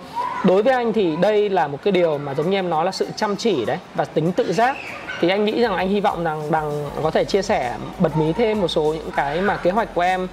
Đối 0.45 0.63
với 0.63 0.73
anh 0.73 0.93
thì 0.93 1.15
đây 1.15 1.49
là 1.49 1.67
một 1.67 1.77
cái 1.83 1.91
điều 1.91 2.17
mà 2.17 2.33
giống 2.33 2.49
như 2.49 2.57
em 2.57 2.69
nói 2.69 2.85
là 2.85 2.91
sự 2.91 3.07
chăm 3.15 3.35
chỉ 3.35 3.65
đấy 3.65 3.77
và 3.95 4.05
tính 4.05 4.31
tự 4.31 4.53
giác 4.53 4.77
thì 5.19 5.29
anh 5.29 5.45
nghĩ 5.45 5.61
rằng 5.61 5.75
anh 5.75 5.89
hy 5.89 5.99
vọng 5.99 6.23
rằng 6.23 6.51
bằng 6.51 6.89
có 7.03 7.11
thể 7.11 7.25
chia 7.25 7.41
sẻ 7.41 7.75
bật 7.99 8.17
mí 8.17 8.33
thêm 8.33 8.61
một 8.61 8.67
số 8.67 8.81
những 8.83 9.11
cái 9.15 9.41
mà 9.41 9.57
kế 9.57 9.71
hoạch 9.71 9.93
của 9.95 10.01
em 10.01 10.27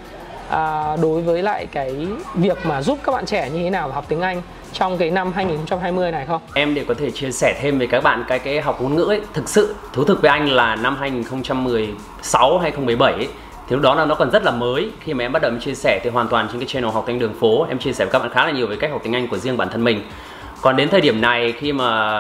à, 0.51 0.97
đối 1.03 1.23
với 1.23 1.43
lại 1.43 1.67
cái 1.73 2.07
việc 2.35 2.59
mà 2.65 2.83
giúp 2.83 2.99
các 3.05 3.13
bạn 3.13 3.27
trẻ 3.27 3.51
như 3.51 3.63
thế 3.63 3.71
nào 3.71 3.91
học 3.91 4.05
tiếng 4.09 4.21
Anh 4.21 4.43
trong 4.73 4.99
cái 4.99 5.11
năm 5.11 5.33
2020 5.33 6.13
này 6.13 6.27
không? 6.27 6.41
Em 6.55 6.75
để 6.75 6.85
có 6.89 6.95
thể 6.95 7.11
chia 7.11 7.31
sẻ 7.31 7.59
thêm 7.63 7.79
với 7.79 7.87
các 7.87 8.03
bạn 8.03 8.25
cái 8.29 8.39
cái 8.39 8.61
học 8.61 8.83
ngôn 8.83 8.95
ngữ 8.95 9.05
ấy, 9.05 9.21
thực 9.35 9.49
sự 9.49 9.75
thú 9.93 10.05
thực 10.05 10.23
với 10.23 10.31
anh 10.31 10.49
là 10.49 10.77
năm 10.77 10.97
2016 11.01 12.59
2017 12.59 13.13
ấy, 13.13 13.29
thì 13.69 13.77
lúc 13.77 13.83
đó 13.83 13.95
là 13.95 14.05
nó 14.05 14.15
còn 14.15 14.31
rất 14.31 14.45
là 14.45 14.51
mới 14.51 14.91
khi 15.01 15.15
mà 15.15 15.25
em 15.25 15.33
bắt 15.33 15.43
đầu 15.43 15.51
em 15.51 15.61
chia 15.61 15.75
sẻ 15.75 16.01
thì 16.05 16.11
hoàn 16.11 16.29
toàn 16.29 16.49
trên 16.49 16.61
cái 16.61 16.69
channel 16.69 16.91
học 16.91 17.05
tiếng 17.07 17.19
đường 17.19 17.35
phố 17.41 17.67
em 17.69 17.79
chia 17.79 17.93
sẻ 17.93 18.05
với 18.05 18.13
các 18.13 18.19
bạn 18.19 18.31
khá 18.31 18.47
là 18.47 18.53
nhiều 18.53 18.67
về 18.67 18.77
cách 18.77 18.91
học 18.91 19.01
tiếng 19.05 19.17
Anh 19.17 19.29
của 19.29 19.39
riêng 19.39 19.57
bản 19.57 19.69
thân 19.69 19.85
mình 19.85 20.03
còn 20.63 20.77
đến 20.77 20.89
thời 20.89 21.01
điểm 21.01 21.21
này 21.21 21.53
khi 21.53 21.73
mà 21.73 22.11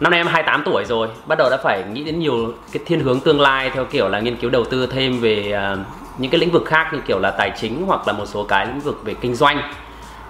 năm 0.00 0.10
nay 0.10 0.20
em 0.20 0.26
28 0.26 0.62
tuổi 0.64 0.84
rồi 0.84 1.08
bắt 1.26 1.38
đầu 1.38 1.50
đã 1.50 1.56
phải 1.56 1.84
nghĩ 1.92 2.04
đến 2.04 2.18
nhiều 2.18 2.52
cái 2.72 2.82
thiên 2.86 3.00
hướng 3.00 3.20
tương 3.20 3.40
lai 3.40 3.70
theo 3.74 3.84
kiểu 3.84 4.08
là 4.08 4.20
nghiên 4.20 4.36
cứu 4.36 4.50
đầu 4.50 4.64
tư 4.64 4.86
thêm 4.86 5.20
về 5.20 5.52
à, 5.52 5.76
những 6.18 6.30
cái 6.30 6.40
lĩnh 6.40 6.50
vực 6.50 6.62
khác 6.66 6.90
như 6.92 6.98
kiểu 7.06 7.18
là 7.18 7.30
tài 7.30 7.52
chính 7.60 7.86
hoặc 7.86 8.06
là 8.06 8.12
một 8.12 8.26
số 8.26 8.44
cái 8.44 8.66
lĩnh 8.66 8.80
vực 8.80 9.00
về 9.04 9.14
kinh 9.14 9.34
doanh. 9.34 9.72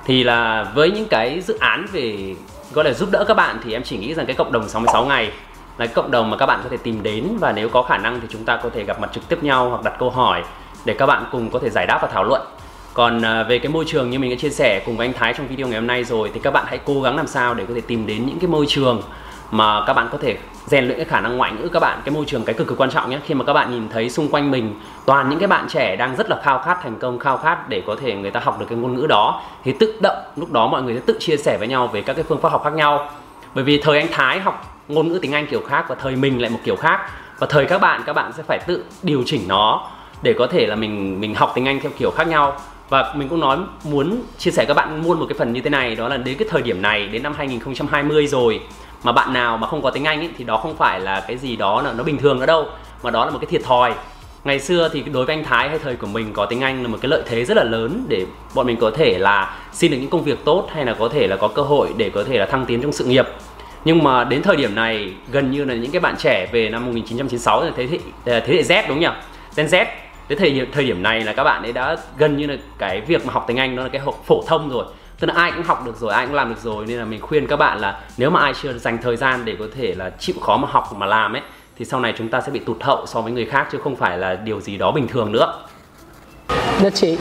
Thì 0.04 0.24
là 0.24 0.66
với 0.74 0.90
những 0.90 1.06
cái 1.10 1.40
dự 1.40 1.58
án 1.58 1.86
về, 1.92 2.34
gọi 2.72 2.84
là 2.84 2.92
giúp 2.92 3.08
đỡ 3.12 3.24
các 3.28 3.34
bạn 3.34 3.60
thì 3.64 3.72
em 3.72 3.82
chỉ 3.82 3.98
nghĩ 3.98 4.14
rằng 4.14 4.26
cái 4.26 4.36
cộng 4.36 4.52
đồng 4.52 4.68
66 4.68 5.04
ngày 5.04 5.32
là 5.78 5.86
cái 5.86 5.94
cộng 5.94 6.10
đồng 6.10 6.30
mà 6.30 6.36
các 6.36 6.46
bạn 6.46 6.60
có 6.62 6.68
thể 6.70 6.76
tìm 6.76 7.02
đến 7.02 7.28
và 7.40 7.52
nếu 7.52 7.68
có 7.68 7.82
khả 7.82 7.98
năng 7.98 8.20
thì 8.20 8.26
chúng 8.30 8.44
ta 8.44 8.56
có 8.56 8.70
thể 8.74 8.84
gặp 8.84 9.00
mặt 9.00 9.10
trực 9.12 9.28
tiếp 9.28 9.42
nhau 9.42 9.68
hoặc 9.68 9.82
đặt 9.84 9.94
câu 9.98 10.10
hỏi 10.10 10.42
để 10.84 10.94
các 10.98 11.06
bạn 11.06 11.24
cùng 11.32 11.50
có 11.50 11.58
thể 11.58 11.70
giải 11.70 11.86
đáp 11.86 11.98
và 12.02 12.08
thảo 12.12 12.24
luận. 12.24 12.42
Còn 12.94 13.22
à, 13.22 13.42
về 13.42 13.58
cái 13.58 13.72
môi 13.72 13.84
trường 13.84 14.10
như 14.10 14.18
mình 14.18 14.30
đã 14.30 14.36
chia 14.36 14.50
sẻ 14.50 14.82
cùng 14.86 14.96
với 14.96 15.06
anh 15.06 15.12
Thái 15.12 15.34
trong 15.38 15.48
video 15.48 15.66
ngày 15.66 15.78
hôm 15.78 15.86
nay 15.86 16.04
rồi 16.04 16.30
thì 16.34 16.40
các 16.40 16.50
bạn 16.50 16.64
hãy 16.68 16.78
cố 16.84 17.02
gắng 17.02 17.16
làm 17.16 17.26
sao 17.26 17.54
để 17.54 17.64
có 17.68 17.74
thể 17.74 17.80
tìm 17.80 18.06
đến 18.06 18.26
những 18.26 18.38
cái 18.38 18.48
môi 18.48 18.66
trường 18.68 19.02
mà 19.52 19.84
các 19.86 19.92
bạn 19.92 20.08
có 20.12 20.18
thể 20.18 20.38
rèn 20.66 20.84
luyện 20.84 20.96
cái 20.96 21.04
khả 21.04 21.20
năng 21.20 21.36
ngoại 21.36 21.52
ngữ 21.52 21.68
các 21.68 21.80
bạn. 21.80 22.00
Cái 22.04 22.14
môi 22.14 22.24
trường, 22.24 22.44
cái 22.44 22.54
cực 22.54 22.68
kỳ 22.68 22.74
quan 22.78 22.90
trọng 22.90 23.10
nhé. 23.10 23.18
Khi 23.24 23.34
mà 23.34 23.44
các 23.44 23.52
bạn 23.52 23.70
nhìn 23.70 23.88
thấy 23.88 24.10
xung 24.10 24.28
quanh 24.28 24.50
mình, 24.50 24.74
toàn 25.06 25.30
những 25.30 25.38
cái 25.38 25.48
bạn 25.48 25.66
trẻ 25.68 25.96
đang 25.96 26.16
rất 26.16 26.30
là 26.30 26.40
khao 26.42 26.58
khát 26.58 26.78
thành 26.82 26.98
công, 26.98 27.18
khao 27.18 27.36
khát 27.36 27.68
để 27.68 27.82
có 27.86 27.96
thể 28.00 28.14
người 28.14 28.30
ta 28.30 28.40
học 28.40 28.60
được 28.60 28.66
cái 28.68 28.78
ngôn 28.78 28.94
ngữ 28.94 29.06
đó, 29.06 29.42
thì 29.64 29.72
tự 29.72 29.94
động 30.00 30.16
lúc 30.36 30.52
đó 30.52 30.66
mọi 30.66 30.82
người 30.82 30.94
sẽ 30.94 31.00
tự 31.06 31.16
chia 31.20 31.36
sẻ 31.36 31.56
với 31.58 31.68
nhau 31.68 31.86
về 31.86 32.02
các 32.02 32.12
cái 32.12 32.24
phương 32.28 32.40
pháp 32.40 32.48
học 32.48 32.64
khác 32.64 32.72
nhau. 32.72 33.10
Bởi 33.54 33.64
vì 33.64 33.80
thời 33.80 33.98
anh 33.98 34.08
Thái 34.10 34.40
học 34.40 34.80
ngôn 34.88 35.08
ngữ 35.08 35.18
tiếng 35.22 35.32
Anh 35.32 35.46
kiểu 35.46 35.62
khác 35.68 35.84
và 35.88 35.94
thời 35.94 36.16
mình 36.16 36.42
lại 36.42 36.50
một 36.50 36.58
kiểu 36.64 36.76
khác. 36.76 37.00
Và 37.38 37.46
thời 37.50 37.64
các 37.64 37.80
bạn 37.80 38.02
các 38.06 38.12
bạn 38.12 38.32
sẽ 38.32 38.42
phải 38.42 38.58
tự 38.66 38.84
điều 39.02 39.22
chỉnh 39.26 39.48
nó 39.48 39.90
để 40.22 40.34
có 40.38 40.46
thể 40.46 40.66
là 40.66 40.76
mình 40.76 41.20
mình 41.20 41.34
học 41.34 41.52
tiếng 41.54 41.68
Anh 41.68 41.80
theo 41.80 41.92
kiểu 41.98 42.10
khác 42.10 42.26
nhau. 42.26 42.56
Và 42.88 43.14
mình 43.16 43.28
cũng 43.28 43.40
nói 43.40 43.58
muốn 43.84 44.22
chia 44.38 44.50
sẻ 44.50 44.64
các 44.64 44.74
bạn 44.74 45.02
luôn 45.04 45.18
một 45.20 45.26
cái 45.28 45.38
phần 45.38 45.52
như 45.52 45.60
thế 45.60 45.70
này, 45.70 45.94
đó 45.94 46.08
là 46.08 46.16
đến 46.16 46.38
cái 46.38 46.48
thời 46.50 46.62
điểm 46.62 46.82
này, 46.82 47.06
đến 47.06 47.22
năm 47.22 47.34
2020 47.36 48.26
rồi 48.26 48.60
mà 49.02 49.12
bạn 49.12 49.32
nào 49.32 49.56
mà 49.56 49.66
không 49.66 49.82
có 49.82 49.90
tiếng 49.90 50.04
Anh 50.04 50.18
ấy, 50.18 50.30
thì 50.38 50.44
đó 50.44 50.56
không 50.56 50.76
phải 50.76 51.00
là 51.00 51.24
cái 51.28 51.36
gì 51.36 51.56
đó 51.56 51.82
là 51.82 51.92
nó 51.92 52.04
bình 52.04 52.18
thường 52.18 52.40
nữa 52.40 52.46
đâu 52.46 52.66
mà 53.02 53.10
đó 53.10 53.24
là 53.24 53.30
một 53.30 53.38
cái 53.38 53.46
thiệt 53.46 53.62
thòi. 53.64 53.94
Ngày 54.44 54.58
xưa 54.58 54.88
thì 54.92 55.02
đối 55.02 55.24
với 55.24 55.36
anh 55.36 55.44
Thái 55.44 55.68
hay 55.68 55.78
thời 55.78 55.96
của 55.96 56.06
mình 56.06 56.32
có 56.32 56.46
tiếng 56.46 56.60
Anh 56.60 56.82
là 56.82 56.88
một 56.88 56.98
cái 57.00 57.08
lợi 57.08 57.22
thế 57.26 57.44
rất 57.44 57.56
là 57.56 57.64
lớn 57.64 58.04
để 58.08 58.26
bọn 58.54 58.66
mình 58.66 58.76
có 58.76 58.90
thể 58.90 59.18
là 59.18 59.56
xin 59.72 59.90
được 59.90 59.96
những 60.00 60.10
công 60.10 60.22
việc 60.22 60.44
tốt 60.44 60.68
hay 60.72 60.84
là 60.84 60.94
có 60.98 61.08
thể 61.08 61.26
là 61.26 61.36
có 61.36 61.48
cơ 61.48 61.62
hội 61.62 61.88
để 61.96 62.10
có 62.10 62.24
thể 62.24 62.38
là 62.38 62.46
thăng 62.46 62.66
tiến 62.66 62.82
trong 62.82 62.92
sự 62.92 63.04
nghiệp. 63.04 63.28
Nhưng 63.84 64.04
mà 64.04 64.24
đến 64.24 64.42
thời 64.42 64.56
điểm 64.56 64.74
này 64.74 65.12
gần 65.30 65.50
như 65.50 65.64
là 65.64 65.74
những 65.74 65.90
cái 65.90 66.00
bạn 66.00 66.14
trẻ 66.18 66.46
về 66.52 66.68
năm 66.68 66.86
1996 66.86 67.64
là 67.64 67.70
thế 67.76 67.88
hệ 67.90 67.98
à, 68.34 68.40
thế 68.46 68.54
hệ 68.54 68.62
Z 68.62 68.82
đúng 68.88 68.88
không 68.88 69.00
nhỉ? 69.00 69.20
Gen 69.56 69.66
Z 69.66 69.86
đến 70.28 70.38
thời 70.38 70.50
điểm 70.50 70.70
thời 70.72 70.84
điểm 70.84 71.02
này 71.02 71.20
là 71.20 71.32
các 71.32 71.44
bạn 71.44 71.62
ấy 71.62 71.72
đã 71.72 71.96
gần 72.16 72.36
như 72.36 72.46
là 72.46 72.56
cái 72.78 73.00
việc 73.00 73.26
mà 73.26 73.32
học 73.32 73.44
tiếng 73.48 73.56
Anh 73.56 73.76
nó 73.76 73.82
là 73.82 73.88
cái 73.88 74.02
phổ 74.26 74.44
thông 74.46 74.70
rồi 74.70 74.84
tức 75.22 75.28
là 75.28 75.34
ai 75.34 75.52
cũng 75.52 75.62
học 75.62 75.86
được 75.86 75.96
rồi, 76.00 76.12
ai 76.12 76.26
cũng 76.26 76.34
làm 76.34 76.48
được 76.48 76.60
rồi, 76.62 76.86
nên 76.86 76.98
là 76.98 77.04
mình 77.04 77.20
khuyên 77.20 77.46
các 77.46 77.56
bạn 77.56 77.78
là 77.78 78.00
nếu 78.16 78.30
mà 78.30 78.40
ai 78.40 78.52
chưa 78.62 78.78
dành 78.78 78.98
thời 79.02 79.16
gian 79.16 79.44
để 79.44 79.56
có 79.58 79.64
thể 79.76 79.94
là 79.94 80.10
chịu 80.18 80.34
khó 80.40 80.56
mà 80.56 80.68
học 80.70 80.92
mà 80.96 81.06
làm 81.06 81.32
ấy, 81.32 81.42
thì 81.78 81.84
sau 81.84 82.00
này 82.00 82.14
chúng 82.18 82.28
ta 82.28 82.40
sẽ 82.40 82.50
bị 82.50 82.58
tụt 82.58 82.82
hậu 82.82 83.06
so 83.06 83.20
với 83.20 83.32
người 83.32 83.46
khác 83.46 83.68
chứ 83.72 83.78
không 83.84 83.96
phải 83.96 84.18
là 84.18 84.34
điều 84.34 84.60
gì 84.60 84.78
đó 84.78 84.92
bình 84.92 85.08
thường 85.08 85.32
nữa. 85.32 85.62
Nhất 86.80 86.94
trí. 86.94 87.18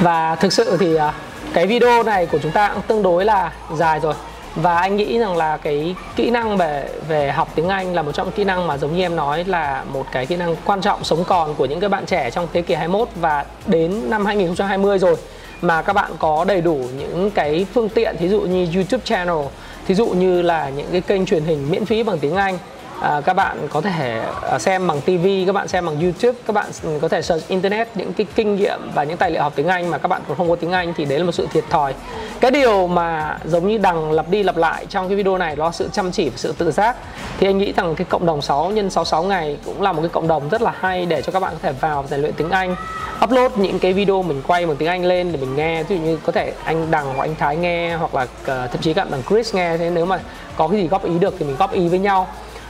Và 0.00 0.34
thực 0.34 0.52
sự 0.52 0.76
thì 0.76 0.94
à, 0.94 1.12
cái 1.52 1.66
video 1.66 2.02
này 2.02 2.26
của 2.26 2.38
chúng 2.42 2.52
ta 2.52 2.70
cũng 2.74 2.82
tương 2.86 3.02
đối 3.02 3.24
là 3.24 3.52
dài 3.74 4.00
rồi. 4.00 4.14
Và 4.56 4.78
anh 4.78 4.96
nghĩ 4.96 5.18
rằng 5.18 5.36
là 5.36 5.56
cái 5.56 5.94
kỹ 6.16 6.30
năng 6.30 6.56
về 6.56 6.88
về 7.08 7.32
học 7.32 7.48
tiếng 7.54 7.68
Anh 7.68 7.94
là 7.94 8.02
một 8.02 8.12
trong 8.12 8.30
kỹ 8.30 8.44
năng 8.44 8.66
mà 8.66 8.78
giống 8.78 8.96
như 8.96 9.02
em 9.02 9.16
nói 9.16 9.44
là 9.44 9.84
một 9.92 10.06
cái 10.12 10.26
kỹ 10.26 10.36
năng 10.36 10.56
quan 10.64 10.80
trọng 10.80 11.04
sống 11.04 11.24
còn 11.24 11.54
của 11.54 11.66
những 11.66 11.80
cái 11.80 11.88
bạn 11.88 12.06
trẻ 12.06 12.30
trong 12.30 12.48
thế 12.52 12.62
kỷ 12.62 12.74
21 12.74 13.08
và 13.16 13.44
đến 13.66 14.10
năm 14.10 14.26
2020 14.26 14.98
rồi 14.98 15.16
mà 15.64 15.82
các 15.82 15.92
bạn 15.92 16.12
có 16.18 16.44
đầy 16.44 16.60
đủ 16.60 16.78
những 16.98 17.30
cái 17.30 17.66
phương 17.74 17.88
tiện, 17.88 18.16
thí 18.18 18.28
dụ 18.28 18.40
như 18.40 18.68
YouTube 18.74 19.04
channel, 19.04 19.46
thí 19.86 19.94
dụ 19.94 20.06
như 20.06 20.42
là 20.42 20.68
những 20.68 20.86
cái 20.92 21.00
kênh 21.00 21.26
truyền 21.26 21.44
hình 21.44 21.70
miễn 21.70 21.84
phí 21.84 22.02
bằng 22.02 22.18
tiếng 22.18 22.34
Anh 22.34 22.58
à, 23.00 23.20
các 23.24 23.34
bạn 23.34 23.68
có 23.70 23.80
thể 23.80 24.24
à, 24.50 24.58
xem 24.58 24.86
bằng 24.86 25.00
TV, 25.00 25.26
các 25.46 25.52
bạn 25.52 25.68
xem 25.68 25.86
bằng 25.86 26.00
YouTube, 26.00 26.38
các 26.46 26.52
bạn 26.52 26.70
có 27.00 27.08
thể 27.08 27.22
search 27.22 27.48
internet 27.48 27.88
những 27.94 28.12
cái 28.12 28.26
kinh 28.34 28.56
nghiệm 28.56 28.80
và 28.94 29.04
những 29.04 29.16
tài 29.16 29.30
liệu 29.30 29.42
học 29.42 29.52
tiếng 29.56 29.68
Anh 29.68 29.90
mà 29.90 29.98
các 29.98 30.08
bạn 30.08 30.22
còn 30.28 30.36
không 30.36 30.48
có 30.48 30.56
tiếng 30.56 30.72
Anh 30.72 30.94
thì 30.96 31.04
đấy 31.04 31.18
là 31.18 31.24
một 31.24 31.32
sự 31.32 31.46
thiệt 31.52 31.64
thòi. 31.70 31.94
Cái 32.40 32.50
điều 32.50 32.86
mà 32.86 33.38
giống 33.44 33.68
như 33.68 33.78
đằng 33.78 34.12
lặp 34.12 34.28
đi 34.28 34.42
lặp 34.42 34.56
lại 34.56 34.86
trong 34.86 35.08
cái 35.08 35.16
video 35.16 35.38
này 35.38 35.56
đó 35.56 35.64
là 35.64 35.72
sự 35.72 35.88
chăm 35.92 36.12
chỉ 36.12 36.28
và 36.28 36.36
sự 36.36 36.54
tự 36.58 36.70
giác. 36.70 36.96
Thì 37.38 37.46
anh 37.46 37.58
nghĩ 37.58 37.72
rằng 37.76 37.94
cái 37.94 38.06
cộng 38.10 38.26
đồng 38.26 38.42
6 38.42 38.70
nhân 38.70 38.90
66 38.90 39.22
ngày 39.22 39.58
cũng 39.64 39.82
là 39.82 39.92
một 39.92 40.00
cái 40.02 40.08
cộng 40.08 40.28
đồng 40.28 40.48
rất 40.48 40.62
là 40.62 40.72
hay 40.80 41.06
để 41.06 41.22
cho 41.22 41.32
các 41.32 41.40
bạn 41.40 41.52
có 41.52 41.58
thể 41.62 41.72
vào 41.72 42.04
rèn 42.10 42.20
luyện 42.20 42.32
tiếng 42.32 42.50
Anh 42.50 42.76
upload 43.24 43.52
những 43.56 43.78
cái 43.78 43.92
video 43.92 44.22
mình 44.22 44.42
quay 44.46 44.66
bằng 44.66 44.76
tiếng 44.76 44.88
Anh 44.88 45.04
lên 45.04 45.32
để 45.32 45.38
mình 45.38 45.56
nghe 45.56 45.82
ví 45.82 45.96
dụ 45.96 46.02
như 46.02 46.18
có 46.26 46.32
thể 46.32 46.52
anh 46.64 46.90
Đằng 46.90 47.14
hoặc 47.14 47.24
anh 47.24 47.34
Thái 47.34 47.56
nghe 47.56 47.96
hoặc 47.96 48.14
là 48.14 48.26
ờ, 48.46 48.66
thậm 48.66 48.80
chí 48.80 48.94
các 48.94 49.10
bạn 49.10 49.22
Chris 49.28 49.54
nghe 49.54 49.76
thế 49.76 49.90
nếu 49.90 50.06
mà 50.06 50.20
có 50.56 50.68
cái 50.68 50.80
gì 50.80 50.88
góp 50.88 51.04
ý 51.04 51.18
được 51.18 51.34
thì 51.38 51.44
mình 51.44 51.56
góp 51.58 51.72
ý 51.72 51.88
với 51.88 51.98
nhau 51.98 52.28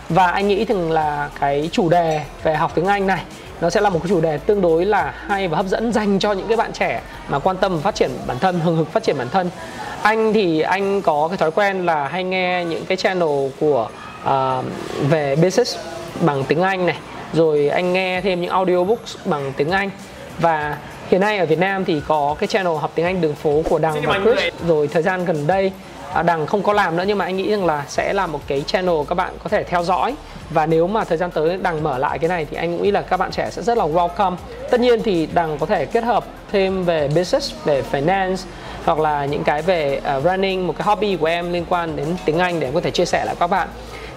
và 0.08 0.26
anh 0.26 0.48
nghĩ 0.48 0.64
rằng 0.64 0.90
là 0.90 1.30
cái 1.40 1.68
chủ 1.72 1.88
đề 1.88 2.20
về 2.42 2.54
học 2.54 2.72
tiếng 2.74 2.86
Anh 2.86 3.06
này 3.06 3.22
nó 3.60 3.70
sẽ 3.70 3.80
là 3.80 3.90
một 3.90 3.98
cái 4.02 4.08
chủ 4.08 4.20
đề 4.20 4.38
tương 4.38 4.60
đối 4.60 4.84
là 4.84 5.14
hay 5.26 5.48
và 5.48 5.56
hấp 5.56 5.66
dẫn 5.66 5.92
dành 5.92 6.18
cho 6.18 6.32
những 6.32 6.48
cái 6.48 6.56
bạn 6.56 6.72
trẻ 6.72 7.02
mà 7.28 7.38
quan 7.38 7.56
tâm 7.56 7.80
phát 7.80 7.94
triển 7.94 8.10
bản 8.26 8.38
thân 8.38 8.60
hừng 8.60 8.76
hực 8.76 8.92
phát 8.92 9.02
triển 9.02 9.18
bản 9.18 9.28
thân. 9.28 9.50
Anh 10.02 10.32
thì 10.32 10.60
anh 10.60 11.02
có 11.02 11.28
cái 11.28 11.36
thói 11.36 11.50
quen 11.50 11.86
là 11.86 12.08
hay 12.08 12.24
nghe 12.24 12.64
những 12.64 12.84
cái 12.84 12.96
channel 12.96 13.48
của 13.60 13.88
uh, 14.24 14.64
về 15.10 15.36
business 15.36 15.76
bằng 16.20 16.44
tiếng 16.44 16.62
Anh 16.62 16.86
này 16.86 16.96
rồi 17.32 17.68
anh 17.68 17.92
nghe 17.92 18.20
thêm 18.20 18.40
những 18.40 18.50
audiobooks 18.50 19.16
bằng 19.24 19.52
tiếng 19.56 19.70
Anh. 19.70 19.90
Và 20.38 20.78
hiện 21.10 21.20
nay 21.20 21.38
ở 21.38 21.46
Việt 21.46 21.58
Nam 21.58 21.84
thì 21.84 22.00
có 22.08 22.36
cái 22.40 22.46
channel 22.46 22.76
học 22.80 22.92
tiếng 22.94 23.06
Anh 23.06 23.20
đường 23.20 23.34
phố 23.34 23.62
của 23.70 23.78
Đằng 23.78 24.02
và 24.06 24.20
Chris. 24.24 24.54
rồi 24.68 24.88
thời 24.88 25.02
gian 25.02 25.24
gần 25.24 25.46
đây 25.46 25.72
À, 26.14 26.22
đằng 26.22 26.46
không 26.46 26.62
có 26.62 26.72
làm 26.72 26.96
nữa 26.96 27.05
nhưng 27.07 27.18
mà 27.18 27.24
anh 27.24 27.37
nghĩ 27.37 27.50
rằng 27.50 27.66
là 27.66 27.85
sẽ 27.88 28.12
là 28.12 28.27
một 28.27 28.40
cái 28.46 28.62
channel 28.66 28.94
các 29.09 29.14
bạn 29.14 29.33
có 29.42 29.48
thể 29.48 29.64
theo 29.64 29.83
dõi. 29.83 30.14
Và 30.50 30.66
nếu 30.66 30.87
mà 30.87 31.05
thời 31.05 31.18
gian 31.18 31.31
tới 31.31 31.59
đằng 31.62 31.83
mở 31.83 31.98
lại 31.98 32.18
cái 32.18 32.29
này 32.29 32.46
thì 32.50 32.57
anh 32.57 32.83
nghĩ 32.83 32.90
là 32.90 33.03
các 33.03 33.16
bạn 33.16 33.31
trẻ 33.31 33.48
sẽ 33.50 33.62
rất 33.62 33.79
là 33.79 33.85
welcome. 33.85 34.37
Tất 34.70 34.81
nhiên 34.81 35.03
thì 35.03 35.29
đằng 35.35 35.59
có 35.59 35.66
thể 35.66 35.87
kết 35.87 36.05
hợp 36.05 36.24
thêm 36.53 36.85
về 36.85 37.09
business 37.09 37.55
về 37.64 37.83
finance 37.92 38.37
hoặc 38.85 38.98
là 38.98 39.24
những 39.24 39.44
cái 39.44 39.62
về 39.62 40.00
uh, 40.16 40.24
running 40.24 40.66
một 40.66 40.74
cái 40.79 40.87
hobby 40.87 41.16
của 41.16 41.27
em 41.27 41.53
liên 41.53 41.64
quan 41.68 41.96
đến 41.96 42.07
tiếng 42.24 42.38
Anh 42.38 42.61
để 42.61 42.66
em 42.66 42.74
có 42.74 42.81
thể 42.81 42.90
chia 42.90 43.05
sẻ 43.05 43.24
lại 43.24 43.37
các 43.38 43.46
bạn 43.46 43.68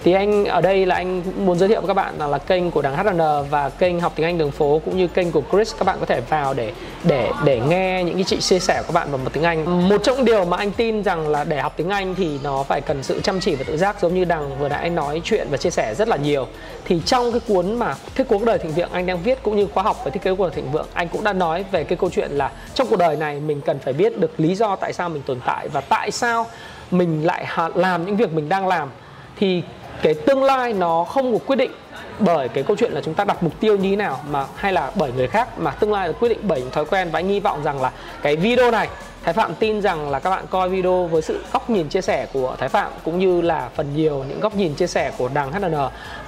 thì 0.04 0.12
anh 0.12 0.44
ở 0.44 0.60
đây 0.60 0.86
là 0.86 0.94
anh 0.94 1.22
muốn 1.36 1.58
giới 1.58 1.68
thiệu 1.68 1.80
với 1.80 1.88
các 1.88 1.94
bạn 1.94 2.14
là, 2.18 2.26
là 2.26 2.38
kênh 2.38 2.70
của 2.70 2.82
đằng 2.82 2.96
HN 2.96 3.48
và 3.50 3.68
kênh 3.68 4.00
học 4.00 4.12
tiếng 4.16 4.26
Anh 4.26 4.38
đường 4.38 4.50
phố 4.50 4.80
cũng 4.84 4.96
như 4.96 5.06
kênh 5.06 5.32
của 5.32 5.42
Chris 5.52 5.74
các 5.78 5.84
bạn 5.84 5.96
có 6.00 6.06
thể 6.06 6.20
vào 6.20 6.54
để 6.54 6.72
để 7.04 7.30
để 7.44 7.60
nghe 7.68 8.04
những 8.04 8.14
cái 8.14 8.24
chị 8.24 8.36
chia 8.40 8.58
sẻ 8.58 8.82
của 8.86 8.92
các 8.92 9.00
bạn 9.00 9.12
bằng 9.12 9.24
một 9.24 9.30
tiếng 9.32 9.42
Anh. 9.42 9.88
Một 9.88 10.02
trong 10.02 10.24
điều 10.24 10.44
mà 10.44 10.56
anh 10.56 10.70
tin 10.70 11.02
rằng 11.02 11.28
là 11.28 11.44
để 11.44 11.60
học 11.60 11.72
tiếng 11.76 11.88
Anh 11.88 12.14
thì 12.14 12.38
nó 12.42 12.62
phải 12.62 12.80
cần 12.80 13.02
sự 13.02 13.20
chăm 13.20 13.40
chỉ 13.40 13.54
và 13.54 13.64
tự 13.64 13.76
giác 13.76 14.00
giống 14.00 14.14
như 14.14 14.24
đằng 14.24 14.58
vừa 14.58 14.68
nãy 14.68 14.82
anh 14.82 14.94
nói 14.94 15.20
chuyện 15.24 15.46
và 15.50 15.56
chia 15.56 15.70
sẻ 15.70 15.94
rất 15.94 16.08
là 16.08 16.16
nhiều. 16.16 16.46
Thì 16.84 17.00
trong 17.06 17.32
cái 17.32 17.40
cuốn 17.48 17.78
mà 17.78 17.94
thiết 18.14 18.24
cuộc 18.28 18.44
đời 18.44 18.58
thịnh 18.58 18.72
vượng 18.72 18.92
anh 18.92 19.06
đang 19.06 19.22
viết 19.22 19.42
cũng 19.42 19.56
như 19.56 19.66
khóa 19.74 19.82
học 19.82 20.04
về 20.04 20.10
thiết 20.10 20.22
kế 20.22 20.34
cuộc 20.34 20.44
đời 20.44 20.52
thịnh 20.54 20.72
vượng 20.72 20.86
anh 20.92 21.08
cũng 21.08 21.24
đã 21.24 21.32
nói 21.32 21.64
về 21.70 21.84
cái 21.84 21.96
câu 21.96 22.10
chuyện 22.10 22.30
là 22.30 22.50
trong 22.74 22.86
cuộc 22.90 22.98
đời 22.98 23.16
này 23.16 23.40
mình 23.40 23.60
cần 23.60 23.78
phải 23.78 23.92
biết 23.92 24.18
được 24.18 24.40
lý 24.40 24.54
do 24.54 24.76
tại 24.76 24.92
sao 24.92 25.08
mình 25.08 25.22
tồn 25.26 25.40
tại 25.46 25.68
và 25.68 25.80
tại 25.80 26.10
sao 26.10 26.46
mình 26.90 27.26
lại 27.26 27.46
làm 27.74 28.06
những 28.06 28.16
việc 28.16 28.32
mình 28.32 28.48
đang 28.48 28.68
làm. 28.68 28.88
Thì 29.36 29.62
cái 30.02 30.14
tương 30.14 30.44
lai 30.44 30.72
nó 30.72 31.04
không 31.04 31.32
được 31.32 31.46
quyết 31.46 31.56
định 31.56 31.70
bởi 32.18 32.48
cái 32.48 32.64
câu 32.64 32.76
chuyện 32.76 32.92
là 32.92 33.00
chúng 33.04 33.14
ta 33.14 33.24
đặt 33.24 33.42
mục 33.42 33.60
tiêu 33.60 33.76
như 33.76 33.90
thế 33.90 33.96
nào 33.96 34.20
mà 34.30 34.44
hay 34.56 34.72
là 34.72 34.90
bởi 34.94 35.12
người 35.16 35.28
khác 35.28 35.58
mà 35.58 35.70
tương 35.70 35.92
lai 35.92 36.08
được 36.08 36.14
quyết 36.20 36.28
định 36.28 36.38
bởi 36.42 36.60
những 36.60 36.70
thói 36.70 36.84
quen. 36.84 37.08
Và 37.12 37.18
anh 37.18 37.28
hy 37.28 37.40
vọng 37.40 37.62
rằng 37.62 37.82
là 37.82 37.92
cái 38.22 38.36
video 38.36 38.70
này 38.70 38.88
Thái 39.24 39.34
Phạm 39.34 39.54
tin 39.54 39.82
rằng 39.82 40.10
là 40.10 40.18
các 40.18 40.30
bạn 40.30 40.44
coi 40.50 40.68
video 40.68 41.06
với 41.06 41.22
sự 41.22 41.40
góc 41.52 41.70
nhìn 41.70 41.88
chia 41.88 42.00
sẻ 42.00 42.26
của 42.32 42.56
Thái 42.58 42.68
Phạm 42.68 42.92
cũng 43.04 43.18
như 43.18 43.40
là 43.40 43.68
phần 43.74 43.96
nhiều 43.96 44.24
những 44.28 44.40
góc 44.40 44.56
nhìn 44.56 44.74
chia 44.74 44.86
sẻ 44.86 45.12
của 45.18 45.30
đằng 45.34 45.52
HN 45.52 45.74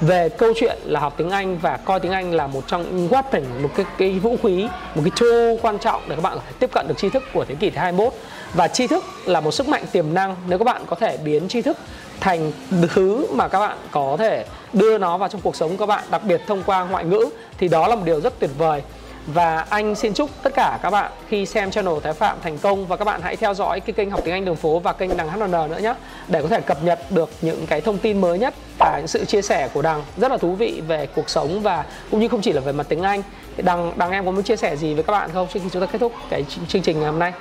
về 0.00 0.28
câu 0.28 0.52
chuyện 0.56 0.78
là 0.84 1.00
học 1.00 1.14
tiếng 1.16 1.30
Anh 1.30 1.58
và 1.58 1.76
coi 1.76 2.00
tiếng 2.00 2.12
Anh 2.12 2.34
là 2.34 2.46
một 2.46 2.64
trong 2.66 2.96
những 2.96 3.08
weapon, 3.08 3.42
một 3.62 3.68
cái, 3.76 3.86
cái 3.98 4.10
vũ 4.10 4.36
khí, 4.42 4.68
một 4.94 5.02
cái 5.04 5.10
tool 5.20 5.56
quan 5.62 5.78
trọng 5.78 6.02
để 6.08 6.16
các 6.16 6.22
bạn 6.22 6.34
có 6.34 6.42
thể 6.46 6.52
tiếp 6.58 6.70
cận 6.72 6.88
được 6.88 6.98
tri 6.98 7.10
thức 7.10 7.22
của 7.32 7.44
thế 7.44 7.54
kỷ 7.54 7.70
thứ 7.70 7.78
21 7.78 8.12
và 8.54 8.68
tri 8.68 8.86
thức 8.86 9.04
là 9.24 9.40
một 9.40 9.50
sức 9.50 9.68
mạnh 9.68 9.84
tiềm 9.92 10.14
năng. 10.14 10.36
Nếu 10.48 10.58
các 10.58 10.64
bạn 10.64 10.82
có 10.86 10.96
thể 10.96 11.16
biến 11.16 11.48
tri 11.48 11.62
thức 11.62 11.76
thành 12.20 12.52
thứ 12.94 13.26
mà 13.32 13.48
các 13.48 13.58
bạn 13.58 13.78
có 13.90 14.16
thể 14.18 14.44
đưa 14.72 14.98
nó 14.98 15.18
vào 15.18 15.28
trong 15.28 15.40
cuộc 15.40 15.56
sống 15.56 15.70
của 15.70 15.76
các 15.76 15.86
bạn, 15.86 16.04
đặc 16.10 16.24
biệt 16.24 16.40
thông 16.46 16.62
qua 16.66 16.84
ngoại 16.84 17.04
ngữ, 17.04 17.30
thì 17.58 17.68
đó 17.68 17.88
là 17.88 17.94
một 17.94 18.02
điều 18.04 18.20
rất 18.20 18.38
tuyệt 18.38 18.50
vời. 18.58 18.82
Và 19.26 19.66
anh 19.68 19.94
xin 19.94 20.14
chúc 20.14 20.30
tất 20.42 20.54
cả 20.54 20.78
các 20.82 20.90
bạn 20.90 21.12
khi 21.28 21.46
xem 21.46 21.70
channel 21.70 21.94
Thái 22.02 22.12
Phạm 22.12 22.36
thành 22.42 22.58
công 22.58 22.86
và 22.86 22.96
các 22.96 23.04
bạn 23.04 23.20
hãy 23.22 23.36
theo 23.36 23.54
dõi 23.54 23.80
cái 23.80 23.92
kênh 23.92 24.10
học 24.10 24.20
tiếng 24.24 24.34
Anh 24.34 24.44
đường 24.44 24.56
phố 24.56 24.78
và 24.78 24.92
kênh 24.92 25.16
đằng 25.16 25.28
HN 25.28 25.50
nữa 25.50 25.78
nhé 25.82 25.94
để 26.28 26.42
có 26.42 26.48
thể 26.48 26.60
cập 26.60 26.84
nhật 26.84 26.98
được 27.10 27.30
những 27.40 27.66
cái 27.66 27.80
thông 27.80 27.98
tin 27.98 28.20
mới 28.20 28.38
nhất 28.38 28.54
và 28.78 28.96
những 28.98 29.06
sự 29.06 29.24
chia 29.24 29.42
sẻ 29.42 29.68
của 29.74 29.82
đằng 29.82 30.02
rất 30.16 30.30
là 30.30 30.36
thú 30.36 30.54
vị 30.54 30.82
về 30.86 31.06
cuộc 31.06 31.30
sống 31.30 31.62
và 31.62 31.84
cũng 32.10 32.20
như 32.20 32.28
không 32.28 32.40
chỉ 32.40 32.52
là 32.52 32.60
về 32.60 32.72
mặt 32.72 32.86
tiếng 32.88 33.02
Anh. 33.02 33.22
Đằng 33.56 33.92
đằng 33.96 34.10
em 34.10 34.24
có 34.24 34.30
muốn 34.30 34.42
chia 34.42 34.56
sẻ 34.56 34.76
gì 34.76 34.94
với 34.94 35.02
các 35.02 35.12
bạn 35.12 35.30
không? 35.32 35.46
Trước 35.52 35.60
khi 35.62 35.68
chúng 35.72 35.82
ta 35.82 35.86
kết 35.92 35.98
thúc 35.98 36.12
cái 36.30 36.44
chương 36.68 36.82
trình 36.82 37.00
ngày 37.00 37.10
hôm 37.10 37.18
nay. 37.18 37.32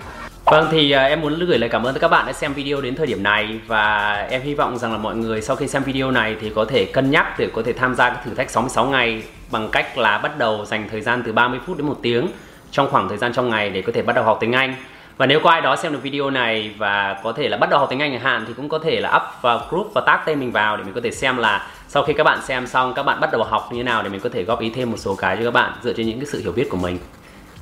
Vâng 0.51 0.67
thì 0.71 0.91
à, 0.91 1.03
em 1.03 1.21
muốn 1.21 1.39
gửi 1.39 1.57
lời 1.57 1.69
cảm 1.69 1.83
ơn 1.83 1.93
tới 1.93 1.99
các 1.99 2.07
bạn 2.07 2.25
đã 2.25 2.33
xem 2.33 2.53
video 2.53 2.81
đến 2.81 2.95
thời 2.95 3.07
điểm 3.07 3.23
này 3.23 3.59
và 3.67 4.13
em 4.29 4.41
hy 4.41 4.55
vọng 4.55 4.77
rằng 4.77 4.91
là 4.91 4.97
mọi 4.97 5.15
người 5.15 5.41
sau 5.41 5.55
khi 5.55 5.67
xem 5.67 5.83
video 5.83 6.11
này 6.11 6.35
thì 6.41 6.51
có 6.55 6.65
thể 6.65 6.85
cân 6.85 7.11
nhắc 7.11 7.39
để 7.39 7.49
có 7.53 7.61
thể 7.65 7.73
tham 7.73 7.95
gia 7.95 8.09
cái 8.09 8.19
thử 8.25 8.33
thách 8.33 8.49
66 8.49 8.85
ngày 8.85 9.23
bằng 9.51 9.69
cách 9.71 9.97
là 9.97 10.17
bắt 10.17 10.37
đầu 10.37 10.65
dành 10.65 10.87
thời 10.91 11.01
gian 11.01 11.23
từ 11.25 11.31
30 11.31 11.59
phút 11.65 11.77
đến 11.77 11.87
một 11.87 11.97
tiếng 12.01 12.27
trong 12.71 12.89
khoảng 12.91 13.09
thời 13.09 13.17
gian 13.17 13.33
trong 13.33 13.49
ngày 13.49 13.69
để 13.69 13.81
có 13.81 13.91
thể 13.95 14.01
bắt 14.01 14.13
đầu 14.15 14.25
học 14.25 14.37
tiếng 14.41 14.51
Anh. 14.51 14.75
Và 15.17 15.25
nếu 15.25 15.39
có 15.39 15.49
ai 15.49 15.61
đó 15.61 15.75
xem 15.75 15.93
được 15.93 16.03
video 16.03 16.29
này 16.29 16.71
và 16.77 17.19
có 17.23 17.31
thể 17.31 17.49
là 17.49 17.57
bắt 17.57 17.69
đầu 17.69 17.79
học 17.79 17.89
tiếng 17.89 18.01
Anh 18.01 18.11
chẳng 18.11 18.21
hạn 18.21 18.45
thì 18.47 18.53
cũng 18.53 18.69
có 18.69 18.79
thể 18.79 19.01
là 19.01 19.15
up 19.15 19.41
vào 19.41 19.61
group 19.69 19.91
và 19.93 20.01
tag 20.01 20.19
tên 20.25 20.39
mình 20.39 20.51
vào 20.51 20.77
để 20.77 20.83
mình 20.83 20.93
có 20.93 21.01
thể 21.03 21.11
xem 21.11 21.37
là 21.37 21.67
sau 21.87 22.03
khi 22.03 22.13
các 22.13 22.23
bạn 22.23 22.39
xem 22.41 22.67
xong 22.67 22.93
các 22.93 23.03
bạn 23.03 23.19
bắt 23.19 23.31
đầu 23.31 23.43
học 23.43 23.69
như 23.71 23.77
thế 23.77 23.83
nào 23.83 24.03
để 24.03 24.09
mình 24.09 24.19
có 24.19 24.29
thể 24.29 24.43
góp 24.43 24.59
ý 24.59 24.71
thêm 24.75 24.91
một 24.91 24.97
số 24.97 25.15
cái 25.15 25.37
cho 25.37 25.43
các 25.43 25.53
bạn 25.53 25.73
dựa 25.83 25.93
trên 25.93 26.07
những 26.07 26.19
cái 26.19 26.25
sự 26.25 26.41
hiểu 26.41 26.51
biết 26.51 26.69
của 26.69 26.77
mình. 26.77 26.97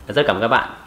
Rất 0.07 0.23
cảm 0.27 0.35
ơn 0.35 0.41
các 0.41 0.47
bạn. 0.47 0.86